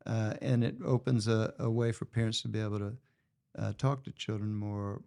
uh, 0.07 0.35
and 0.43 0.65
it 0.65 0.77
opens 0.85 1.29
a, 1.29 1.53
a 1.59 1.71
way 1.71 1.93
for 1.93 2.05
parents 2.05 2.43
to 2.43 2.49
be 2.49 2.61
able 2.61 2.79
to 2.79 2.93
uh, 3.59 3.73
talk 3.79 4.05
to 4.05 4.13
children 4.13 4.55
more 4.55 5.03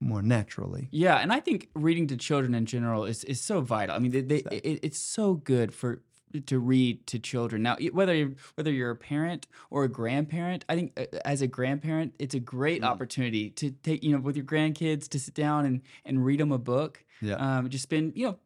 more 0.00 0.20
naturally. 0.22 0.88
Yeah, 0.90 1.18
and 1.18 1.32
I 1.32 1.38
think 1.38 1.68
reading 1.74 2.08
to 2.08 2.16
children 2.16 2.54
in 2.56 2.66
general 2.66 3.04
is, 3.04 3.22
is 3.22 3.40
so 3.40 3.60
vital. 3.60 3.94
I 3.94 4.00
mean, 4.00 4.10
they, 4.10 4.20
they, 4.22 4.38
it, 4.50 4.80
it's 4.82 4.98
so 4.98 5.34
good 5.34 5.72
for 5.72 6.02
to 6.46 6.58
read 6.58 7.06
to 7.06 7.18
children. 7.20 7.62
Now, 7.62 7.76
whether 7.92 8.12
you're, 8.14 8.32
whether 8.56 8.72
you're 8.72 8.90
a 8.90 8.96
parent 8.96 9.46
or 9.70 9.84
a 9.84 9.88
grandparent, 9.88 10.64
I 10.68 10.74
think 10.74 10.98
uh, 10.98 11.04
as 11.24 11.40
a 11.42 11.46
grandparent, 11.46 12.14
it's 12.18 12.34
a 12.34 12.40
great 12.40 12.82
Mm. 12.82 12.86
opportunity 12.86 13.50
to 13.50 13.70
take 13.70 14.02
you 14.02 14.10
know 14.12 14.18
with 14.18 14.34
your 14.34 14.44
grandkids 14.46 15.08
to 15.10 15.20
sit 15.20 15.34
down 15.34 15.66
and 15.66 15.82
and 16.04 16.24
read 16.24 16.40
them 16.40 16.50
a 16.50 16.58
book. 16.58 17.04
Yeah. 17.20 17.34
Um, 17.34 17.68
just 17.68 17.84
spend 17.84 18.14
you 18.16 18.26
know, 18.26 18.38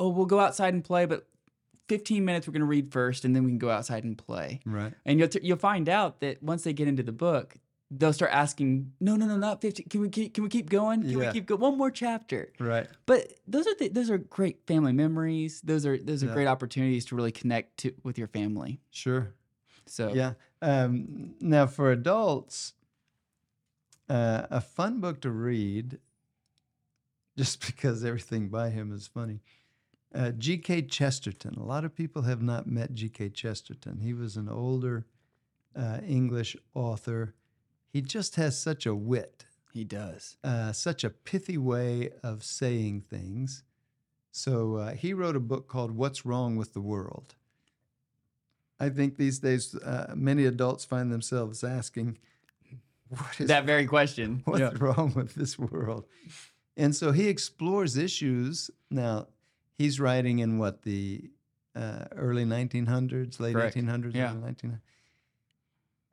oh, 0.00 0.08
we'll 0.08 0.26
go 0.26 0.40
outside 0.40 0.74
and 0.74 0.82
play, 0.82 1.06
but 1.06 1.28
15 1.88 2.24
minutes 2.24 2.46
we're 2.46 2.52
going 2.52 2.60
to 2.60 2.66
read 2.66 2.92
first 2.92 3.24
and 3.24 3.34
then 3.34 3.44
we 3.44 3.50
can 3.50 3.58
go 3.58 3.70
outside 3.70 4.04
and 4.04 4.16
play. 4.16 4.60
Right. 4.66 4.92
And 5.04 5.18
you'll, 5.18 5.28
t- 5.28 5.40
you'll 5.42 5.56
find 5.58 5.88
out 5.88 6.20
that 6.20 6.42
once 6.42 6.62
they 6.64 6.72
get 6.72 6.86
into 6.88 7.02
the 7.02 7.12
book, 7.12 7.56
they'll 7.90 8.12
start 8.12 8.30
asking, 8.32 8.92
no, 9.00 9.16
no, 9.16 9.24
no, 9.26 9.36
not 9.38 9.60
15. 9.62 9.86
Can 9.88 10.00
we 10.02 10.08
keep, 10.10 10.34
can 10.34 10.44
we 10.44 10.50
keep 10.50 10.68
going? 10.68 11.00
Can 11.02 11.10
Yeah. 11.10 11.16
we 11.28 11.32
keep 11.32 11.46
going? 11.46 11.60
One 11.60 11.78
more 11.78 11.90
chapter. 11.90 12.52
Right. 12.60 12.86
But 13.06 13.32
those 13.46 13.66
are 13.66 13.88
those 13.88 14.10
are 14.10 14.18
great 14.18 14.66
family 14.66 14.92
memories. 14.92 15.62
Those 15.62 15.86
are 15.86 15.96
those 15.96 16.22
are 16.22 16.26
Yeah. 16.26 16.34
great 16.34 16.46
opportunities 16.46 17.06
to 17.06 17.16
really 17.16 17.32
connect 17.32 17.78
to 17.78 17.92
with 18.04 18.18
your 18.18 18.28
family. 18.28 18.80
Sure. 18.90 19.32
So 19.86 20.12
Yeah. 20.12 20.34
Um, 20.60 21.34
now, 21.40 21.66
for 21.66 21.90
adults, 21.90 22.74
uh, 24.10 24.46
a 24.50 24.60
fun 24.60 25.00
book 25.00 25.20
to 25.22 25.30
read, 25.30 25.98
just 27.38 27.60
because 27.66 28.04
everything 28.04 28.48
by 28.48 28.70
him 28.70 28.92
is 28.92 29.06
funny. 29.06 29.40
Uh, 30.14 30.30
G.K. 30.30 30.82
Chesterton. 30.82 31.54
A 31.56 31.62
lot 31.64 31.84
of 31.84 31.94
people 31.94 32.22
have 32.22 32.40
not 32.42 32.66
met 32.66 32.94
G.K. 32.94 33.28
Chesterton. 33.30 34.00
He 34.00 34.14
was 34.14 34.36
an 34.36 34.48
older 34.48 35.06
uh, 35.76 35.98
English 36.06 36.56
author. 36.74 37.34
He 37.92 38.00
just 38.00 38.36
has 38.36 38.58
such 38.58 38.86
a 38.86 38.94
wit, 38.94 39.44
he 39.72 39.84
does. 39.84 40.36
uh, 40.42 40.72
such 40.72 41.04
a 41.04 41.10
pithy 41.10 41.58
way 41.58 42.10
of 42.22 42.42
saying 42.42 43.02
things. 43.02 43.64
So 44.30 44.76
uh, 44.76 44.94
he 44.94 45.12
wrote 45.12 45.36
a 45.36 45.40
book 45.40 45.68
called 45.68 45.90
What's 45.92 46.24
Wrong 46.24 46.56
with 46.56 46.72
the 46.72 46.80
World. 46.80 47.34
I 48.80 48.88
think 48.90 49.16
these 49.16 49.40
days 49.40 49.74
uh, 49.74 50.12
many 50.16 50.44
adults 50.46 50.84
find 50.84 51.10
themselves 51.12 51.64
asking, 51.64 52.18
what 53.08 53.40
is 53.40 53.48
That 53.48 53.64
very 53.64 53.86
question. 53.86 54.42
what's 54.44 54.60
Yeah. 54.60 54.70
wrong 54.78 55.12
with 55.14 55.34
this 55.34 55.58
world? 55.58 56.06
And 56.76 56.94
so 56.94 57.10
he 57.12 57.28
explores 57.28 57.96
issues. 57.96 58.70
Now, 58.90 59.26
he's 59.78 59.98
writing 60.00 60.40
in 60.40 60.58
what, 60.58 60.82
the 60.82 61.30
uh, 61.74 62.04
early 62.16 62.44
1900s, 62.44 63.38
late 63.40 63.54
Correct. 63.54 63.76
1800s, 63.76 64.14
Yeah. 64.14 64.32
early 64.32 64.52
1900s? 64.52 64.80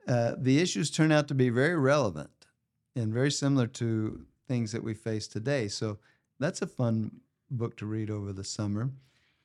Uh, 0.08 0.36
the 0.38 0.60
issues 0.60 0.90
turn 0.90 1.10
out 1.10 1.26
to 1.28 1.34
be 1.34 1.48
very 1.50 1.76
relevant 1.76 2.46
and 2.94 3.12
very 3.12 3.30
similar 3.30 3.66
to 3.66 4.24
things 4.46 4.70
that 4.70 4.84
we 4.84 4.94
face 4.94 5.26
today. 5.26 5.66
So 5.66 5.98
that's 6.38 6.62
a 6.62 6.66
fun 6.66 7.20
book 7.50 7.76
to 7.78 7.86
read 7.86 8.08
over 8.10 8.32
the 8.32 8.44
summer. 8.44 8.90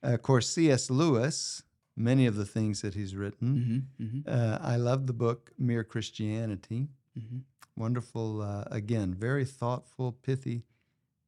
Uh, 0.03 0.13
of 0.13 0.21
course, 0.21 0.47
C.S. 0.49 0.91
Lewis, 0.91 1.63
many 1.97 2.27
of 2.27 2.35
the 2.35 2.45
things 2.45 2.81
that 2.81 2.93
he's 2.93 3.15
written. 3.15 3.85
hmm 3.99 4.05
hmm 4.05 4.19
Uh, 4.27 4.59
I 4.61 4.75
love 4.75 5.07
the 5.07 5.13
book 5.13 5.51
Mere 5.57 5.83
Christianity. 5.83 6.87
hmm 7.17 7.39
Wonderful, 7.77 8.41
uh, 8.41 8.65
again, 8.69 9.15
very 9.15 9.45
thoughtful, 9.45 10.11
pithy 10.11 10.63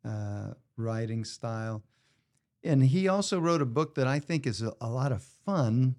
uh, 0.06 0.53
writing 0.77 1.23
style. 1.23 1.82
And 2.63 2.84
he 2.84 3.08
also 3.08 3.39
wrote 3.39 3.62
a 3.62 3.65
book 3.65 3.95
that 3.95 4.08
I 4.08 4.19
think 4.19 4.47
is 4.47 4.62
a, 4.62 4.73
a 4.80 4.89
lot 4.89 5.12
of 5.12 5.21
fun 5.21 5.95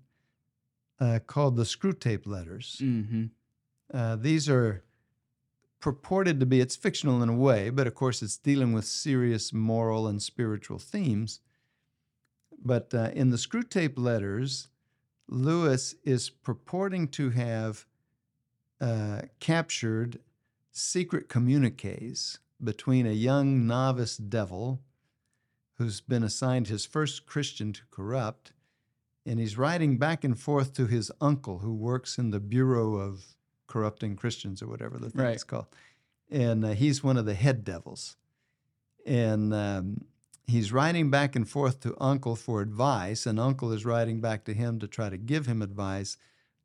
uh, 1.01 1.19
called 1.27 1.57
The 1.57 1.65
Screwtape 1.65 2.27
Letters. 2.27 2.79
hmm 2.79 3.27
Uh, 3.93 4.17
these 4.17 4.49
are 4.49 4.83
purported 5.79 6.41
to 6.41 6.47
be, 6.47 6.61
it's 6.61 6.75
fictional 6.77 7.23
in 7.23 7.29
a 7.29 7.37
way, 7.37 7.71
but 7.71 7.87
of 7.87 7.95
course 7.95 8.23
it's 8.23 8.39
dealing 8.39 8.73
with 8.73 8.87
serious 8.87 9.53
moral 9.53 10.07
and 10.09 10.23
spiritual 10.23 10.79
themes. 10.79 11.41
But 12.65 12.95
uh, 12.95 13.11
in 13.15 13.29
the 13.31 13.37
Screwtape 13.37 13.99
Letters, 13.99 14.69
Lewis 15.29 15.95
is 16.03 16.31
purporting 16.31 17.09
to 17.09 17.31
have 17.31 17.87
uh, 18.81 19.23
captured 19.39 20.21
secret 20.73 21.29
communiques 21.29 22.39
between 22.63 23.07
a 23.07 23.13
young 23.13 23.67
novice 23.67 24.17
devil 24.17 24.81
who's 25.75 26.01
been 26.01 26.23
assigned 26.23 26.69
his 26.69 26.87
first 26.87 27.27
Christian 27.27 27.73
to 27.73 27.83
corrupt. 27.91 28.53
And 29.27 29.41
he's 29.41 29.57
writing 29.57 29.97
back 29.99 30.23
and 30.23 30.39
forth 30.39 30.75
to 30.75 30.87
his 30.87 31.11
uncle 31.21 31.59
who 31.61 31.73
works 31.75 32.19
in 32.19 32.31
the 32.31 32.41
Bureau 32.41 32.97
of 32.97 33.25
Corrupting 33.67 34.17
Christians 34.17 34.63
or 34.63 34.69
whatever 34.69 34.99
the 34.99 35.11
thing 35.11 35.25
Right. 35.25 35.35
is 35.37 35.45
called. 35.45 35.67
And 36.31 36.65
uh, 36.65 36.71
he's 36.73 37.03
one 37.03 37.17
of 37.17 37.25
the 37.25 37.35
head 37.35 37.65
devils. 37.65 38.17
And 39.07 39.53
um, 39.55 40.05
he's 40.47 40.73
writing 40.73 41.11
back 41.11 41.35
and 41.35 41.49
forth 41.49 41.81
to 41.81 41.97
uncle 42.01 42.37
for 42.37 42.61
advice, 42.61 43.27
and 43.27 43.39
uncle 43.41 43.73
is 43.73 43.85
writing 43.85 44.21
back 44.21 44.45
to 44.45 44.55
him 44.55 44.79
to 44.81 44.87
try 44.87 45.09
to 45.09 45.17
give 45.17 45.47
him 45.47 45.63
advice. 45.63 46.17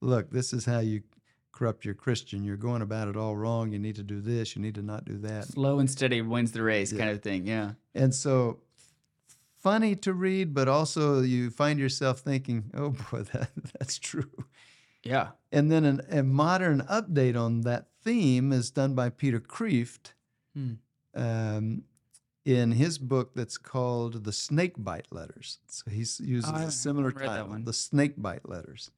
Look, 0.01 0.31
this 0.31 0.53
is 0.53 0.65
how 0.65 0.79
you 0.79 1.01
corrupt 1.51 1.83
your 1.83 1.93
Christian. 1.95 2.43
You're 2.43 2.55
going 2.57 2.81
about 2.81 3.07
it 3.09 3.17
all 3.17 3.35
wrong. 3.35 3.71
You 3.71 3.79
need 3.79 3.95
to 3.95 4.03
do 4.03 4.21
this. 4.21 4.55
You 4.55 4.61
need 4.61 4.75
to 4.75 4.81
not 4.81 5.03
do 5.05 5.17
that. 5.19 5.45
Slow 5.45 5.79
and 5.79 5.89
steady 5.89 6.21
wins 6.21 6.51
the 6.53 6.61
race, 6.63 6.91
Yeah. 6.91 6.99
kind 6.99 7.09
of 7.11 7.21
thing. 7.21 7.45
Yeah. 7.47 7.71
And 7.95 8.13
so 8.15 8.59
funny 9.61 9.95
to 9.97 10.13
read, 10.13 10.53
but 10.53 10.67
also 10.67 11.21
you 11.21 11.49
find 11.49 11.79
yourself 11.79 12.19
thinking, 12.19 12.71
oh 12.73 12.89
boy, 13.11 13.21
that, 13.33 13.49
that's 13.79 13.99
true. 13.99 14.29
Yeah. 15.03 15.29
And 15.51 15.71
then 15.71 15.85
an, 15.85 16.01
a 16.09 16.23
modern 16.23 16.81
update 16.81 17.39
on 17.39 17.61
that 17.61 17.87
theme 18.03 18.51
is 18.51 18.71
done 18.71 18.93
by 18.95 19.09
Peter 19.09 19.39
Kreeft 19.39 20.13
Hmm. 20.55 20.73
um, 21.15 21.83
in 22.45 22.71
his 22.71 22.97
book 22.97 23.31
that's 23.35 23.57
called 23.57 24.23
The 24.23 24.31
Snakebite 24.31 25.07
Letters. 25.11 25.59
So 25.67 25.91
he 25.91 25.99
uses 25.99 26.45
Oh, 26.51 26.55
a 26.67 26.71
similar 26.71 27.11
title. 27.11 27.57
The 27.63 27.73
Snakebite 27.73 28.47
Letters. 28.49 28.91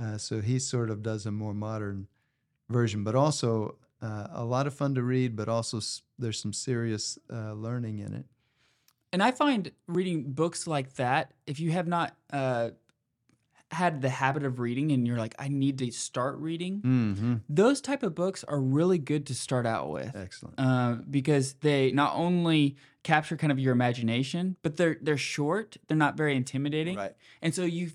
Uh, 0.00 0.18
so 0.18 0.40
he 0.40 0.58
sort 0.58 0.90
of 0.90 1.02
does 1.02 1.24
a 1.26 1.30
more 1.30 1.54
modern 1.54 2.08
version, 2.68 3.04
but 3.04 3.14
also 3.14 3.76
uh, 4.02 4.26
a 4.32 4.44
lot 4.44 4.66
of 4.66 4.74
fun 4.74 4.94
to 4.96 5.02
read, 5.02 5.36
but 5.36 5.48
also 5.48 5.78
s- 5.78 6.02
there's 6.18 6.38
some 6.40 6.52
serious 6.52 7.18
uh, 7.32 7.52
learning 7.52 8.00
in 8.00 8.12
it. 8.12 8.26
And 9.14 9.22
I 9.22 9.30
find 9.30 9.70
reading 9.86 10.32
books 10.32 10.66
like 10.66 10.94
that, 10.94 11.30
if 11.46 11.60
you 11.60 11.70
have 11.70 11.86
not 11.86 12.16
uh, 12.32 12.70
had 13.70 14.02
the 14.02 14.08
habit 14.08 14.42
of 14.44 14.58
reading 14.58 14.90
and 14.90 15.06
you're 15.06 15.16
like, 15.18 15.36
I 15.38 15.46
need 15.46 15.78
to 15.78 15.90
start 15.92 16.36
reading, 16.38 16.80
Mm-hmm. 16.80 17.34
those 17.48 17.80
type 17.80 18.02
of 18.02 18.16
books 18.16 18.42
are 18.42 18.60
really 18.60 18.98
good 18.98 19.24
to 19.26 19.34
start 19.34 19.66
out 19.66 19.88
with. 19.90 20.16
Excellent. 20.16 20.56
Uh, 20.58 20.96
because 21.08 21.54
they 21.60 21.92
not 21.92 22.12
only 22.16 22.74
capture 23.04 23.36
kind 23.36 23.52
of 23.52 23.58
your 23.60 23.72
imagination, 23.72 24.56
but 24.62 24.76
they're 24.78 24.96
they're 25.00 25.16
short. 25.16 25.76
They're 25.86 25.96
not 25.96 26.16
very 26.16 26.34
intimidating, 26.34 26.96
Right. 26.96 27.12
and 27.40 27.54
so 27.54 27.62
you 27.62 27.92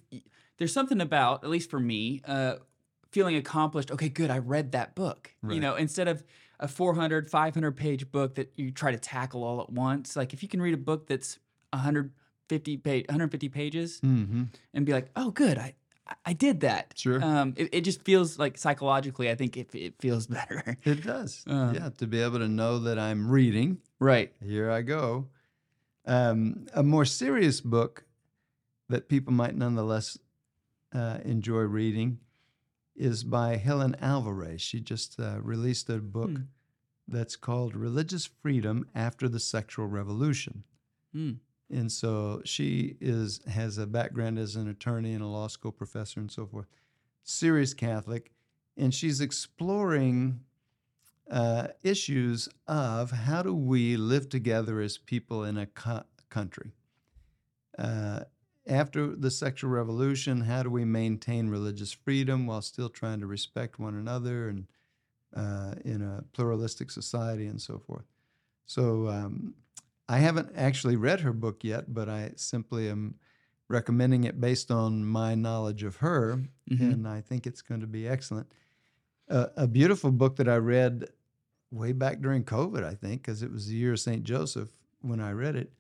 there's 0.58 0.72
something 0.74 1.02
about 1.02 1.44
at 1.44 1.50
least 1.50 1.70
for 1.70 1.82
me 1.82 2.22
uh, 2.26 2.56
feeling 3.12 3.36
accomplished. 3.36 3.92
Okay, 3.92 4.08
good, 4.08 4.30
I 4.30 4.38
read 4.38 4.72
that 4.72 4.96
book. 4.96 5.36
You 5.50 5.60
know, 5.60 5.76
instead 5.76 6.08
of 6.08 6.24
a 6.60 6.68
400, 6.68 7.30
500 7.30 7.72
page 7.72 8.12
book 8.12 8.36
that 8.36 8.52
you 8.56 8.72
try 8.72 8.92
to 8.92 9.00
tackle 9.00 9.44
all 9.44 9.62
at 9.62 9.70
once. 9.70 10.16
Like 10.16 10.34
if 10.34 10.44
you 10.44 10.50
can 10.50 10.62
read 10.62 10.74
a 10.74 10.78
book 10.78 11.08
that's 11.08 11.40
150 11.72 12.78
page 12.78 13.06
150 13.08 13.50
pages 13.50 14.00
Mm-hmm. 14.02 14.44
and 14.74 14.86
be 14.86 14.92
like, 14.94 15.10
oh, 15.16 15.32
good, 15.32 15.58
I 15.58 15.76
I 16.26 16.34
did 16.34 16.62
that. 16.62 16.94
Sure. 16.98 17.24
Um, 17.24 17.54
it, 17.56 17.70
it 17.72 17.82
just 17.82 18.02
feels 18.02 18.40
like 18.40 18.58
psychologically, 18.58 19.30
I 19.30 19.36
think 19.36 19.56
it, 19.58 19.74
it 19.76 19.94
feels 20.00 20.26
better. 20.38 20.76
It 20.84 21.04
does. 21.04 21.44
Uh. 21.48 21.72
yeah, 21.76 21.90
to 22.00 22.08
be 22.08 22.20
able 22.22 22.40
to 22.40 22.48
know 22.48 22.80
that 22.80 22.98
I'm 22.98 23.30
reading. 23.30 23.78
right. 24.00 24.34
Here 24.44 24.72
I 24.72 24.82
go. 24.82 25.28
Um, 26.08 26.66
a 26.74 26.82
more 26.82 27.06
serious 27.06 27.62
book 27.62 28.06
that 28.88 29.08
people 29.08 29.34
might 29.34 29.56
nonetheless 29.56 30.18
uh, 30.96 31.20
enjoy 31.24 31.60
reading 31.62 32.18
is 33.00 33.24
by 33.24 33.56
Helen 33.56 33.96
Alvarez. 34.02 34.62
She 34.62 34.80
just 34.82 35.20
uh, 35.20 35.40
released 35.42 35.90
a 35.90 35.98
book 35.98 36.30
Hmm. 36.32 36.44
that's 37.08 37.36
called 37.36 37.76
Religious 37.76 38.26
Freedom 38.28 38.86
After 38.94 39.28
the 39.28 39.40
Sexual 39.40 39.88
Revolution. 39.88 40.64
Hmm. 41.14 41.32
And 41.72 41.92
so 41.92 42.42
she 42.46 42.98
is 43.00 43.42
has 43.48 43.78
a 43.78 43.88
background 43.88 44.38
as 44.40 44.56
an 44.56 44.68
attorney 44.68 45.14
and 45.14 45.24
a 45.24 45.28
law 45.28 45.48
school 45.48 45.72
professor 45.72 46.20
and 46.20 46.32
so 46.32 46.46
forth. 46.46 46.68
Serious 47.24 47.74
Catholic, 47.74 48.32
and 48.76 48.94
she's 48.94 49.22
exploring 49.22 50.40
uh, 51.30 51.68
issues 51.84 52.50
of 52.68 53.12
how 53.12 53.44
do 53.44 53.54
we 53.54 53.98
live 53.98 54.30
together 54.30 54.82
as 54.82 54.98
people 54.98 55.44
in 55.44 55.58
a 55.58 55.68
co- 55.68 56.04
country. 56.30 56.72
Uh, 57.78 58.22
after 58.70 59.16
the 59.16 59.32
sexual 59.32 59.70
revolution, 59.72 60.42
how 60.42 60.64
do 60.64 60.70
we 60.70 60.86
maintain 60.86 61.50
religious 61.50 61.92
freedom 61.92 62.46
while 62.48 62.62
still 62.62 62.90
trying 62.90 63.20
to 63.20 63.28
respect 63.28 63.80
one 63.80 63.96
another 63.96 64.48
and 64.50 64.68
uh, 65.36 65.76
in 65.86 66.02
a 66.02 66.24
pluralistic 66.34 66.92
society 66.92 67.48
and 67.48 67.62
so 67.62 67.80
forth? 67.80 68.06
So 68.66 69.08
um, 69.08 69.56
I 70.08 70.20
haven't 70.20 70.52
actually 70.56 70.96
read 70.96 71.22
her 71.22 71.34
book 71.34 71.64
yet, 71.64 71.94
but 71.94 72.08
I 72.10 72.32
simply 72.36 72.90
am 72.90 73.16
recommending 73.68 74.24
it 74.24 74.40
based 74.40 74.72
on 74.72 75.06
my 75.06 75.36
knowledge 75.36 75.84
of 75.84 75.98
her, 75.98 76.44
Mhm. 76.72 76.94
and 76.94 77.08
I 77.08 77.22
think 77.22 77.46
it's 77.48 77.62
going 77.62 77.82
to 77.82 77.88
be 77.88 78.08
excellent. 78.08 78.52
Uh, 79.30 79.48
a 79.56 79.68
beautiful 79.68 80.12
book 80.12 80.36
that 80.38 80.48
I 80.50 80.56
read 80.58 81.08
way 81.72 81.92
back 81.94 82.20
during 82.22 82.44
COVID, 82.44 82.84
I 82.84 82.96
think, 82.96 83.22
because 83.22 83.44
it 83.44 83.52
was 83.52 83.68
the 83.68 83.76
year 83.76 83.94
of 83.94 84.00
St. 84.00 84.24
Joseph 84.24 84.70
when 85.02 85.20
I 85.20 85.32
read 85.34 85.56
it, 85.56 85.72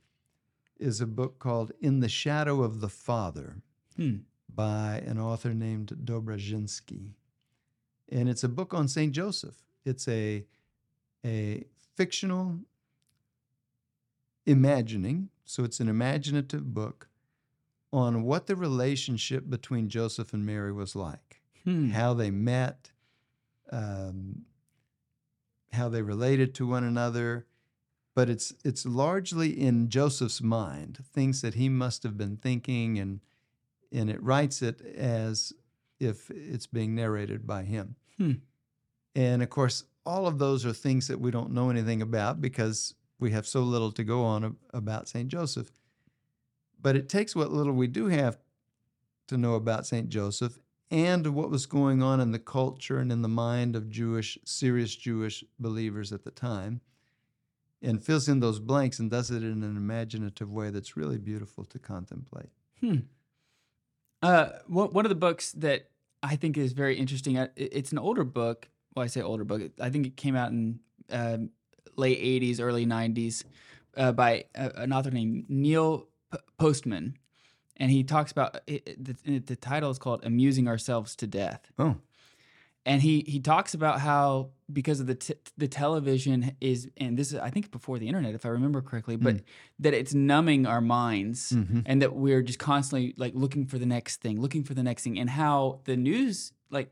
is 0.79 1.01
a 1.01 1.07
book 1.07 1.39
called 1.39 1.71
In 1.81 1.99
the 1.99 2.09
Shadow 2.09 2.61
of 2.63 2.79
the 2.81 2.89
Father 2.89 3.57
Hmm. 3.95 4.17
by 4.53 4.97
an 5.05 5.19
author 5.19 5.53
named 5.53 5.89
Dobraczyński. 6.05 7.13
And 8.11 8.29
it's 8.29 8.43
a 8.43 8.49
book 8.49 8.73
on 8.73 8.87
St. 8.87 9.11
Joseph. 9.13 9.57
It's 9.85 10.07
a, 10.07 10.45
a 11.25 11.65
fictional 11.95 12.59
imagining, 14.45 15.29
so 15.45 15.63
it's 15.63 15.79
an 15.79 15.87
imaginative 15.89 16.73
book 16.73 17.09
on 17.91 18.23
what 18.23 18.47
the 18.47 18.55
relationship 18.55 19.49
between 19.49 19.89
Joseph 19.89 20.33
and 20.33 20.45
Mary 20.45 20.71
was 20.71 20.95
like, 20.95 21.41
Hmm. 21.65 21.89
how 21.89 22.13
they 22.13 22.31
met, 22.31 22.91
um, 23.71 24.45
how 25.73 25.89
they 25.89 26.01
related 26.01 26.55
to 26.55 26.67
one 26.67 26.83
another. 26.83 27.45
But 28.19 28.29
it's 28.29 28.53
it's 28.65 28.85
largely 28.85 29.57
in 29.57 29.87
Joseph's 29.87 30.41
mind, 30.41 31.05
things 31.13 31.41
that 31.41 31.53
he 31.53 31.69
must 31.69 32.03
have 32.03 32.17
been 32.17 32.35
thinking, 32.35 32.99
and 32.99 33.21
and 33.93 34.09
it 34.09 34.21
writes 34.21 34.61
it 34.61 34.81
as 34.81 35.53
if 36.01 36.29
it's 36.29 36.67
being 36.67 36.93
narrated 36.93 37.47
by 37.47 37.63
him. 37.63 37.95
Hmm. 38.17 38.33
And 39.15 39.41
of 39.41 39.49
course, 39.49 39.85
all 40.05 40.27
of 40.27 40.37
those 40.37 40.65
are 40.65 40.73
things 40.73 41.07
that 41.07 41.21
we 41.21 41.31
don't 41.31 41.53
know 41.53 41.69
anything 41.69 42.01
about 42.01 42.41
because 42.41 42.93
we 43.21 43.31
have 43.31 43.47
so 43.47 43.61
little 43.61 43.93
to 43.93 44.03
go 44.03 44.25
on 44.25 44.57
about 44.73 45.07
St. 45.07 45.29
Joseph. 45.29 45.71
But 46.77 46.97
it 46.97 47.07
takes 47.07 47.37
what 47.37 47.53
little 47.53 47.71
we 47.71 47.87
do 47.87 48.07
have 48.07 48.37
to 49.29 49.37
know 49.37 49.53
about 49.53 49.87
St. 49.87 50.09
Joseph 50.09 50.59
and 50.91 51.25
what 51.27 51.49
was 51.49 51.65
going 51.65 52.03
on 52.03 52.19
in 52.19 52.33
the 52.33 52.37
culture 52.37 52.99
and 52.99 53.13
in 53.13 53.21
the 53.21 53.29
mind 53.29 53.77
of 53.77 53.89
Jewish, 53.89 54.37
serious 54.43 54.93
Jewish 54.93 55.41
believers 55.57 56.11
at 56.11 56.25
the 56.25 56.31
time, 56.31 56.81
and 57.81 58.03
fills 58.03 58.27
in 58.27 58.39
those 58.39 58.59
blanks 58.59 58.99
and 58.99 59.09
does 59.09 59.31
it 59.31 59.43
in 59.43 59.63
an 59.63 59.77
imaginative 59.77 60.51
way 60.51 60.69
that's 60.69 60.97
really 60.97 61.17
beautiful 61.17 61.63
to 61.65 61.79
contemplate. 61.79 62.49
Hmm. 62.81 62.97
Uh, 64.21 64.49
one 64.67 65.05
of 65.05 65.09
the 65.09 65.15
books 65.15 65.53
that 65.53 65.89
I 66.21 66.35
think 66.35 66.57
is 66.57 66.73
very 66.73 66.97
interesting. 66.97 67.37
uh, 67.37 67.47
It's 67.55 67.91
an 67.91 67.97
older 67.97 68.23
book. 68.25 68.67
Well, 68.95 69.03
I 69.05 69.07
say 69.07 69.21
older 69.21 69.45
book. 69.45 69.61
I 69.79 69.89
think 69.89 70.05
it 70.07 70.17
came 70.17 70.35
out 70.35 70.51
in 70.51 70.79
um, 71.09 71.51
late 71.95 72.19
'80s, 72.21 72.59
early 72.59 72.85
'90s, 72.85 73.45
uh, 73.95 74.11
by 74.11 74.45
uh, 74.55 74.71
an 74.75 74.91
author 74.91 75.11
named 75.11 75.45
Neil 75.47 76.07
P- 76.33 76.37
Postman, 76.57 77.15
and 77.77 77.89
he 77.91 78.03
talks 78.03 78.31
about 78.33 78.59
it- 78.67 79.01
the, 79.23 79.39
the 79.39 79.55
title 79.55 79.89
is 79.89 79.99
called 79.99 80.25
"Amusing 80.25 80.67
Ourselves 80.67 81.15
to 81.17 81.27
Death." 81.27 81.71
Oh, 81.79 81.95
and 82.89 83.01
he 83.01 83.23
he 83.33 83.39
talks 83.39 83.73
about 83.79 83.99
how 84.09 84.49
because 84.79 84.99
of 84.99 85.07
the 85.07 85.15
t- 85.15 85.33
the 85.63 85.67
television 85.67 86.37
is 86.61 86.89
and 86.97 87.17
this 87.19 87.27
is 87.31 87.37
I 87.39 87.49
think 87.53 87.65
before 87.71 87.97
the 87.99 88.07
internet 88.07 88.33
if 88.35 88.45
I 88.45 88.49
remember 88.49 88.81
correctly, 88.81 89.15
but 89.15 89.35
Mm. 89.37 89.43
that 89.83 89.93
it's 89.93 90.13
numbing 90.13 90.61
our 90.65 90.81
minds 90.81 91.39
Mhm. 91.51 91.83
and 91.89 92.01
that 92.01 92.11
we're 92.23 92.41
just 92.49 92.59
constantly 92.59 93.13
like 93.23 93.33
looking 93.43 93.65
for 93.71 93.77
the 93.83 93.85
next 93.85 94.13
thing, 94.23 94.35
looking 94.45 94.63
for 94.63 94.73
the 94.79 94.83
next 94.89 95.01
thing, 95.03 95.17
and 95.21 95.29
how 95.29 95.79
the 95.89 95.95
news 96.09 96.53
like 96.77 96.89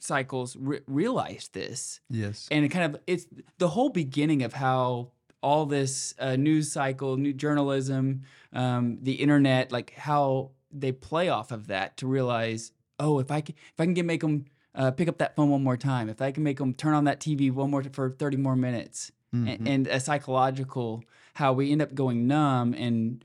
cycles 0.00 0.56
re- 0.56 0.80
realized 0.86 1.52
this 1.54 2.00
yes. 2.10 2.46
and 2.50 2.64
it 2.64 2.68
kind 2.68 2.84
of 2.94 3.00
it's 3.06 3.26
the 3.58 3.68
whole 3.68 3.88
beginning 3.90 4.42
of 4.42 4.52
how 4.52 5.10
all 5.42 5.64
this 5.66 6.14
uh, 6.18 6.34
news 6.36 6.72
cycle, 6.72 7.16
new 7.16 7.32
journalism, 7.32 8.22
um, 8.52 8.98
the 9.02 9.12
internet, 9.24 9.70
like 9.70 9.90
how 9.94 10.50
they 10.72 10.92
play 10.92 11.28
off 11.28 11.52
of 11.52 11.68
that 11.68 11.96
to 11.98 12.06
realize, 12.06 12.72
oh, 12.98 13.20
if 13.20 13.30
I 13.30 13.40
can, 13.42 13.54
if 13.72 13.78
I 13.80 13.84
can 13.84 13.94
get 13.94 14.04
make 14.04 14.22
them 14.22 14.44
uh, 14.76 14.90
pick 14.92 15.08
up 15.08 15.18
that 15.18 15.34
phone 15.34 15.50
one 15.50 15.62
more 15.64 15.76
time, 15.76 16.08
if 16.08 16.20
I 16.22 16.30
can 16.32 16.42
make 16.42 16.58
them 16.58 16.74
turn 16.74 16.94
on 16.94 17.04
that 17.04 17.18
TV 17.20 17.50
one 17.50 17.70
more 17.70 17.82
for 17.82 18.10
thirty 18.10 18.36
more 18.36 18.54
minutes, 18.56 19.10
a- 19.32 19.36
Mhm. 19.36 19.66
and, 19.68 19.86
a 19.88 19.98
psychological 20.00 21.02
how 21.34 21.52
we 21.52 21.70
end 21.72 21.82
up 21.82 21.94
going 21.94 22.26
numb 22.26 22.72
and 22.74 23.24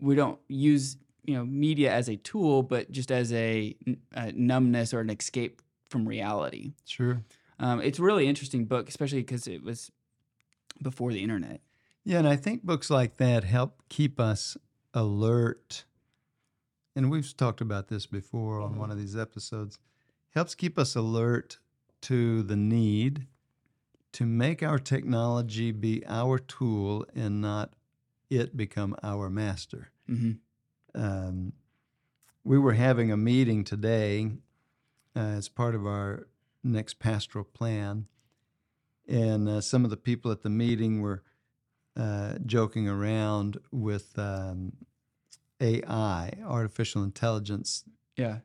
we 0.00 0.14
don't 0.14 0.38
use 0.48 0.96
you 1.24 1.34
know 1.34 1.44
media 1.44 1.92
as 1.92 2.08
a 2.08 2.16
tool, 2.16 2.62
but 2.62 2.90
just 2.90 3.10
as 3.10 3.32
a, 3.32 3.74
a 4.14 4.32
numbness 4.32 4.92
or 4.94 5.00
an 5.00 5.10
escape 5.10 5.60
from 5.88 6.06
reality. 6.06 6.72
Sure. 6.84 7.22
Um, 7.58 7.80
it's 7.80 7.98
a 7.98 8.02
really 8.02 8.26
interesting 8.28 8.64
book, 8.66 8.88
especially 8.88 9.20
because 9.20 9.46
it 9.46 9.62
was 9.62 9.90
before 10.82 11.12
the 11.12 11.22
internet. 11.22 11.60
Yeah, 12.04 12.18
and 12.18 12.28
I 12.28 12.36
think 12.36 12.62
books 12.64 12.90
like 12.90 13.16
that 13.16 13.44
help 13.44 13.82
keep 13.88 14.20
us 14.20 14.56
alert. 14.94 15.84
And 16.94 17.10
we've 17.10 17.36
talked 17.36 17.60
about 17.60 17.88
this 17.88 18.06
before 18.06 18.60
on 18.60 18.76
one 18.76 18.90
of 18.90 18.98
these 18.98 19.16
episodes. 19.16 19.78
Helps 20.36 20.54
keep 20.54 20.78
us 20.78 20.94
alert 20.94 21.60
to 22.02 22.42
the 22.42 22.56
need 22.56 23.26
to 24.12 24.26
make 24.26 24.62
our 24.62 24.78
technology 24.78 25.72
be 25.72 26.04
our 26.06 26.38
tool 26.38 27.06
and 27.14 27.40
not 27.40 27.72
it 28.28 28.54
become 28.54 28.94
our 29.02 29.30
master. 29.30 29.92
hmm 30.06 30.32
Um, 30.94 31.54
we 32.44 32.58
were 32.58 32.74
having 32.74 33.10
a 33.10 33.16
meeting 33.16 33.64
today 33.64 34.32
uh, 35.16 35.20
as 35.20 35.48
part 35.48 35.74
of 35.74 35.86
our 35.86 36.28
next 36.62 36.98
pastoral 36.98 37.46
plan, 37.46 38.06
and 39.08 39.48
uh, 39.48 39.62
some 39.62 39.84
of 39.84 39.90
the 39.90 39.96
people 39.96 40.30
at 40.30 40.42
the 40.42 40.50
meeting 40.50 41.00
were 41.00 41.22
uh, 41.96 42.34
joking 42.44 42.86
around 42.86 43.56
with 43.72 44.18
um, 44.18 44.72
AI, 45.62 46.32
artificial 46.44 47.02
intelligence, 47.02 47.84
Yeah. 48.18 48.40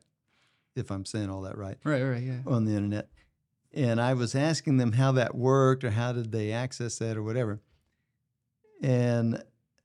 If 0.74 0.90
I'm 0.90 1.04
saying 1.04 1.30
all 1.30 1.42
that 1.42 1.58
right, 1.58 1.76
Right. 1.84 2.02
Right. 2.02 2.22
Yeah. 2.22 2.38
on 2.46 2.64
the 2.64 2.72
internet. 2.72 3.08
And 3.74 4.00
I 4.00 4.14
was 4.14 4.34
asking 4.34 4.76
them 4.76 4.92
how 4.92 5.12
that 5.12 5.34
worked 5.34 5.82
or 5.84 5.90
how 5.90 6.12
did 6.12 6.30
they 6.32 6.52
access 6.52 6.98
that 6.98 7.16
or 7.16 7.22
whatever. 7.22 7.60
And 8.82 9.42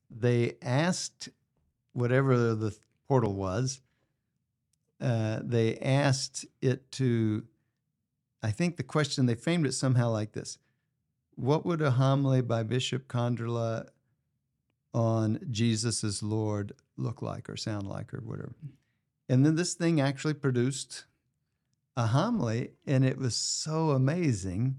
they 0.10 0.56
asked 0.62 1.30
whatever 1.94 2.54
the 2.56 2.76
portal 3.08 3.34
was, 3.34 3.82
uh, 5.00 5.40
they 5.44 5.78
asked 5.78 6.46
it 6.62 6.92
to, 6.94 7.46
I 8.42 8.52
think 8.52 8.78
the 8.78 8.84
question, 8.84 9.26
they 9.26 9.36
framed 9.36 9.66
it 9.66 9.74
somehow 9.74 10.10
like 10.10 10.32
this 10.34 10.58
What 11.36 11.66
would 11.66 11.82
a 11.82 11.92
homily 11.92 12.42
by 12.42 12.64
Bishop 12.64 13.08
Konderla 13.08 13.88
on 14.94 15.40
Jesus 15.52 16.04
as 16.04 16.24
Lord 16.24 16.74
look 16.98 17.22
like 17.22 17.50
or 17.50 17.56
sound 17.58 17.88
like 17.88 18.14
or 18.14 18.22
whatever? 18.22 18.56
And 19.30 19.46
then 19.46 19.56
this 19.56 19.74
thing 19.74 20.00
actually 20.00 20.34
produced 20.34 21.06
a 21.96 22.08
homily, 22.08 22.72
and 22.86 23.04
it 23.04 23.18
was 23.18 23.36
so 23.36 23.92
amazing, 23.92 24.78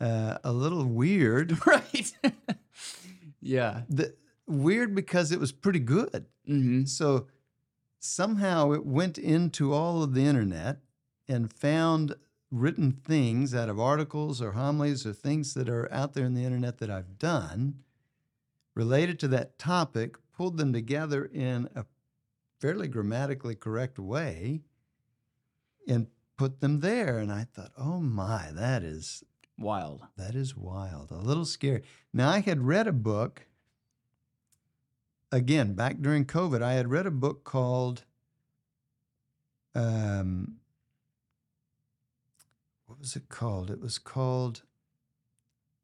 uh, 0.00 0.38
a 0.44 0.52
little 0.52 0.84
weird. 0.84 1.58
right. 1.66 2.12
yeah. 3.40 3.82
The, 3.88 4.14
weird 4.46 4.94
because 4.94 5.32
it 5.32 5.40
was 5.40 5.52
pretty 5.52 5.80
good. 5.80 6.26
hmm 6.46 6.84
So 6.84 7.26
somehow 7.98 8.72
it 8.72 8.84
went 8.84 9.18
into 9.18 9.72
all 9.72 10.02
of 10.02 10.14
the 10.14 10.24
internet 10.24 10.78
and 11.28 11.52
found 11.52 12.14
written 12.50 12.92
things 12.92 13.54
out 13.54 13.68
of 13.68 13.80
articles 13.80 14.40
or 14.40 14.52
homilies 14.52 15.04
or 15.04 15.12
things 15.12 15.54
that 15.54 15.68
are 15.68 15.92
out 15.92 16.14
there 16.14 16.26
in 16.26 16.34
the 16.34 16.44
internet 16.44 16.78
that 16.78 16.90
I've 16.90 17.18
done 17.18 17.80
related 18.74 19.18
to 19.20 19.28
that 19.28 19.58
topic, 19.58 20.16
pulled 20.36 20.56
them 20.56 20.72
together 20.72 21.24
in 21.24 21.68
a 21.74 21.84
fairly 22.60 22.88
grammatically 22.88 23.54
correct 23.54 23.98
way 23.98 24.62
and 25.86 26.06
put 26.36 26.60
them 26.60 26.80
there 26.80 27.18
and 27.18 27.30
I 27.32 27.44
thought, 27.44 27.72
"Oh 27.76 28.00
my, 28.00 28.50
that 28.52 28.82
is 28.82 29.22
Wild. 29.58 30.02
that 30.16 30.34
is 30.34 30.56
wild. 30.56 31.10
A 31.10 31.16
little 31.18 31.44
scary. 31.44 31.82
Now, 32.12 32.28
I 32.30 32.40
had 32.40 32.62
read 32.66 32.88
a 32.88 32.92
book, 32.92 33.46
again, 35.30 35.74
back 35.74 36.00
during 36.00 36.24
COVID, 36.24 36.60
I 36.60 36.72
had 36.72 36.90
read 36.90 37.06
a 37.06 37.12
book 37.12 37.44
called, 37.44 38.04
um, 39.74 40.56
what 42.86 42.98
was 42.98 43.14
it 43.14 43.28
called? 43.28 43.70
It 43.70 43.80
was 43.80 43.98
called 43.98 44.62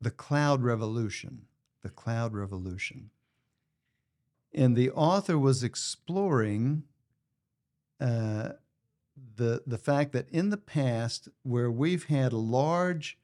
The 0.00 0.10
Cloud 0.10 0.62
Revolution. 0.62 1.46
The 1.82 1.90
Cloud 1.90 2.34
Revolution. 2.34 3.10
And 4.52 4.76
the 4.76 4.90
author 4.90 5.38
was 5.38 5.62
exploring 5.62 6.84
uh, 8.00 8.50
the, 9.36 9.62
the 9.66 9.78
fact 9.78 10.12
that 10.12 10.28
in 10.30 10.50
the 10.50 10.56
past, 10.56 11.28
where 11.42 11.70
we've 11.70 12.04
had 12.04 12.32
large 12.32 13.18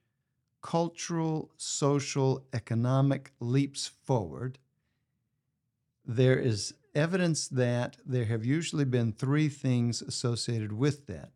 cultural, 0.62 1.50
social, 1.56 2.44
economic 2.52 3.32
leaps 3.40 3.86
forward, 3.86 4.58
there 6.04 6.38
is 6.38 6.74
evidence 6.94 7.48
that 7.48 7.96
there 8.04 8.24
have 8.24 8.44
usually 8.44 8.84
been 8.84 9.12
three 9.12 9.48
things 9.48 10.02
associated 10.02 10.72
with 10.72 11.06
that. 11.06 11.30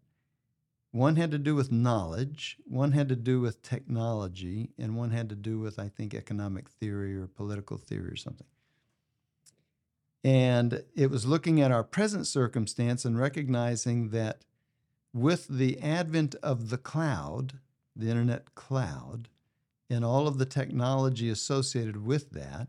One 0.93 1.17
had 1.17 1.31
to 1.31 1.39
do 1.39 1.55
with 1.55 1.71
knowledge, 1.71 2.57
one 2.65 2.93
had 2.93 3.09
to 3.11 3.17
do 3.17 3.41
with 3.41 3.63
technology, 3.63 4.71
and 4.77 4.97
one 4.97 5.11
had 5.11 5.29
to 5.29 5.37
do 5.37 5.61
with, 5.61 5.79
I 5.79 5.89
think, 5.89 6.15
economic 6.15 6.69
theory 6.69 7.17
or 7.17 7.29
political 7.29 7.77
theory 7.77 8.11
or 8.11 8.17
something. 8.17 8.47
And 10.23 10.85
it 10.95 11.11
was 11.11 11.27
looking 11.27 11.61
at 11.61 11.73
our 11.73 11.83
present 11.85 12.27
circumstance 12.27 13.05
and 13.05 13.19
recognizing 13.19 14.11
that 14.11 14.45
with 15.13 15.49
the 15.49 15.81
advent 15.81 16.35
of 16.43 16.71
the 16.71 16.79
cloud, 16.79 17.55
the 17.97 18.11
internet 18.11 18.55
cloud, 18.55 19.29
and 19.89 20.05
all 20.05 20.29
of 20.29 20.39
the 20.39 20.47
technology 20.47 21.29
associated 21.29 22.05
with 22.05 22.31
that, 22.31 22.69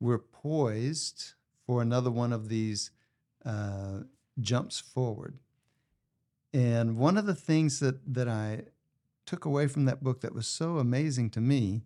we're 0.00 0.18
poised 0.18 1.34
for 1.66 1.82
another 1.82 2.10
one 2.10 2.32
of 2.32 2.48
these 2.48 2.90
uh, 3.44 4.00
jumps 4.40 4.80
forward. 4.80 5.38
And 6.52 6.96
one 6.96 7.16
of 7.16 7.26
the 7.26 7.34
things 7.34 7.78
that, 7.80 8.14
that 8.14 8.28
I 8.28 8.62
took 9.26 9.44
away 9.44 9.68
from 9.68 9.84
that 9.84 10.02
book 10.02 10.22
that 10.22 10.34
was 10.34 10.48
so 10.48 10.78
amazing 10.78 11.30
to 11.30 11.40
me 11.40 11.82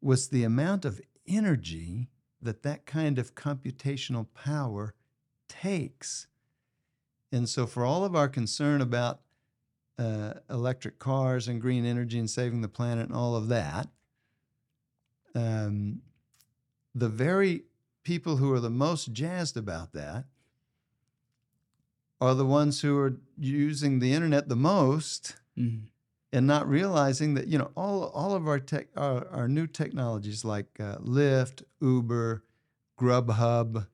was 0.00 0.28
the 0.28 0.44
amount 0.44 0.84
of 0.84 1.00
energy 1.28 2.08
that 2.40 2.62
that 2.62 2.86
kind 2.86 3.18
of 3.18 3.34
computational 3.34 4.26
power 4.34 4.94
takes. 5.48 6.26
And 7.32 7.48
so, 7.48 7.66
for 7.66 7.84
all 7.84 8.04
of 8.04 8.14
our 8.14 8.28
concern 8.28 8.80
about 8.80 9.20
uh, 9.98 10.34
electric 10.50 10.98
cars 10.98 11.48
and 11.48 11.60
green 11.60 11.84
energy 11.84 12.18
and 12.18 12.30
saving 12.30 12.60
the 12.60 12.68
planet 12.68 13.06
and 13.08 13.16
all 13.16 13.34
of 13.34 13.48
that, 13.48 13.88
um, 15.34 16.00
the 16.94 17.08
very 17.08 17.64
people 18.04 18.36
who 18.36 18.52
are 18.52 18.60
the 18.60 18.70
most 18.70 19.12
jazzed 19.12 19.56
about 19.56 19.92
that 19.92 20.24
are 22.20 22.34
the 22.34 22.46
ones 22.46 22.80
who 22.80 22.98
are 22.98 23.16
using 23.38 23.98
the 23.98 24.12
internet 24.12 24.48
the 24.48 24.56
most 24.56 25.36
Mhm. 25.56 25.88
And 26.32 26.46
not 26.46 26.68
realizing 26.68 27.34
that 27.34 27.46
you 27.48 27.58
know 27.58 27.70
all 27.76 28.04
all 28.08 28.34
of 28.34 28.46
our 28.48 28.58
tech 28.58 28.88
our, 28.96 29.26
our 29.28 29.48
new 29.48 29.66
technologies 29.66 30.44
like 30.44 30.66
uh, 30.80 30.96
Lyft, 30.98 31.62
Uber, 31.80 32.42
Grubhub, 32.98 33.86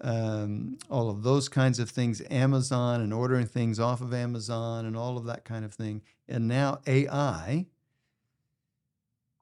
um, 0.00 0.78
all 0.90 1.10
of 1.10 1.22
those 1.22 1.48
kinds 1.48 1.78
of 1.78 1.90
things, 1.90 2.22
Amazon 2.30 3.00
and 3.00 3.12
ordering 3.12 3.46
things 3.46 3.78
off 3.78 4.00
of 4.00 4.14
Amazon 4.14 4.86
and 4.86 4.96
all 4.96 5.18
of 5.18 5.24
that 5.26 5.44
kind 5.44 5.64
of 5.64 5.74
thing, 5.74 6.02
and 6.28 6.48
now 6.48 6.80
AI. 6.86 7.66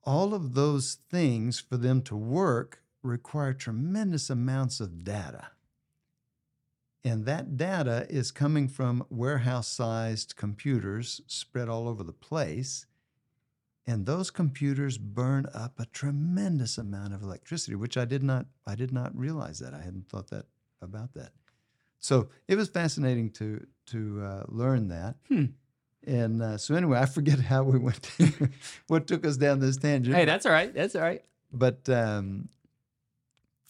All 0.04 0.32
of 0.32 0.54
those 0.54 0.96
things 1.10 1.60
for 1.60 1.76
them 1.76 2.00
to 2.02 2.16
work 2.16 2.82
require 3.02 3.52
tremendous 3.52 4.30
amounts 4.30 4.80
of 4.80 5.04
data. 5.04 5.48
And 7.04 7.24
that 7.26 7.56
data 7.56 8.06
is 8.10 8.30
coming 8.30 8.68
from 8.68 9.04
warehouse 9.08 9.68
sized 9.68 10.36
computers 10.36 11.20
spread 11.26 11.68
all 11.68 11.88
over 11.88 12.02
the 12.02 12.12
place. 12.12 12.86
And 13.86 14.04
those 14.04 14.30
computers 14.30 14.98
burn 14.98 15.46
up 15.54 15.78
a 15.78 15.86
tremendous 15.86 16.76
amount 16.76 17.14
of 17.14 17.22
electricity, 17.22 17.74
which 17.74 17.96
I 17.96 18.04
did 18.04 18.22
not 18.22 18.46
I 18.66 18.74
did 18.74 18.92
not 18.92 19.16
realize 19.16 19.60
that. 19.60 19.72
I 19.72 19.80
hadn't 19.80 20.08
thought 20.08 20.28
that 20.28 20.46
about 20.82 21.14
that. 21.14 21.32
So 21.98 22.28
it 22.46 22.56
was 22.56 22.68
fascinating 22.68 23.30
to 23.32 23.66
to 23.86 24.22
uh, 24.22 24.42
learn 24.48 24.88
that. 24.88 25.16
Hmm. 25.28 25.46
And 26.06 26.42
uh, 26.42 26.58
so 26.58 26.74
anyway, 26.74 26.98
I 27.02 27.06
forget 27.06 27.38
how 27.38 27.62
we 27.62 27.78
went, 27.78 28.10
what 28.88 29.06
took 29.06 29.26
us 29.26 29.36
down 29.36 29.60
this 29.60 29.76
tangent. 29.76 30.14
Hey, 30.14 30.24
that's 30.24 30.46
all 30.46 30.52
right. 30.52 30.72
That's 30.74 30.94
all 30.94 31.02
right. 31.02 31.22
but 31.52 31.88
um, 31.88 32.48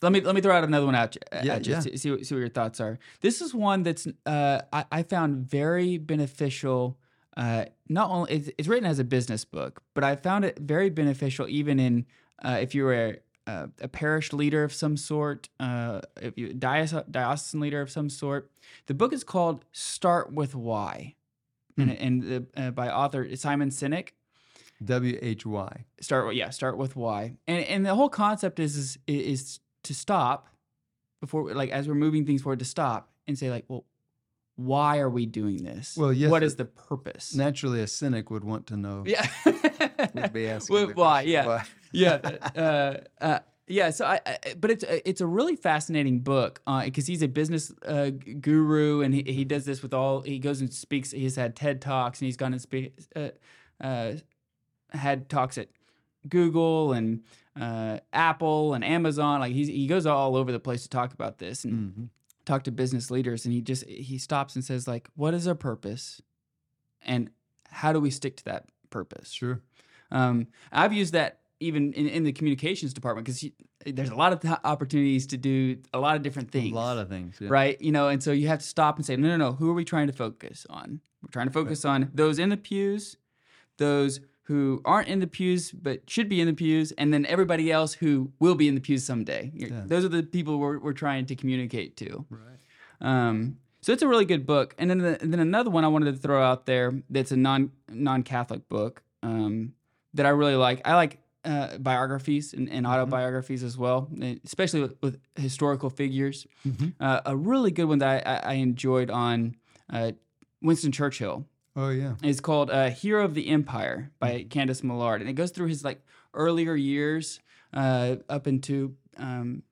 Let 0.00 0.12
me 0.12 0.20
let 0.20 0.34
me 0.34 0.40
throw 0.40 0.54
out 0.54 0.64
another 0.64 0.87
one 0.87 0.94
at 0.94 1.14
you. 1.16 1.20
Yeah, 1.42 1.54
at 1.54 1.66
you, 1.66 1.72
yeah. 1.72 1.80
See, 1.80 1.96
see 1.96 2.11
what, 2.11 2.26
see 2.26 2.34
what 2.34 2.40
your 2.40 2.48
thoughts 2.48 2.80
are. 2.80 2.98
This 3.20 3.40
is 3.40 3.52
one 3.54 3.82
that's 3.82 4.06
uh, 4.26 4.62
I, 4.72 4.84
I 4.92 5.02
found 5.02 5.50
very 5.50 5.98
beneficial. 5.98 6.98
Uh, 7.37 7.66
not 7.88 8.11
only 8.11 8.32
it's, 8.32 8.50
it's 8.58 8.68
written 8.68 8.88
as 8.88 8.98
a 8.98 9.04
business 9.04 9.44
book, 9.44 9.82
but 9.94 10.04
I 10.04 10.16
found 10.16 10.44
it 10.44 10.58
very 10.61 10.90
beneficial 10.90 11.48
even 11.48 11.80
in 11.80 12.06
uh, 12.44 12.58
if 12.61 12.74
you 12.74 12.84
were 12.84 13.18
a, 13.46 13.68
a, 13.80 13.88
parish 13.88 14.32
leader 14.32 14.62
of 14.62 14.72
some 14.72 14.96
sort, 14.96 15.48
uh, 15.58 16.00
if 16.20 16.37
you 16.37 16.52
diocese, 16.52 17.02
diocesan 17.11 17.61
leader 17.61 17.80
of 17.80 17.90
some 17.90 18.08
sort. 18.08 18.50
The 18.87 18.94
book 18.94 19.12
is 19.12 19.24
called 19.24 19.64
"Start 19.72 20.32
with 20.32 20.54
Why," 20.54 21.16
and, 21.76 21.90
and 21.90 22.22
the, 22.22 22.46
uh, 22.56 22.70
by 22.70 22.88
author 22.88 23.34
Simon 23.37 23.70
Sinek 23.70 24.11
W 24.84 25.18
H 25.20 25.44
Y. 25.44 25.84
start 26.00 26.26
with 26.26 26.37
yeah 26.37 26.50
start 26.50 26.76
with 26.76 26.94
why 26.94 27.34
and 27.46 27.64
and 27.64 27.84
the 27.84 27.94
whole 27.94 28.08
concept 28.08 28.61
is 28.61 28.76
is 28.76 28.98
is 29.06 29.61
to 29.84 29.94
stop 29.94 30.48
before 31.20 31.52
like 31.54 31.70
as 31.70 31.88
we're 31.88 31.94
moving 31.94 32.24
things 32.26 32.42
forward 32.42 32.58
to 32.60 32.64
stop 32.64 33.10
and 33.26 33.38
say 33.38 33.50
like 33.50 33.64
well 33.68 33.84
why 34.56 34.98
are 34.98 35.08
we 35.08 35.24
doing 35.24 35.62
this? 35.62 35.96
Well, 35.96 36.12
yes, 36.12 36.28
what 36.28 36.42
is 36.42 36.56
the 36.56 36.64
purpose? 36.64 37.32
Naturally, 37.32 37.80
a 37.80 37.86
cynic 37.86 38.28
would 38.28 38.42
want 38.42 38.66
to 38.66 38.76
know. 38.76 39.04
yeah. 39.06 39.24
Would 40.14 40.32
be 40.32 40.48
asking 40.48 40.74
Well, 40.74 40.88
why? 40.94 41.22
yeah. 41.22 41.46
why? 41.46 41.64
yeah 41.92 42.18
uh, 42.56 42.94
uh, 43.20 43.38
yeah 43.68 43.90
so 43.90 44.04
I, 44.04 44.20
I 44.26 44.38
but 44.60 44.70
it's 44.70 44.82
a, 44.84 45.08
it's 45.08 45.20
a 45.20 45.26
really 45.26 45.54
fascinating 45.56 46.20
book 46.20 46.60
because 46.84 47.06
he's 47.06 47.22
a 47.22 47.28
business 47.28 47.72
uh, 47.86 48.10
guru 48.40 49.02
and 49.02 49.14
he, 49.14 49.22
he 49.22 49.44
does 49.44 49.64
this 49.64 49.80
with 49.82 49.94
all 49.94 50.22
he 50.22 50.38
goes 50.38 50.60
and 50.60 50.72
speaks 50.72 51.12
he's 51.12 51.36
had 51.36 51.54
TED 51.54 51.80
talks 51.80 52.20
and 52.20 52.26
he's 52.26 52.36
gone 52.36 52.52
and 52.52 52.60
speak 52.60 52.94
uh, 53.14 53.28
uh, 53.80 54.12
had 54.90 55.28
talks 55.28 55.56
at 55.56 55.68
Google 56.28 56.92
and 56.92 57.22
uh, 57.60 57.98
Apple 58.12 58.74
and 58.74 58.84
Amazon 58.84 59.40
like 59.40 59.52
he's, 59.52 59.68
he 59.68 59.86
goes 59.86 60.06
all 60.06 60.36
over 60.36 60.52
the 60.52 60.60
place 60.60 60.82
to 60.82 60.88
talk 60.88 61.12
about 61.12 61.38
this 61.38 61.64
and 61.64 61.72
Mhm. 61.94 62.08
talk 62.44 62.62
to 62.64 62.70
business 62.70 63.10
leaders 63.10 63.44
and 63.44 63.52
he 63.54 63.60
just 63.60 63.84
he 63.86 64.16
stops 64.18 64.54
and 64.54 64.64
says 64.64 64.86
like 64.88 65.08
what 65.16 65.34
is 65.34 65.46
our 65.48 65.54
purpose 65.54 66.20
and 67.02 67.30
how 67.70 67.92
do 67.92 68.00
we 68.00 68.10
stick 68.10 68.36
to 68.36 68.44
that 68.44 68.66
purpose 68.90 69.30
Sure. 69.30 69.60
um, 70.10 70.46
I've 70.72 70.92
used 70.92 71.12
that 71.14 71.40
even 71.60 71.92
in, 71.94 72.06
in 72.08 72.22
the 72.24 72.32
communications 72.32 72.94
department 72.94 73.26
because 73.26 73.44
there's 73.84 74.10
a 74.10 74.14
lot 74.14 74.32
of 74.32 74.40
t- 74.40 74.48
opportunities 74.64 75.26
to 75.28 75.36
do 75.36 75.78
a 75.92 75.98
lot 75.98 76.14
of 76.16 76.22
different 76.22 76.50
things. 76.52 76.72
A 76.72 76.74
lot 76.76 76.98
of 76.98 77.08
things. 77.08 77.36
Yeah. 77.40 77.48
Right, 77.50 77.80
you 77.80 77.90
know, 77.90 78.06
and 78.08 78.22
so 78.22 78.30
you 78.32 78.46
have 78.48 78.60
to 78.60 78.64
stop 78.66 78.96
and 78.96 79.04
say, 79.04 79.16
no, 79.16 79.28
no, 79.28 79.36
no. 79.36 79.52
Who 79.54 79.68
are 79.70 79.74
we 79.74 79.84
trying 79.84 80.06
to 80.06 80.12
focus 80.12 80.66
on? 80.70 81.00
We're 81.22 81.30
trying 81.30 81.48
to 81.48 81.52
focus 81.52 81.84
on 81.84 82.10
those 82.14 82.38
in 82.38 82.48
the 82.50 82.56
pews, 82.56 83.16
those 83.76 84.20
who 84.48 84.80
aren't 84.87 85.08
in 85.08 85.20
the 85.20 85.26
pews 85.26 85.70
but 85.72 86.08
should 86.08 86.26
be 86.26 86.40
in 86.40 86.46
the 86.46 86.54
pews, 86.54 86.90
and 86.92 87.12
then 87.12 87.26
everybody 87.26 87.70
else 87.70 87.92
who 87.92 88.32
will 88.40 88.54
be 88.54 88.66
in 88.66 88.74
the 88.74 88.80
pews 88.80 89.04
someday. 89.04 89.52
Yeah. 89.54 89.82
Those 89.84 90.06
are 90.06 90.08
the 90.08 90.22
people 90.22 90.58
we're, 90.58 90.78
we're 90.78 90.94
trying 90.94 91.26
to 91.26 91.37
communicate 91.37 91.98
to. 91.98 92.24
Right. 92.30 92.58
Um, 93.02 93.58
so 93.82 93.92
it's 93.92 94.02
a 94.02 94.08
really 94.08 94.24
good 94.24 94.46
book. 94.46 94.74
And 94.78 94.88
then 94.88 94.98
the, 94.98 95.20
and 95.20 95.32
then 95.32 95.40
another 95.40 95.68
one 95.68 95.84
I 95.84 95.88
wanted 95.88 96.14
to 96.14 96.18
throw 96.18 96.42
out 96.42 96.64
there 96.64 96.94
that's 97.11 97.30
a 97.30 97.37
non 97.37 97.72
non 97.90 98.22
Catholic 98.22 98.68
book 98.70 99.02
um, 99.22 99.74
that 100.14 100.24
I 100.24 100.30
really 100.30 100.56
like. 100.56 100.80
I 100.87 100.94
like 100.94 101.18
uh, 101.44 101.76
biographies 101.76 102.54
and, 102.54 102.70
and 102.70 102.87
autobiographies 102.87 103.62
as 103.62 103.76
well, 103.76 104.08
especially 104.44 104.80
with, 104.80 104.96
with 105.02 105.20
historical 105.37 105.90
figures. 105.90 106.46
Mhm. 106.66 106.94
Uh, 106.98 107.20
a 107.26 107.37
really 107.37 107.70
good 107.70 107.84
one 107.84 107.98
that 107.98 108.26
I, 108.26 108.32
I, 108.32 108.52
I 108.52 108.54
enjoyed 108.54 109.11
on 109.11 109.56
uh, 109.92 110.12
Winston 110.62 110.90
Churchill 110.90 111.44
Oh 111.80 111.90
yeah. 111.90 112.14
is 112.24 112.40
called 112.40 112.70
uh, 112.70 112.90
"Hero 112.90 113.24
of 113.24 113.34
the 113.34 113.48
Empire" 113.48 114.10
by 114.18 114.44
Candice 114.48 114.82
Millard, 114.82 115.20
and 115.20 115.30
it 115.30 115.34
goes 115.34 115.50
through 115.52 115.68
his 115.68 115.84
like 115.84 116.00
earlier 116.34 116.74
years 116.74 117.38
uh, 117.72 118.16
up 118.28 118.46
into 118.48 118.96
um, 119.16 119.62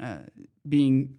uh, 0.00 0.18
being 0.68 1.18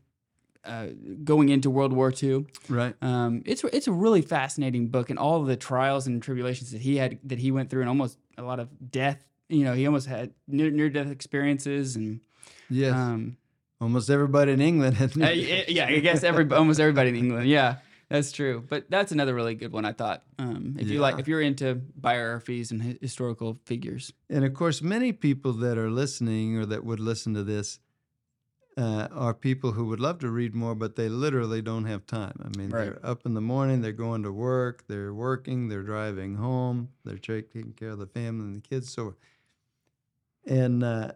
uh, 0.65 0.87
going 1.23 1.49
into 1.49 1.69
World 1.69 1.93
War 1.93 2.11
II. 2.21 2.45
Right. 2.67 2.95
Um, 3.01 3.43
it's 3.45 3.63
it's 3.65 3.87
a 3.87 3.91
really 3.93 4.21
fascinating 4.21 4.87
book, 4.89 5.09
and 5.09 5.17
all 5.17 5.41
the 5.43 5.55
trials 5.55 6.05
and 6.07 6.21
tribulations 6.21 6.71
that 6.71 6.81
he 6.81 6.97
had 6.97 7.17
that 7.23 7.39
he 7.39 7.51
went 7.51 7.69
through, 7.69 7.81
and 7.81 7.89
almost 7.89 8.17
a 8.37 8.41
lot 8.43 8.59
of 8.59 8.67
death. 8.91 9.23
You 9.47 9.63
know, 9.63 9.73
he 9.73 9.85
almost 9.85 10.07
had 10.07 10.33
near 10.47 10.69
near 10.71 10.89
death 10.89 11.11
experiences, 11.11 11.95
and 11.95 12.19
Yes. 12.69 12.93
um, 12.93 13.37
Almost 13.79 14.09
everybody 14.09 14.51
in 14.53 14.61
England 14.61 14.95
had. 14.97 15.11
uh, 15.21 15.29
yeah, 15.29 15.85
I 15.87 15.99
guess 15.99 16.23
every 16.23 16.49
almost 16.51 16.79
everybody 16.79 17.09
in 17.09 17.15
England. 17.15 17.47
Yeah, 17.47 17.75
that's 18.09 18.31
true. 18.31 18.63
But 18.67 18.89
that's 18.89 19.11
another 19.11 19.33
really 19.33 19.55
good 19.55 19.71
one. 19.71 19.85
I 19.85 19.93
thought. 19.93 20.23
Um, 20.39 20.75
if 20.79 20.89
you 20.89 20.99
like, 20.99 21.19
if 21.19 21.27
you're 21.27 21.41
into 21.41 21.75
biographies 21.95 22.71
and 22.71 22.81
hi- 22.81 22.97
historical 23.01 23.59
figures, 23.65 24.13
And 24.29 24.45
of 24.45 24.53
course, 24.53 24.81
many 24.81 25.11
people 25.13 25.53
that 25.53 25.77
are 25.77 25.89
listening 25.89 26.57
or 26.57 26.65
that 26.65 26.83
would 26.83 26.99
listen 26.99 27.33
to 27.33 27.43
this 27.43 27.79
uh, 28.77 29.07
are 29.11 29.33
people 29.33 29.71
who 29.71 29.85
would 29.85 29.99
love 30.01 30.19
to 30.19 30.29
read 30.29 30.53
more, 30.53 30.75
but 30.75 30.95
they 30.97 31.07
literally 31.07 31.61
don't 31.61 31.85
have 31.85 32.05
time. 32.05 32.33
I 32.43 32.57
mean, 32.57 32.69
Right. 32.71 32.85
they're 32.85 33.05
up 33.05 33.25
in 33.25 33.33
the 33.33 33.41
morning, 33.41 33.81
they're 33.81 33.93
going 33.93 34.23
to 34.23 34.31
work, 34.33 34.83
they're 34.87 35.13
working, 35.13 35.69
they're 35.69 35.81
driving 35.83 36.35
home, 36.35 36.89
they're 37.05 37.17
taking 37.17 37.71
care 37.73 37.91
of 37.91 37.99
the 37.99 38.07
family 38.07 38.45
and 38.45 38.55
the 38.57 38.61
kids. 38.67 38.91
So, 38.91 39.15
and 40.45 40.83
uh, 40.83 41.11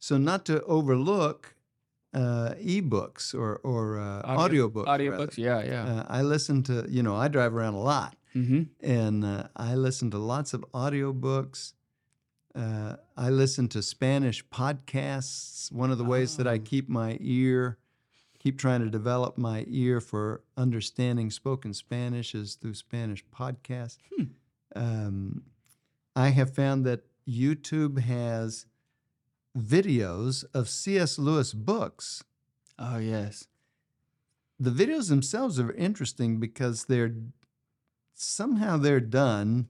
so 0.00 0.18
not 0.18 0.44
to 0.46 0.62
overlook 0.64 1.53
uh, 2.14 2.54
ebooks 2.62 3.34
or 3.34 3.56
or 3.64 3.98
uh, 3.98 4.22
Audio- 4.24 4.68
audiobooks. 4.70 4.86
rather. 4.86 5.04
audiobooks. 5.04 5.36
Yeah, 5.38 5.62
yeah. 5.64 5.84
Uh, 5.84 6.06
I 6.08 6.22
listen 6.22 6.62
to, 6.64 6.86
you 6.88 7.02
know, 7.02 7.16
I 7.16 7.28
drive 7.28 7.54
around 7.54 7.74
a 7.74 7.80
lot 7.82 8.14
mm-hmm. 8.34 8.62
and 8.80 9.24
uh, 9.24 9.48
I 9.56 9.74
listen 9.74 10.10
to 10.12 10.18
lots 10.18 10.54
of 10.54 10.64
audiobooks. 10.72 11.72
Uh, 12.54 12.96
I 13.16 13.30
listen 13.30 13.66
to 13.68 13.82
Spanish 13.82 14.44
podcasts. 14.48 15.72
One 15.72 15.90
of 15.90 15.98
the 15.98 16.04
ways 16.04 16.36
that 16.36 16.46
I 16.46 16.54
Oh. 16.54 16.58
keep 16.60 16.88
my 16.88 17.18
ear, 17.20 17.78
keep 18.38 18.58
trying 18.58 18.80
to 18.80 18.90
develop 18.90 19.36
my 19.36 19.64
ear 19.66 20.00
for 20.00 20.42
understanding 20.56 21.30
spoken 21.30 21.74
Spanish 21.74 22.32
is 22.34 22.54
through 22.54 22.74
Spanish 22.74 23.24
podcasts. 23.36 23.98
Hmm. 24.16 24.24
Um, 24.76 25.42
I 26.14 26.28
have 26.28 26.54
found 26.54 26.86
that 26.86 27.00
YouTube 27.28 27.98
has 27.98 28.66
videos 29.56 30.44
of 30.52 30.68
C.S. 30.68 31.18
Lewis 31.18 31.52
books 31.52 32.24
Oh 32.78 32.98
yes. 32.98 33.46
the 34.58 34.70
videos 34.70 35.08
themselves 35.08 35.60
are 35.60 35.72
interesting 35.72 36.40
because 36.40 36.84
they're 36.86 37.14
somehow 38.14 38.76
they're 38.76 39.00
done 39.00 39.68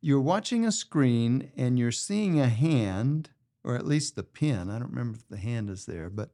you're 0.00 0.20
watching 0.20 0.64
a 0.64 0.72
screen 0.72 1.50
and 1.56 1.78
you're 1.78 1.90
seeing 1.92 2.38
a 2.40 2.48
hand 2.48 3.30
or 3.64 3.74
at 3.74 3.86
least 3.86 4.14
the 4.16 4.22
pen 4.22 4.70
i 4.70 4.78
don't 4.78 4.90
remember 4.90 5.18
if 5.18 5.28
the 5.28 5.36
hand 5.36 5.68
is 5.68 5.86
there 5.86 6.08
but 6.08 6.30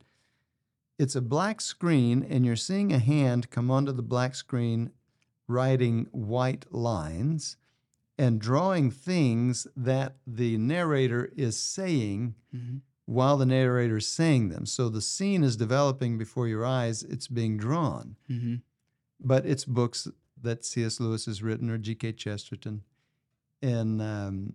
it's 0.98 1.16
a 1.16 1.20
black 1.20 1.60
screen 1.60 2.24
and 2.28 2.44
you're 2.46 2.54
seeing 2.56 2.92
a 2.92 2.98
hand 2.98 3.50
come 3.50 3.70
onto 3.70 3.90
the 3.92 4.02
black 4.02 4.34
screen 4.34 4.90
writing 5.48 6.06
white 6.12 6.66
lines 6.72 7.56
and 8.18 8.40
drawing 8.40 8.90
things 8.90 9.66
that 9.76 10.16
the 10.26 10.56
narrator 10.58 11.30
is 11.36 11.58
saying 11.58 12.34
Mm-hmm. 12.54 12.76
while 13.06 13.36
the 13.36 13.44
narrator 13.46 13.96
is 13.96 14.06
saying 14.06 14.48
them. 14.50 14.64
So 14.66 14.88
the 14.88 15.00
scene 15.00 15.42
is 15.42 15.56
developing 15.56 16.16
before 16.18 16.46
your 16.48 16.64
eyes, 16.64 17.02
it's 17.02 17.26
being 17.28 17.56
drawn. 17.58 18.16
Mm-hmm. 18.30 18.54
But 19.20 19.44
it's 19.44 19.64
books 19.64 20.06
that 20.40 20.64
C.S. 20.64 21.00
Lewis 21.00 21.26
has 21.26 21.42
written 21.42 21.68
or 21.70 21.78
G.K. 21.78 22.12
Chesterton. 22.12 22.82
And 23.60 24.00
um, 24.00 24.52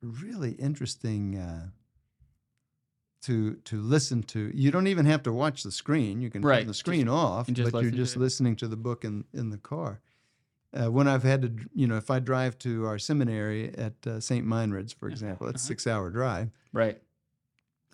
really 0.00 0.52
interesting 0.52 1.36
uh, 1.36 1.66
to 3.22 3.54
to 3.64 3.80
listen 3.80 4.22
to. 4.24 4.50
You 4.54 4.70
don't 4.70 4.86
even 4.86 5.06
have 5.06 5.22
to 5.24 5.32
watch 5.32 5.62
the 5.62 5.70
screen. 5.72 6.20
You 6.20 6.30
can 6.30 6.42
Right. 6.42 6.58
turn 6.60 6.66
the 6.68 6.74
screen 6.74 7.08
off, 7.08 7.48
just 7.48 7.72
but 7.72 7.82
you're 7.82 7.90
just 7.90 8.16
it. 8.16 8.20
listening 8.20 8.56
to 8.56 8.68
the 8.68 8.76
book 8.76 9.04
in, 9.04 9.24
in 9.32 9.50
the 9.50 9.58
car. 9.58 10.00
Uh, 10.74 10.90
when 10.90 11.06
I've 11.06 11.22
had 11.22 11.42
to, 11.42 11.52
you 11.72 11.86
know, 11.86 11.96
if 11.96 12.10
I 12.10 12.18
drive 12.18 12.58
to 12.60 12.84
our 12.86 12.98
seminary 12.98 13.72
at 13.78 13.94
uh, 14.06 14.18
St. 14.18 14.44
Meinrad's, 14.44 14.92
for 14.92 15.08
example, 15.08 15.46
it's 15.46 15.62
a 15.62 15.64
Uh-huh. 15.64 15.68
six 15.68 15.86
hour 15.86 16.10
drive. 16.10 16.50
Right. 16.72 17.00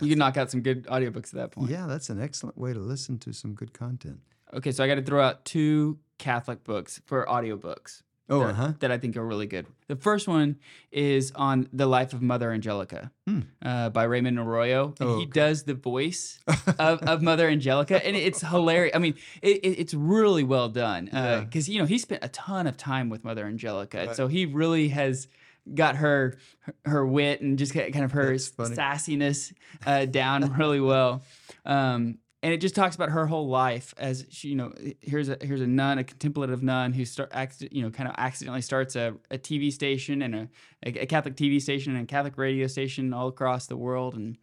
You 0.01 0.09
can 0.09 0.19
knock 0.19 0.39
out 0.39 0.51
some 0.51 0.63
good 0.63 0.87
audiobooks 0.87 1.27
at 1.27 1.33
that 1.33 1.51
point. 1.53 1.71
Yeah, 1.71 1.87
that's 1.87 2.09
an 2.09 2.23
excellent 2.23 2.57
way 2.57 2.73
to 2.73 2.79
listen 2.79 3.19
to 3.19 3.35
some 3.35 3.53
good 3.53 3.75
content. 3.75 4.21
Okay, 4.55 4.73
so 4.73 4.83
I 4.83 4.87
got 4.89 4.95
to 4.95 5.03
throw 5.03 5.23
out 5.23 5.45
two 5.45 5.99
Catholic 6.17 6.65
books 6.65 7.03
for 7.05 7.27
audiobooks. 7.27 8.03
Oh, 8.31 8.41
that, 8.41 8.49
uh 8.51 8.53
huh. 8.55 8.73
that 8.79 8.91
I 8.93 8.99
think 8.99 9.17
are 9.17 9.27
really 9.27 9.47
good. 9.49 9.67
The 9.89 9.97
first 9.97 10.29
one 10.29 10.57
is 10.93 11.33
on 11.35 11.69
the 11.73 11.87
life 11.87 12.13
of 12.13 12.23
Mother 12.23 12.53
Angelica 12.53 13.11
Hmm. 13.27 13.41
uh, 13.61 13.91
by 13.91 14.05
Raymond 14.05 14.39
Arroyo, 14.39 14.95
and 15.01 15.09
Oh, 15.09 15.17
he 15.19 15.23
okay. 15.25 15.31
does 15.33 15.65
the 15.65 15.75
voice 15.75 16.39
of, 16.79 17.03
of 17.03 17.23
Mother 17.23 17.49
Angelica, 17.49 18.05
and 18.07 18.15
it's 18.17 18.41
hilarious. 18.41 18.95
I 18.95 19.01
mean, 19.01 19.15
it, 19.43 19.59
it, 19.65 19.79
it's 19.81 19.95
really 19.95 20.45
well 20.45 20.69
done 20.69 21.11
Yeah. 21.13 21.41
because 21.41 21.69
you 21.69 21.81
know 21.81 21.87
he 21.87 21.99
spent 21.99 22.23
a 22.25 22.29
ton 22.29 22.67
of 22.69 22.77
time 22.77 23.09
with 23.11 23.25
Mother 23.25 23.45
Angelica, 23.47 24.07
Right. 24.07 24.17
so 24.17 24.29
he 24.29 24.47
really 24.47 24.89
has 24.91 25.27
got 25.75 25.97
her 25.97 26.39
her 26.87 27.05
wit 27.07 27.43
and 27.43 27.59
just 27.59 27.75
kind 27.75 28.03
of 28.03 28.13
her 28.13 28.33
sassiness 28.35 29.53
uh, 29.87 30.05
down 30.07 30.53
really 30.57 30.81
well. 30.81 31.23
Um, 31.67 32.19
and 32.43 32.53
it 32.55 32.61
just 32.61 32.75
talks 32.75 32.95
about 32.95 33.11
her 33.11 33.27
whole 33.27 33.49
life 33.49 33.95
as 33.99 34.27
she, 34.31 34.49
you 34.49 34.55
know, 34.55 34.73
here's 35.01 35.29
a 35.29 35.37
here's 35.41 35.61
a 35.61 35.67
nun, 35.67 35.99
a 35.99 36.05
contemplative 36.05 36.63
nun 36.63 36.93
who 36.93 37.05
start, 37.05 37.33
you 37.71 37.83
know, 37.83 37.91
kind 37.91 38.09
of 38.09 38.15
accidentally 38.17 38.63
starts 38.63 38.97
a, 38.97 39.15
a 39.31 39.39
TV 39.39 39.73
station 39.73 40.23
and 40.23 40.35
a, 40.35 40.49
a 40.83 41.07
Catholic 41.07 41.37
TV 41.37 41.61
station 41.61 41.95
and 41.95 42.05
a 42.05 42.07
Catholic 42.07 42.39
radio 42.39 42.67
station 42.67 43.13
all 43.13 43.29
across 43.29 43.67
the 43.67 43.77
world, 43.77 44.15
and 44.15 44.39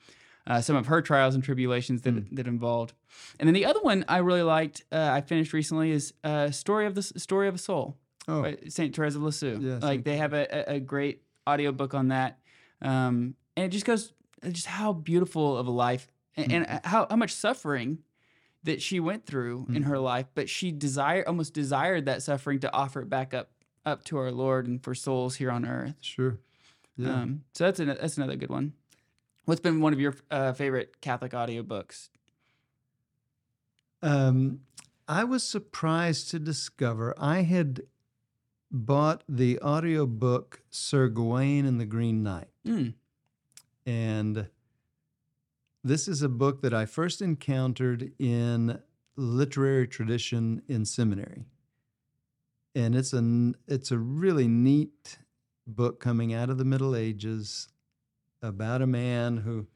uh, 0.45 0.61
some 0.61 0.75
of 0.75 0.85
her 0.85 1.01
trials 1.01 1.33
and 1.33 1.43
tribulations 1.43 2.03
that 2.03 2.11
Hmm. 2.11 2.35
that 2.35 2.47
involved. 2.47 2.93
And 3.39 3.47
then 3.47 3.53
the 3.55 3.65
other 3.65 3.81
one 3.81 4.05
I 4.07 4.17
really 4.17 4.43
liked, 4.43 4.83
uh, 4.91 5.09
I 5.11 5.21
finished 5.21 5.51
recently, 5.53 5.91
is 5.91 6.13
uh, 6.23 6.51
story 6.51 6.85
of 6.85 6.93
the 6.93 7.01
story 7.01 7.47
of 7.47 7.55
a 7.55 7.59
soul 7.59 7.97
Oh, 8.27 8.43
by 8.43 8.57
Saint 8.67 8.95
Therese 8.95 9.15
of 9.15 9.23
Lisieux. 9.23 9.57
Yeah, 9.59 9.79
like 9.81 10.03
they 10.03 10.17
have 10.17 10.33
a, 10.33 10.73
a, 10.75 10.79
great 10.79 11.23
audiobook 11.49 11.93
on 11.93 12.09
that, 12.09 12.39
um, 12.81 13.35
and 13.55 13.65
it 13.65 13.69
just 13.69 13.85
goes 13.85 14.13
just 14.51 14.67
how 14.67 14.93
beautiful 14.93 15.57
of 15.57 15.65
a 15.65 15.71
life 15.71 16.07
and, 16.38 16.51
and 16.53 16.65
Mm-hmm. 16.67 16.88
how 16.88 17.07
how 17.09 17.15
much 17.17 17.33
suffering 17.33 17.99
that 18.63 18.81
she 18.81 18.99
went 18.99 19.25
through 19.25 19.65
in 19.69 19.75
Mm-hmm. 19.75 19.83
her 19.83 19.99
life, 19.99 20.27
but 20.35 20.49
she 20.49 20.71
desire 20.71 21.23
almost 21.27 21.53
desired 21.53 22.05
that 22.05 22.21
suffering 22.23 22.59
to 22.59 22.71
offer 22.73 23.01
it 23.01 23.09
back 23.09 23.33
up 23.33 23.49
up 23.85 24.03
to 24.05 24.17
our 24.17 24.31
Lord 24.31 24.67
and 24.67 24.83
for 24.83 24.93
souls 24.95 25.35
here 25.38 25.49
on 25.51 25.65
earth. 25.65 25.95
sure. 26.01 26.38
Yeah. 26.97 27.13
Um, 27.13 27.43
so 27.53 27.63
that's 27.65 27.79
an, 27.79 27.88
that's 27.88 28.17
another 28.17 28.35
good 28.35 28.49
one. 28.49 28.73
What's 29.45 29.61
been 29.61 29.79
one 29.81 29.93
of 29.93 29.99
your 29.99 30.15
uh, 30.31 30.51
favorite 30.53 30.99
Catholic 30.99 31.31
audiobooks? 31.31 32.09
Um, 34.01 34.61
I 35.07 35.23
was 35.23 35.43
surprised 35.43 36.29
to 36.31 36.39
discover 36.39 37.13
I 37.17 37.41
had 37.43 37.81
bought 38.71 39.23
the 39.29 39.59
audiobook 39.61 40.61
Sir 40.69 41.07
Gawain 41.07 41.65
and 41.65 41.79
the 41.79 41.85
Green 41.85 42.23
Knight. 42.23 42.49
Mm. 42.65 42.93
And 43.85 44.47
this 45.88 46.07
is 46.07 46.21
a 46.21 46.29
book 46.29 46.61
that 46.61 46.73
I 46.73 46.85
first 46.85 47.21
encountered 47.21 48.11
in 48.19 48.79
literary 49.15 49.88
tradition 49.88 50.61
in 50.67 50.85
seminary. 50.85 51.45
And 52.75 52.95
it's 52.95 53.13
a 53.13 53.53
it's 53.67 53.91
a 53.91 53.97
really 53.97 54.47
neat 54.47 55.17
book 55.65 55.99
coming 55.99 56.33
out 56.33 56.49
of 56.49 56.57
the 56.57 56.65
Middle 56.65 56.95
Ages 56.95 57.69
about 58.41 58.81
a 58.81 58.88
man 58.88 59.38
who 59.38 59.67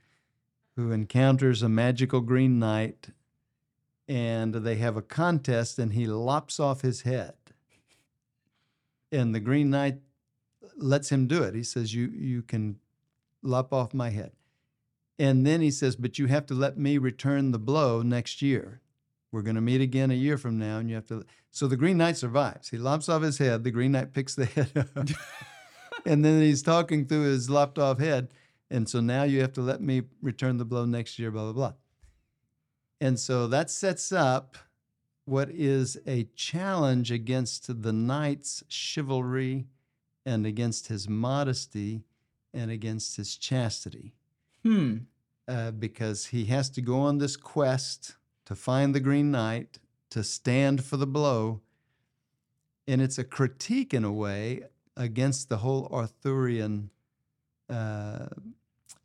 who 0.76 0.92
encounters 0.92 1.64
a 1.64 1.70
magical 1.70 2.22
green 2.22 2.60
knight 2.60 3.10
and 4.08 4.54
they 4.54 4.76
have 4.76 4.98
a 4.98 5.02
contest 5.02 5.80
and 5.80 5.94
he 5.94 6.06
lops 6.06 6.60
off 6.60 6.82
his 6.82 7.02
head. 7.02 7.34
And 9.12 9.34
the 9.34 9.40
green 9.40 9.70
knight 9.70 10.00
lets 10.78 11.10
him 11.10 11.28
do 11.28 11.44
it. 11.44 11.56
He 11.56 11.64
says 11.64 11.94
you 11.94 12.08
you 12.08 12.42
can 12.42 12.80
lop 13.42 13.74
off 13.74 13.94
my 13.94 14.10
head. 14.10 14.32
And 15.22 15.46
then 15.46 15.62
he 15.62 15.70
says, 15.70 15.96
But 15.96 16.18
you 16.18 16.26
have 16.26 16.48
to 16.48 16.56
let 16.56 16.80
me 16.80 16.98
return 16.98 17.52
the 17.52 17.60
blow 17.60 18.02
next 18.02 18.42
year. 18.42 18.82
We're 19.32 19.44
going 19.44 19.56
to 19.56 19.62
meet 19.62 19.80
again 19.80 20.10
a 20.10 20.16
year 20.16 20.36
from 20.36 20.58
now, 20.58 20.80
and 20.80 20.90
you 20.90 20.96
have 20.96 21.06
to. 21.10 21.24
So 21.52 21.68
the 21.68 21.78
Green 21.78 21.98
Knight 21.98 22.18
survives. 22.18 22.70
He 22.70 22.80
lops 22.80 23.08
off 23.08 23.22
his 23.22 23.38
head. 23.38 23.64
The 23.64 23.70
Green 23.70 23.92
Knight 23.92 24.14
picks 24.14 24.34
the 24.34 24.46
head 24.46 24.72
up. 24.76 25.10
and 26.08 26.26
then 26.26 26.42
he's 26.42 26.64
talking 26.64 27.06
through 27.06 27.26
his 27.26 27.52
lopped 27.52 27.78
off 27.78 28.00
head. 28.00 28.30
And 28.72 28.90
so 28.90 29.00
now 29.00 29.22
you 29.22 29.42
have 29.42 29.54
to 29.54 29.62
let 29.62 29.80
me 29.80 30.02
return 30.24 30.58
the 30.58 30.66
blow 30.66 30.86
next 30.86 31.20
year, 31.20 31.30
blah, 31.30 31.44
blah, 31.44 31.54
blah. 31.54 31.74
And 33.00 33.20
so 33.20 33.46
that 33.46 33.70
sets 33.70 34.12
up 34.12 34.58
what 35.26 35.52
is 35.52 36.00
a 36.08 36.24
challenge 36.36 37.12
against 37.12 37.84
the 37.84 37.94
knight's 37.94 38.64
chivalry 38.70 39.68
and 40.26 40.48
against 40.48 40.88
his 40.88 41.08
modesty 41.08 42.06
and 42.56 42.72
against 42.72 43.18
his 43.18 43.38
chastity 43.38 44.16
Hmm. 44.64 44.98
Uh, 45.52 45.72
because 45.72 46.28
he 46.28 46.46
has 46.46 46.70
to 46.70 46.82
go 46.82 47.02
on 47.02 47.18
this 47.18 47.36
quest 47.36 48.16
to 48.46 48.56
find 48.56 48.96
the 48.96 49.02
Green 49.02 49.32
Knight, 49.32 49.80
to 50.10 50.24
stand 50.24 50.82
for 50.82 50.96
the 50.96 51.06
blow. 51.06 51.60
And 52.88 53.02
it's 53.02 53.18
a 53.18 53.26
critique, 53.26 53.94
in 53.94 54.06
a 54.06 54.12
way, 54.14 54.62
against 54.96 55.50
the 55.50 55.58
whole 55.58 55.90
Arthurian 55.92 56.90
uh, 57.70 58.28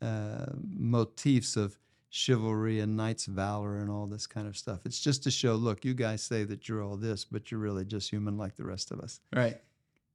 uh, 0.01 0.47
motifs 0.63 1.57
of 1.57 1.79
chivalry 2.11 2.79
and 2.79 2.97
knight's 2.97 3.27
valor 3.27 3.79
and 3.79 3.91
all 3.91 4.07
this 4.07 4.29
kind 4.29 4.47
of 4.47 4.57
stuff. 4.57 4.87
It's 4.87 5.01
just 5.01 5.25
to 5.25 5.33
show 5.33 5.57
look, 5.57 5.85
you 5.85 5.95
guys 5.95 6.23
say 6.23 6.45
that 6.45 6.69
you're 6.69 6.83
all 6.83 6.97
this, 6.97 7.25
but 7.25 7.51
you're 7.51 7.61
really 7.61 7.85
just 7.85 8.09
human 8.09 8.39
like 8.39 8.55
the 8.55 8.65
rest 8.65 8.93
of 8.93 9.01
us. 9.01 9.21
Right. 9.35 9.61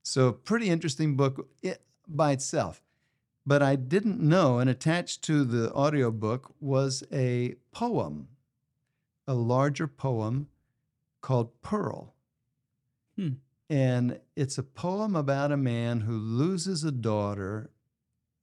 So, 0.04 0.32
pretty 0.32 0.70
interesting 0.70 1.18
book 1.18 1.50
by 2.08 2.32
itself. 2.32 2.82
But 3.46 3.64
I 3.64 3.76
didn't 3.76 4.20
know, 4.20 4.60
and 4.60 4.70
attached 4.70 5.24
to 5.24 5.44
the 5.44 5.74
audiobook 5.74 6.54
was 6.60 7.04
a 7.12 7.56
poem, 7.72 8.28
a 9.28 9.34
larger 9.34 9.88
poem 9.88 10.48
called 11.22 11.62
Pearl. 11.62 12.14
Hmm. 13.16 13.30
And 13.70 14.20
it's 14.36 14.58
a 14.58 14.64
poem 14.64 15.16
about 15.16 15.52
a 15.52 15.58
man 15.58 16.02
who 16.02 16.18
loses 16.18 16.84
a 16.84 16.92
daughter. 16.92 17.72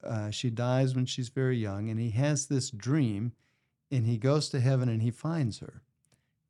Uh, 0.03 0.31
she 0.31 0.51
dies 0.51 0.95
when 0.95 1.07
she's 1.07 1.29
very 1.29 1.59
young, 1.59 1.91
and 1.91 2.01
he 2.01 2.11
has 2.11 2.47
this 2.47 2.71
dream, 2.71 3.33
and 3.91 4.07
he 4.07 4.17
goes 4.17 4.49
to 4.49 4.61
heaven 4.61 4.89
and 4.89 5.03
he 5.03 5.11
finds 5.11 5.59
her, 5.59 5.83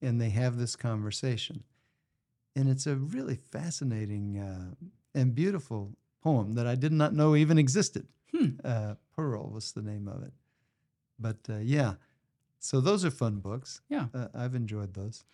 and 0.00 0.20
they 0.20 0.30
have 0.30 0.58
this 0.58 0.76
conversation. 0.76 1.64
And 2.54 2.68
it's 2.68 2.86
a 2.86 2.96
really 2.96 3.36
fascinating 3.36 4.38
uh, 4.38 4.86
and 5.14 5.34
beautiful 5.34 5.92
poem 6.22 6.54
that 6.54 6.66
I 6.66 6.74
did 6.74 6.92
not 6.92 7.14
know 7.14 7.36
even 7.36 7.58
existed. 7.58 8.06
Hmm. 8.34 8.46
Uh, 8.64 8.94
Pearl 9.16 9.50
was 9.52 9.72
the 9.72 9.82
name 9.82 10.08
of 10.08 10.22
it. 10.22 10.32
But 11.18 11.38
uh, 11.48 11.58
yeah, 11.58 11.94
so 12.58 12.80
those 12.80 13.04
are 13.04 13.10
fun 13.10 13.36
books. 13.40 13.80
Yeah. 13.88 14.06
Uh, 14.14 14.28
I've 14.34 14.54
enjoyed 14.54 14.94
those. 14.94 15.24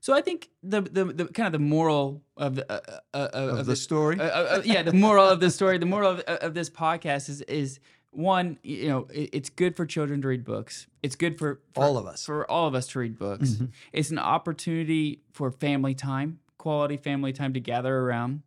So 0.00 0.14
I 0.14 0.20
think 0.22 0.48
the 0.62 0.80
the, 0.82 1.04
the 1.04 1.24
kind 1.26 1.46
of 1.46 1.52
the 1.52 1.58
moral 1.58 2.22
of 2.36 2.54
the 2.56 2.70
uh, 2.72 2.80
uh, 3.14 3.16
uh, 3.16 3.28
Of, 3.32 3.48
of 3.60 3.66
the 3.66 3.72
this- 3.72 3.82
story? 3.82 4.18
uh, 4.18 4.24
uh, 4.24 4.28
uh, 4.58 4.62
yeah, 4.64 4.82
the 4.82 4.92
moral 4.92 5.26
of 5.28 5.40
the 5.40 5.50
story, 5.50 5.78
the 5.78 5.86
moral 5.86 6.10
of, 6.12 6.20
of 6.20 6.54
this 6.54 6.70
podcast 6.70 7.28
is 7.28 7.42
is 7.42 7.80
one, 8.12 8.58
you 8.64 8.88
know, 8.88 9.06
it, 9.12 9.30
it's 9.32 9.50
good 9.50 9.76
for 9.76 9.86
children 9.86 10.20
to 10.22 10.28
read 10.28 10.44
books. 10.44 10.88
It's 11.02 11.14
good 11.16 11.38
for, 11.38 11.60
for 11.74 11.84
All 11.84 11.96
of 11.96 12.06
us. 12.06 12.24
for 12.26 12.50
all 12.50 12.66
of 12.66 12.74
us 12.74 12.88
to 12.88 12.98
read 12.98 13.16
books. 13.18 13.50
Mhm. 13.50 13.68
It's 13.92 14.10
an 14.10 14.18
opportunity 14.18 15.20
for 15.32 15.50
family 15.52 15.94
time, 15.94 16.40
quality 16.58 16.96
family 16.96 17.32
time 17.32 17.52
to 17.54 17.60
gather 17.60 17.96
around. 17.98 18.42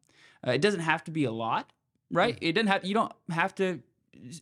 Uh, 0.45 0.51
it 0.51 0.61
doesn't 0.61 0.81
have 0.81 1.03
to 1.05 1.11
be 1.11 1.23
a 1.23 1.31
lot, 1.31 1.71
right? 2.11 2.37
It 2.41 2.53
doesn't 2.53 2.67
have. 2.67 2.83
You 2.83 2.93
don't 2.95 3.13
have 3.29 3.55
to 3.55 3.79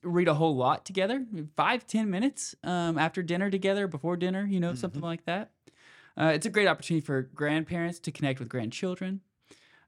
read 0.03 0.27
a 0.27 0.34
whole 0.34 0.55
lot 0.55 0.86
together. 0.86 1.25
Five, 1.55 1.88
ten 1.88 2.09
minutes 2.09 2.55
um, 2.63 2.97
after 2.97 3.21
dinner 3.23 3.49
together, 3.49 3.88
before 3.88 4.15
dinner, 4.17 4.45
you 4.45 4.59
know, 4.59 4.73
something 4.75 5.01
like 5.01 5.25
that. 5.25 5.51
Uh, 6.17 6.32
it's 6.36 6.45
a 6.45 6.49
great 6.49 6.67
opportunity 6.67 7.05
for 7.05 7.21
grandparents 7.23 7.99
to 7.99 8.11
connect 8.11 8.39
with 8.39 8.49
grandchildren, 8.49 9.21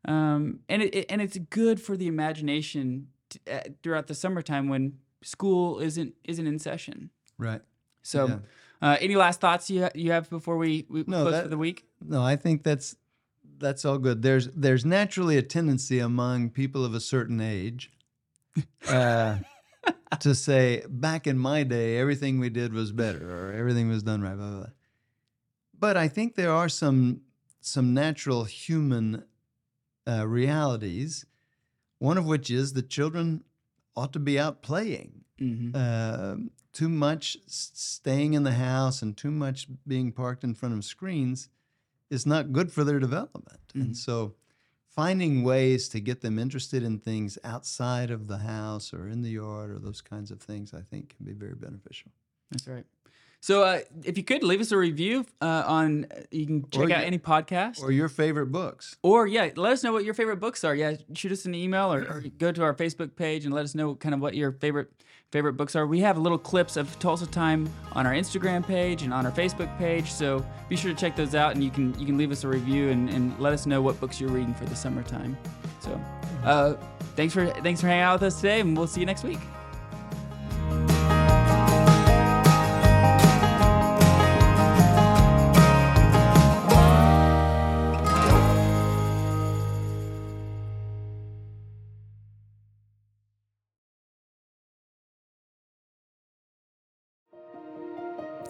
um, 0.06 0.60
and 0.70 0.82
it, 0.82 0.96
it- 0.96 1.06
and 1.10 1.22
it's 1.22 1.38
good 1.50 1.82
for 1.82 1.98
the 1.98 2.08
imagination 2.08 3.08
uh, 3.52 3.60
throughout 3.82 4.08
the 4.08 4.16
summertime 4.16 4.68
when 4.70 4.94
school 5.22 5.80
isn't 5.80 6.14
isn't 6.24 6.48
in 6.48 6.60
session. 6.60 7.10
Right. 7.38 7.62
So, 8.04 8.28
Yeah. 8.28 8.40
uh, 8.82 8.98
any 9.02 9.16
last 9.16 9.40
thoughts 9.42 9.70
you 9.70 9.84
ha- 9.84 9.92
you 9.96 10.12
have 10.12 10.30
before 10.30 10.58
we, 10.58 10.86
we 10.90 11.04
No, 11.08 11.22
close 11.24 11.32
that- 11.34 11.44
for 11.44 11.50
the 11.50 11.58
week? 11.58 11.86
No, 12.02 12.22
I 12.22 12.36
think 12.36 12.64
that's 12.64 12.96
that's 13.60 13.86
all 13.86 13.98
good. 13.98 14.22
There's 14.22 14.48
there's 14.50 14.86
naturally 14.86 15.38
a 15.38 15.42
tendency 15.42 16.00
among 16.00 16.50
people 16.52 16.84
of 16.86 16.94
a 16.94 17.00
certain 17.00 17.40
age 17.42 17.92
uh, 18.88 19.38
to 20.20 20.36
say 20.36 20.84
back 20.90 21.28
in 21.28 21.38
my 21.38 21.64
day 21.64 21.98
everything 21.98 22.40
we 22.40 22.50
did 22.50 22.74
was 22.74 22.92
better 22.92 23.30
or 23.50 23.54
everything 23.54 23.90
was 23.90 24.04
done 24.04 24.22
right. 24.22 24.36
Blah, 24.36 24.50
blah, 24.50 24.60
blah. 24.60 24.70
But 25.78 25.98
I 25.98 26.08
think 26.08 26.36
there 26.36 26.52
are 26.52 26.70
some 26.70 27.22
some 27.62 27.94
natural 27.94 28.44
human 28.44 29.24
uh, 30.08 30.28
realities. 30.28 31.26
One 32.00 32.18
of 32.18 32.26
which 32.26 32.52
is 32.52 32.74
that 32.74 32.90
children 32.90 33.44
ought 33.96 34.14
to 34.14 34.20
be 34.20 34.40
out 34.40 34.62
playing. 34.62 35.26
hmm 35.40 35.72
Uh, 35.74 36.36
too 36.74 36.90
much 36.90 37.38
staying 37.46 38.34
in 38.34 38.44
the 38.44 38.54
house 38.54 39.04
and 39.04 39.16
too 39.16 39.30
much 39.32 39.68
being 39.88 40.12
parked 40.12 40.44
in 40.44 40.56
front 40.56 40.74
of 40.76 40.84
screens 40.84 41.50
is 42.10 42.26
not 42.26 42.52
good 42.52 42.72
for 42.72 42.84
their 42.84 43.00
development. 43.00 43.62
Mhm. 43.76 43.82
And 43.82 43.98
so, 43.98 44.36
finding 44.96 45.44
ways 45.44 45.90
to 45.90 46.00
get 46.00 46.22
them 46.22 46.38
interested 46.38 46.84
in 46.84 47.00
things 47.00 47.38
outside 47.44 48.12
of 48.12 48.28
the 48.28 48.40
house 48.40 48.94
or 48.94 49.08
in 49.08 49.22
the 49.22 49.30
yard 49.30 49.72
or 49.72 49.80
those 49.80 50.02
kinds 50.02 50.32
of 50.32 50.42
things, 50.42 50.74
I 50.74 50.82
think 50.82 51.16
can 51.16 51.26
be 51.26 51.34
very 51.34 51.56
beneficial. 51.56 52.12
That's 52.52 52.68
right. 52.68 52.86
So, 53.44 53.62
uh, 53.64 53.80
if 54.06 54.18
you 54.18 54.24
could 54.24 54.42
leave 54.42 54.62
us 54.62 54.72
a 54.72 54.78
review 54.78 55.26
uh, 55.42 55.64
on, 55.66 56.06
you 56.32 56.46
can 56.46 56.70
check 56.70 56.84
Or 56.84 56.94
out 56.94 57.04
any 57.04 57.20
podcast. 57.20 57.84
Or 57.84 57.92
your 57.92 58.08
favorite 58.08 58.54
books. 58.54 58.96
Or 59.02 59.28
yeah, 59.28 59.50
let 59.58 59.74
us 59.74 59.84
know 59.84 59.92
what 59.92 60.06
your 60.06 60.14
favorite 60.14 60.38
books 60.38 60.64
are. 60.64 60.74
Yeah, 60.74 60.94
shoot 61.14 61.34
us 61.34 61.44
an 61.44 61.54
email 61.54 61.92
or, 61.92 62.04
or 62.04 62.24
go 62.38 62.54
to 62.54 62.64
our 62.64 62.74
Facebook 62.74 63.18
page 63.18 63.44
and 63.44 63.54
let 63.54 63.66
us 63.66 63.76
know 63.76 63.96
kind 63.96 64.16
of 64.16 64.22
what 64.22 64.34
your 64.34 64.54
favorite 64.54 64.94
favorite 65.34 65.54
books 65.58 65.76
are. 65.76 65.86
We 65.86 66.00
have 66.00 66.18
little 66.18 66.38
clips 66.38 66.78
of 66.78 66.98
Tulsa 67.00 67.28
Time 67.28 67.70
on 67.92 68.08
our 68.08 68.14
Instagram 68.14 68.66
page 68.66 69.04
and 69.04 69.14
on 69.14 69.26
our 69.26 69.32
Facebook 69.34 69.78
page, 69.78 70.10
so 70.10 70.46
be 70.70 70.78
sure 70.78 70.94
to 70.94 70.98
check 70.98 71.18
those 71.18 71.36
out. 71.36 71.54
And 71.54 71.62
you 71.62 71.70
can 71.70 72.00
you 72.00 72.06
can 72.06 72.18
leave 72.18 72.32
us 72.32 72.46
a 72.46 72.48
review 72.48 72.92
and, 72.92 73.10
and 73.10 73.38
let 73.40 73.52
us 73.52 73.66
know 73.66 73.82
what 73.82 74.00
books 74.00 74.22
you're 74.22 74.32
reading 74.32 74.54
for 74.54 74.64
the 74.64 74.76
summertime. 74.76 75.36
So, 75.82 76.00
uh, 76.46 76.76
thanks 77.18 77.34
for 77.34 77.48
thanks 77.48 77.82
for 77.82 77.88
hanging 77.88 78.04
out 78.04 78.22
with 78.22 78.28
us 78.28 78.38
today, 78.38 78.62
and 78.62 78.78
we'll 78.78 78.88
see 78.88 79.02
you 79.02 79.06
next 79.06 79.26
week. 79.26 79.40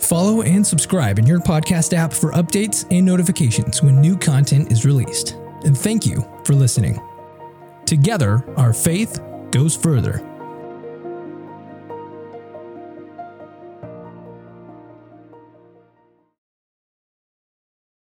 Follow 0.03 0.41
and 0.41 0.67
subscribe 0.67 1.17
in 1.17 1.25
your 1.25 1.39
podcast 1.39 1.93
app 1.93 2.11
for 2.11 2.31
updates 2.33 2.85
and 2.91 3.05
notifications 3.05 3.81
when 3.81 4.01
new 4.01 4.17
content 4.17 4.69
is 4.69 4.85
released. 4.85 5.37
And 5.63 5.77
thank 5.77 6.05
you 6.05 6.27
for 6.43 6.53
listening. 6.53 7.01
Together, 7.85 8.43
our 8.57 8.73
faith 8.73 9.21
goes 9.51 9.77
further. 9.77 10.32